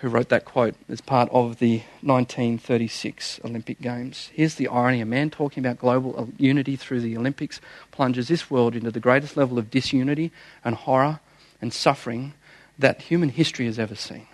who 0.00 0.08
wrote 0.08 0.30
that 0.30 0.46
quote 0.46 0.74
as 0.88 1.00
part 1.00 1.28
of 1.30 1.58
the 1.58 1.78
1936 2.00 3.40
Olympic 3.44 3.80
Games. 3.80 4.30
Here's 4.32 4.54
the 4.54 4.68
irony 4.68 5.00
a 5.00 5.06
man 5.06 5.28
talking 5.30 5.64
about 5.64 5.78
global 5.78 6.30
unity 6.38 6.76
through 6.76 7.02
the 7.02 7.16
Olympics 7.16 7.60
plunges 7.90 8.28
this 8.28 8.50
world 8.50 8.74
into 8.74 8.90
the 8.90 9.00
greatest 9.00 9.36
level 9.36 9.58
of 9.58 9.70
disunity 9.70 10.32
and 10.64 10.74
horror 10.74 11.20
and 11.60 11.72
suffering 11.72 12.32
that 12.78 13.02
human 13.02 13.28
history 13.28 13.66
has 13.66 13.78
ever 13.78 13.94
seen. 13.94 14.26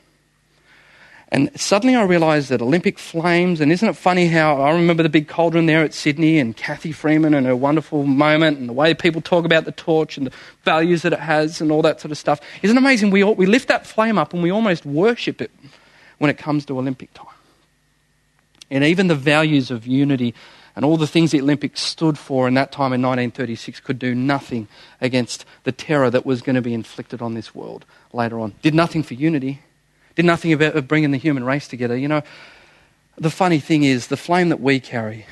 And 1.33 1.51
suddenly 1.59 1.97
I 1.97 2.05
realised 2.05 2.51
that 2.51 2.63
Olympic 2.63 3.01
flames, 3.01 3.61
and 3.61 3.73
isn't 3.73 3.89
it 3.89 3.97
funny 3.97 4.29
how 4.29 4.63
I 4.63 4.71
remember 4.71 5.03
the 5.03 5.09
big 5.09 5.27
cauldron 5.27 5.67
there 5.67 5.83
at 5.83 5.93
Sydney 5.93 6.39
and 6.39 6.57
Cathy 6.57 6.93
Freeman 6.93 7.35
and 7.35 7.47
her 7.47 7.57
wonderful 7.57 8.05
moment 8.05 8.59
and 8.59 8.69
the 8.69 8.73
way 8.73 8.95
people 8.95 9.21
talk 9.21 9.45
about 9.45 9.65
the 9.65 9.73
torch 9.73 10.17
and 10.17 10.29
the 10.29 10.33
values 10.65 11.03
that 11.03 11.13
it 11.13 11.19
has 11.19 11.61
and 11.61 11.73
all 11.73 11.83
that 11.83 12.01
sort 12.01 12.13
of 12.13 12.19
stuff. 12.19 12.41
Isn't 12.63 12.77
it 12.77 12.81
amazing? 12.81 13.11
We, 13.11 13.25
all, 13.25 13.35
we 13.35 13.47
lift 13.47 13.67
that 13.69 13.87
flame 13.87 14.19
up 14.19 14.35
and 14.35 14.43
we 14.43 14.53
almost 14.53 14.87
worship 14.87 15.41
it 15.41 15.51
when 16.19 16.31
it 16.31 16.39
comes 16.39 16.65
to 16.67 16.79
Olympic 16.79 17.13
time. 17.13 17.27
And 18.71 18.85
even 18.85 19.09
the 19.09 19.17
values 19.17 19.73
of 19.73 19.85
unity 19.85 20.33
and 20.77 20.85
all 20.85 20.97
the 20.97 21.07
things 21.09 21.33
the 21.33 21.41
Olympics 21.41 21.81
stood 21.81 22.19
for 22.19 22.47
in 22.47 22.55
that 22.55 22.71
time 22.71 22.93
in 22.93 23.03
1936 23.03 23.81
could 23.81 23.99
do 23.99 24.15
nothing 24.15 24.69
against 25.01 25.45
the 25.65 25.73
terror 25.73 26.09
that 26.11 26.25
was 26.25 26.41
going 26.41 26.57
to 26.57 26.63
be 26.63 26.75
inflicted 26.75 27.21
on 27.21 27.35
this 27.35 27.53
world 27.53 27.85
later 28.13 28.39
on. 28.39 28.55
Did 28.63 28.75
nothing 28.75 29.03
for 29.03 29.15
unity 29.15 29.63
did 30.17 30.25
nothing 30.25 30.53
about 30.53 30.89
bringing 30.89 31.13
the 31.13 31.19
human 31.19 31.45
race 31.45 31.69
together. 31.69 31.97
You 31.97 32.09
know, 32.09 32.23
the 33.19 33.31
funny 33.31 33.61
thing 33.61 33.85
is, 33.85 34.09
the 34.09 34.17
flame 34.17 34.49
that 34.49 34.61
we 34.61 34.81
carry, 34.81 35.27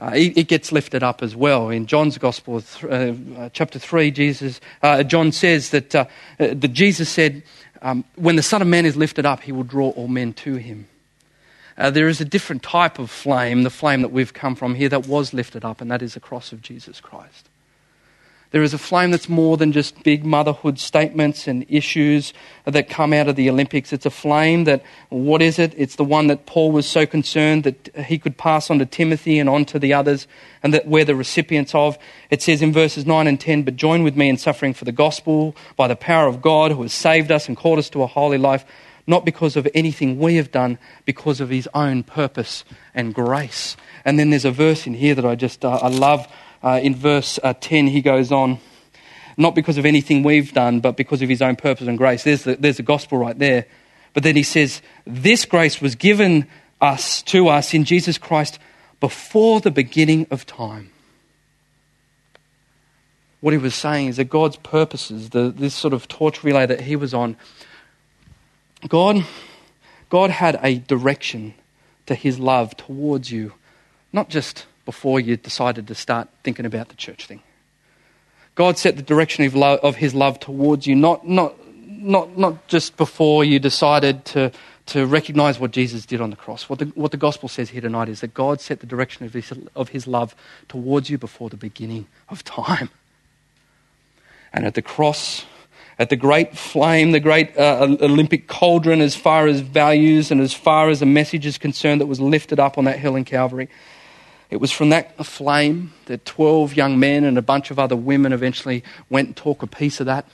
uh, 0.00 0.12
it, 0.14 0.38
it, 0.38 0.48
gets 0.48 0.70
lifted 0.70 1.02
up 1.02 1.22
as 1.22 1.34
well. 1.34 1.68
In 1.70 1.86
John's 1.86 2.18
Gospel, 2.18 2.62
uh, 2.84 2.86
uh, 2.86 3.48
chapter 3.52 3.80
3, 3.80 4.12
Jesus, 4.12 4.60
uh, 4.80 5.02
John 5.02 5.32
says 5.32 5.70
that, 5.70 5.92
uh, 5.92 6.04
uh, 6.38 6.54
that 6.54 6.72
Jesus 6.72 7.08
said, 7.08 7.42
um, 7.82 8.04
When 8.14 8.36
the 8.36 8.42
Son 8.42 8.62
of 8.62 8.68
Man 8.68 8.86
is 8.86 8.96
lifted 8.96 9.26
up, 9.26 9.42
he 9.42 9.50
will 9.50 9.64
draw 9.64 9.90
all 9.90 10.06
men 10.06 10.32
to 10.34 10.54
him. 10.54 10.86
there 11.76 12.08
is 12.08 12.20
a 12.20 12.24
different 12.24 12.62
type 12.62 13.00
of 13.00 13.10
flame, 13.10 13.64
the 13.64 13.70
flame 13.70 14.02
that 14.02 14.12
we've 14.12 14.32
come 14.32 14.54
from 14.54 14.76
here, 14.76 14.88
that 14.88 15.08
was 15.08 15.34
lifted 15.34 15.64
up, 15.64 15.80
and 15.80 15.90
that 15.90 16.02
is 16.02 16.14
the 16.14 16.20
cross 16.20 16.52
of 16.52 16.62
Jesus 16.62 17.00
Christ. 17.00 17.47
There 18.50 18.62
is 18.62 18.72
a 18.72 18.78
flame 18.78 19.10
that's 19.10 19.28
more 19.28 19.58
than 19.58 19.72
just 19.72 20.02
big 20.02 20.24
motherhood 20.24 20.78
statements 20.78 21.46
and 21.46 21.66
issues 21.68 22.32
that 22.64 22.88
come 22.88 23.12
out 23.12 23.28
of 23.28 23.36
the 23.36 23.50
Olympics. 23.50 23.92
It's 23.92 24.06
a 24.06 24.10
flame 24.10 24.64
that, 24.64 24.82
what 25.10 25.42
is 25.42 25.58
it? 25.58 25.74
It's 25.76 25.96
the 25.96 26.04
one 26.04 26.28
that 26.28 26.46
Paul 26.46 26.72
was 26.72 26.86
so 26.86 27.04
concerned 27.04 27.64
that 27.64 27.94
he 28.06 28.18
could 28.18 28.38
pass 28.38 28.70
on 28.70 28.78
to 28.78 28.86
Timothy 28.86 29.38
and 29.38 29.50
on 29.50 29.66
to 29.66 29.78
the 29.78 29.92
others, 29.92 30.26
and 30.62 30.72
that 30.72 30.86
we're 30.86 31.04
the 31.04 31.14
recipients 31.14 31.74
of. 31.74 31.98
It 32.30 32.40
says 32.40 32.62
in 32.62 32.72
verses 32.72 33.04
9 33.04 33.26
and 33.26 33.38
10, 33.38 33.64
But 33.64 33.76
join 33.76 34.02
with 34.02 34.16
me 34.16 34.30
in 34.30 34.38
suffering 34.38 34.72
for 34.72 34.86
the 34.86 34.92
gospel 34.92 35.54
by 35.76 35.86
the 35.86 35.96
power 35.96 36.26
of 36.26 36.40
God 36.40 36.72
who 36.72 36.82
has 36.82 36.92
saved 36.94 37.30
us 37.30 37.48
and 37.48 37.56
called 37.56 37.78
us 37.78 37.90
to 37.90 38.02
a 38.02 38.06
holy 38.06 38.38
life, 38.38 38.64
not 39.06 39.26
because 39.26 39.56
of 39.56 39.68
anything 39.74 40.18
we 40.18 40.36
have 40.36 40.50
done, 40.50 40.78
because 41.04 41.42
of 41.42 41.50
his 41.50 41.68
own 41.74 42.02
purpose 42.02 42.64
and 42.94 43.14
grace. 43.14 43.76
And 44.06 44.18
then 44.18 44.30
there's 44.30 44.46
a 44.46 44.50
verse 44.50 44.86
in 44.86 44.94
here 44.94 45.14
that 45.14 45.26
I 45.26 45.34
just, 45.34 45.66
uh, 45.66 45.80
I 45.82 45.88
love 45.88 46.26
uh, 46.62 46.80
in 46.82 46.94
verse 46.94 47.38
uh, 47.42 47.54
10, 47.60 47.88
he 47.88 48.00
goes 48.00 48.32
on, 48.32 48.58
not 49.36 49.54
because 49.54 49.78
of 49.78 49.86
anything 49.86 50.22
we've 50.22 50.52
done, 50.52 50.80
but 50.80 50.96
because 50.96 51.22
of 51.22 51.28
his 51.28 51.42
own 51.42 51.56
purpose 51.56 51.86
and 51.86 51.96
grace. 51.96 52.24
There's 52.24 52.44
the, 52.44 52.56
there's 52.56 52.78
the 52.78 52.82
gospel 52.82 53.18
right 53.18 53.38
there. 53.38 53.66
But 54.14 54.22
then 54.22 54.36
he 54.36 54.42
says, 54.42 54.82
This 55.06 55.44
grace 55.44 55.80
was 55.80 55.94
given 55.94 56.46
us 56.80 57.22
to 57.22 57.48
us 57.48 57.74
in 57.74 57.84
Jesus 57.84 58.18
Christ 58.18 58.58
before 59.00 59.60
the 59.60 59.70
beginning 59.70 60.26
of 60.30 60.46
time. 60.46 60.90
What 63.40 63.52
he 63.52 63.58
was 63.58 63.74
saying 63.74 64.08
is 64.08 64.16
that 64.16 64.24
God's 64.24 64.56
purposes, 64.56 65.30
the, 65.30 65.50
this 65.50 65.74
sort 65.74 65.94
of 65.94 66.08
torch 66.08 66.42
relay 66.42 66.66
that 66.66 66.80
he 66.82 66.96
was 66.96 67.14
on, 67.14 67.36
God, 68.88 69.24
God 70.08 70.30
had 70.30 70.58
a 70.62 70.76
direction 70.76 71.54
to 72.06 72.14
his 72.14 72.38
love 72.38 72.76
towards 72.76 73.30
you, 73.30 73.52
not 74.12 74.28
just 74.28 74.66
before 74.88 75.20
you 75.20 75.36
decided 75.36 75.86
to 75.86 75.94
start 75.94 76.30
thinking 76.42 76.64
about 76.64 76.88
the 76.88 76.94
church 76.94 77.26
thing. 77.26 77.42
God 78.54 78.78
set 78.78 78.96
the 78.96 79.02
direction 79.02 79.44
of, 79.44 79.54
love, 79.54 79.80
of 79.80 79.96
his 79.96 80.14
love 80.14 80.40
towards 80.40 80.86
you, 80.86 80.94
not, 80.94 81.28
not, 81.28 81.54
not, 81.86 82.38
not 82.38 82.66
just 82.68 82.96
before 82.96 83.44
you 83.44 83.58
decided 83.58 84.24
to, 84.24 84.50
to 84.86 85.04
recognize 85.04 85.60
what 85.60 85.72
Jesus 85.72 86.06
did 86.06 86.22
on 86.22 86.30
the 86.30 86.36
cross. 86.36 86.70
What 86.70 86.78
the, 86.78 86.86
what 86.94 87.10
the 87.10 87.18
gospel 87.18 87.50
says 87.50 87.68
here 87.68 87.82
tonight 87.82 88.08
is 88.08 88.22
that 88.22 88.32
God 88.32 88.62
set 88.62 88.80
the 88.80 88.86
direction 88.86 89.26
of 89.26 89.34
his, 89.34 89.52
of 89.76 89.90
his 89.90 90.06
love 90.06 90.34
towards 90.68 91.10
you 91.10 91.18
before 91.18 91.50
the 91.50 91.58
beginning 91.58 92.06
of 92.30 92.42
time. 92.42 92.88
And 94.54 94.64
at 94.64 94.72
the 94.72 94.80
cross, 94.80 95.44
at 95.98 96.08
the 96.08 96.16
great 96.16 96.56
flame, 96.56 97.10
the 97.10 97.20
great 97.20 97.54
uh, 97.58 97.94
Olympic 98.00 98.48
cauldron, 98.48 99.02
as 99.02 99.14
far 99.14 99.48
as 99.48 99.60
values 99.60 100.30
and 100.30 100.40
as 100.40 100.54
far 100.54 100.88
as 100.88 101.00
the 101.00 101.06
message 101.06 101.44
is 101.44 101.58
concerned 101.58 102.00
that 102.00 102.06
was 102.06 102.22
lifted 102.22 102.58
up 102.58 102.78
on 102.78 102.84
that 102.84 102.98
hill 102.98 103.16
in 103.16 103.26
Calvary, 103.26 103.68
it 104.50 104.56
was 104.56 104.72
from 104.72 104.88
that 104.90 105.24
flame 105.26 105.92
that 106.06 106.24
12 106.24 106.74
young 106.74 106.98
men 106.98 107.24
and 107.24 107.36
a 107.36 107.42
bunch 107.42 107.70
of 107.70 107.78
other 107.78 107.96
women 107.96 108.32
eventually 108.32 108.82
went 109.10 109.28
and 109.28 109.36
took 109.36 109.62
a 109.62 109.66
piece 109.66 110.00
of 110.00 110.06
that. 110.06 110.26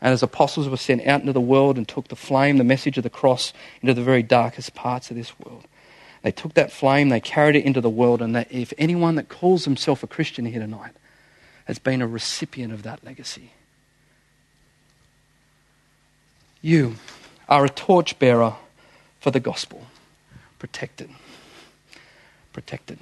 And 0.00 0.14
as 0.14 0.22
apostles 0.22 0.68
were 0.68 0.78
sent 0.78 1.06
out 1.06 1.20
into 1.20 1.34
the 1.34 1.42
world 1.42 1.76
and 1.76 1.86
took 1.86 2.08
the 2.08 2.16
flame, 2.16 2.56
the 2.56 2.64
message 2.64 2.96
of 2.96 3.02
the 3.02 3.10
cross, 3.10 3.52
into 3.82 3.92
the 3.92 4.02
very 4.02 4.22
darkest 4.22 4.74
parts 4.74 5.10
of 5.10 5.16
this 5.16 5.38
world. 5.38 5.66
They 6.22 6.32
took 6.32 6.54
that 6.54 6.72
flame, 6.72 7.10
they 7.10 7.20
carried 7.20 7.56
it 7.56 7.64
into 7.64 7.82
the 7.82 7.90
world, 7.90 8.22
and 8.22 8.34
that 8.34 8.50
if 8.50 8.72
anyone 8.78 9.16
that 9.16 9.28
calls 9.28 9.66
himself 9.66 10.02
a 10.02 10.06
Christian 10.06 10.46
here 10.46 10.60
tonight 10.60 10.92
has 11.66 11.78
been 11.78 12.00
a 12.00 12.06
recipient 12.06 12.72
of 12.72 12.82
that 12.82 13.04
legacy, 13.04 13.52
you 16.62 16.96
are 17.48 17.64
a 17.64 17.70
torchbearer 17.70 18.54
for 19.18 19.30
the 19.30 19.40
gospel. 19.40 19.86
Protected. 20.58 21.10
Protected. 22.52 22.98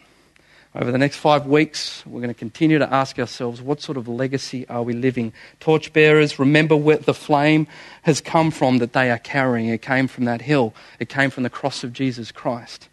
Over 0.80 0.92
the 0.92 0.98
next 0.98 1.16
five 1.16 1.44
weeks, 1.44 2.06
we're 2.06 2.20
going 2.20 2.32
to 2.32 2.38
continue 2.38 2.78
to 2.78 2.94
ask 2.94 3.18
ourselves 3.18 3.60
what 3.60 3.80
sort 3.80 3.98
of 3.98 4.06
legacy 4.06 4.64
are 4.68 4.84
we 4.84 4.92
living? 4.92 5.32
Torchbearers, 5.58 6.38
remember 6.38 6.76
where 6.76 6.98
the 6.98 7.14
flame 7.14 7.66
has 8.02 8.20
come 8.20 8.52
from 8.52 8.78
that 8.78 8.92
they 8.92 9.10
are 9.10 9.18
carrying. 9.18 9.70
It 9.70 9.82
came 9.82 10.06
from 10.06 10.26
that 10.26 10.40
hill, 10.40 10.72
it 11.00 11.08
came 11.08 11.30
from 11.30 11.42
the 11.42 11.50
cross 11.50 11.82
of 11.82 11.92
Jesus 11.92 12.30
Christ. 12.30 12.88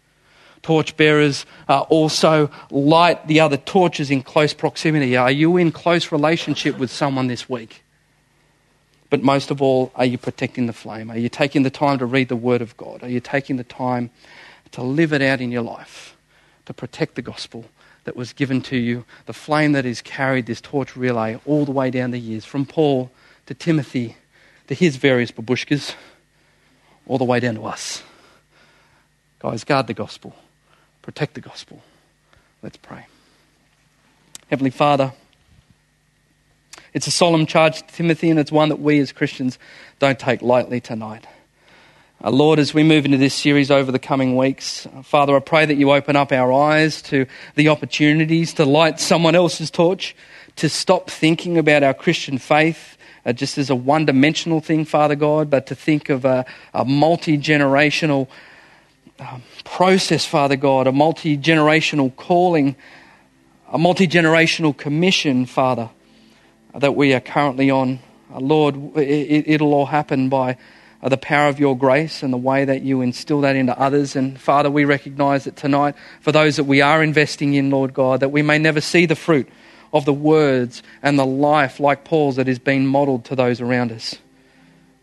Torchbearers 0.62 1.46
uh, 1.68 1.82
also 1.82 2.50
light 2.72 3.28
the 3.28 3.38
other 3.38 3.56
torches 3.56 4.10
in 4.10 4.24
close 4.24 4.52
proximity. 4.52 5.16
Are 5.16 5.30
you 5.30 5.56
in 5.56 5.70
close 5.70 6.10
relationship 6.10 6.78
with 6.78 6.90
someone 6.90 7.28
this 7.28 7.48
week? 7.48 7.84
But 9.10 9.22
most 9.22 9.52
of 9.52 9.62
all, 9.62 9.92
are 9.94 10.04
you 10.04 10.18
protecting 10.18 10.66
the 10.66 10.72
flame? 10.72 11.08
Are 11.08 11.16
you 11.16 11.28
taking 11.28 11.62
the 11.62 11.70
time 11.70 12.00
to 12.00 12.06
read 12.06 12.30
the 12.30 12.34
Word 12.34 12.62
of 12.62 12.76
God? 12.76 13.04
Are 13.04 13.08
you 13.08 13.20
taking 13.20 13.58
the 13.58 13.64
time 13.64 14.10
to 14.72 14.82
live 14.82 15.12
it 15.12 15.22
out 15.22 15.40
in 15.40 15.52
your 15.52 15.62
life, 15.62 16.16
to 16.64 16.74
protect 16.74 17.14
the 17.14 17.22
gospel 17.22 17.64
that 18.06 18.16
was 18.16 18.32
given 18.32 18.62
to 18.62 18.76
you, 18.76 19.04
the 19.26 19.32
flame 19.32 19.72
that 19.72 19.84
has 19.84 20.00
carried 20.00 20.46
this 20.46 20.60
torch 20.60 20.96
relay 20.96 21.38
all 21.44 21.64
the 21.64 21.72
way 21.72 21.90
down 21.90 22.12
the 22.12 22.18
years, 22.18 22.44
from 22.44 22.64
Paul 22.64 23.10
to 23.46 23.52
Timothy 23.52 24.16
to 24.68 24.74
his 24.74 24.96
various 24.96 25.32
babushkas, 25.32 25.94
all 27.06 27.18
the 27.18 27.24
way 27.24 27.40
down 27.40 27.56
to 27.56 27.66
us. 27.66 28.04
Guys, 29.40 29.64
guard 29.64 29.88
the 29.88 29.94
gospel, 29.94 30.34
protect 31.02 31.34
the 31.34 31.40
gospel. 31.40 31.82
Let's 32.62 32.76
pray. 32.76 33.06
Heavenly 34.50 34.70
Father, 34.70 35.12
it's 36.94 37.08
a 37.08 37.10
solemn 37.10 37.44
charge 37.44 37.78
to 37.78 37.86
Timothy, 37.88 38.30
and 38.30 38.38
it's 38.38 38.52
one 38.52 38.68
that 38.68 38.80
we 38.80 39.00
as 39.00 39.10
Christians 39.10 39.58
don't 39.98 40.18
take 40.18 40.42
lightly 40.42 40.80
tonight. 40.80 41.26
Uh, 42.24 42.30
Lord, 42.30 42.58
as 42.58 42.72
we 42.72 42.82
move 42.82 43.04
into 43.04 43.18
this 43.18 43.34
series 43.34 43.70
over 43.70 43.92
the 43.92 43.98
coming 43.98 44.36
weeks, 44.36 44.86
uh, 44.86 45.02
Father, 45.02 45.36
I 45.36 45.40
pray 45.40 45.66
that 45.66 45.74
you 45.76 45.92
open 45.92 46.16
up 46.16 46.32
our 46.32 46.50
eyes 46.50 47.02
to 47.02 47.26
the 47.56 47.68
opportunities 47.68 48.54
to 48.54 48.64
light 48.64 48.98
someone 48.98 49.34
else's 49.34 49.70
torch, 49.70 50.16
to 50.56 50.70
stop 50.70 51.10
thinking 51.10 51.58
about 51.58 51.82
our 51.82 51.92
Christian 51.92 52.38
faith 52.38 52.96
uh, 53.26 53.34
just 53.34 53.58
as 53.58 53.68
a 53.68 53.74
one 53.74 54.06
dimensional 54.06 54.60
thing, 54.60 54.86
Father 54.86 55.14
God, 55.14 55.50
but 55.50 55.66
to 55.66 55.74
think 55.74 56.08
of 56.08 56.24
a, 56.24 56.46
a 56.72 56.86
multi 56.86 57.36
generational 57.36 58.28
um, 59.18 59.42
process, 59.64 60.24
Father 60.24 60.56
God, 60.56 60.86
a 60.86 60.92
multi 60.92 61.36
generational 61.36 62.16
calling, 62.16 62.76
a 63.70 63.76
multi 63.76 64.08
generational 64.08 64.74
commission, 64.74 65.44
Father, 65.44 65.90
that 66.74 66.96
we 66.96 67.12
are 67.12 67.20
currently 67.20 67.70
on. 67.70 67.98
Uh, 68.32 68.40
Lord, 68.40 68.96
it, 68.96 69.60
will 69.60 69.74
all 69.74 69.86
happen 69.86 70.30
by 70.30 70.56
the 71.10 71.16
power 71.16 71.48
of 71.48 71.60
your 71.60 71.76
grace 71.76 72.22
and 72.22 72.32
the 72.32 72.38
way 72.38 72.64
that 72.64 72.82
you 72.82 73.00
instill 73.00 73.42
that 73.42 73.54
into 73.54 73.78
others. 73.78 74.16
And 74.16 74.40
Father, 74.40 74.70
we 74.70 74.84
recognize 74.84 75.44
that 75.44 75.56
tonight, 75.56 75.94
for 76.20 76.32
those 76.32 76.56
that 76.56 76.64
we 76.64 76.80
are 76.80 77.02
investing 77.02 77.54
in, 77.54 77.70
Lord 77.70 77.94
God, 77.94 78.20
that 78.20 78.30
we 78.30 78.42
may 78.42 78.58
never 78.58 78.80
see 78.80 79.06
the 79.06 79.14
fruit 79.14 79.48
of 79.92 80.04
the 80.04 80.12
words 80.12 80.82
and 81.02 81.18
the 81.18 81.26
life 81.26 81.78
like 81.78 82.04
Paul's 82.04 82.36
that 82.36 82.48
is 82.48 82.58
being 82.58 82.86
modeled 82.86 83.24
to 83.26 83.36
those 83.36 83.60
around 83.60 83.92
us. 83.92 84.16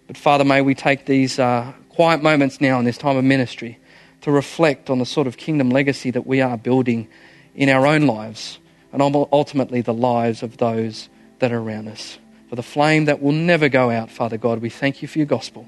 But 0.08 0.18
Father, 0.18 0.44
may 0.44 0.62
we 0.62 0.76
take 0.76 1.06
these 1.06 1.40
uh, 1.40 1.72
quiet 1.90 2.22
moments 2.22 2.60
now 2.60 2.80
in 2.80 2.86
this 2.86 2.98
time 2.98 3.16
of 3.16 3.24
ministry 3.24 3.80
to 4.22 4.32
reflect 4.32 4.90
on 4.90 5.00
the 5.00 5.06
sort 5.06 5.28
of 5.28 5.38
kingdom 5.38 5.70
legacy 5.70 6.12
that 6.12 6.28
we 6.28 6.42
are 6.42 6.58
building 6.58 7.08
in 7.56 7.70
our 7.70 7.88
own 7.88 8.08
lives 8.08 8.60
and 8.92 9.02
ultimately 9.02 9.82
the 9.82 9.94
lives 9.94 10.44
of 10.44 10.58
those 10.58 11.10
that 11.40 11.52
are 11.52 11.60
around 11.60 11.88
us. 11.88 12.20
For 12.50 12.56
the 12.56 12.64
flame 12.64 13.06
that 13.06 13.22
will 13.22 13.32
never 13.32 13.70
go 13.70 13.90
out, 13.90 14.12
Father 14.12 14.38
God, 14.38 14.60
we 14.60 14.70
thank 14.70 15.02
you 15.02 15.08
for 15.08 15.18
your 15.18 15.26
gospel. 15.26 15.68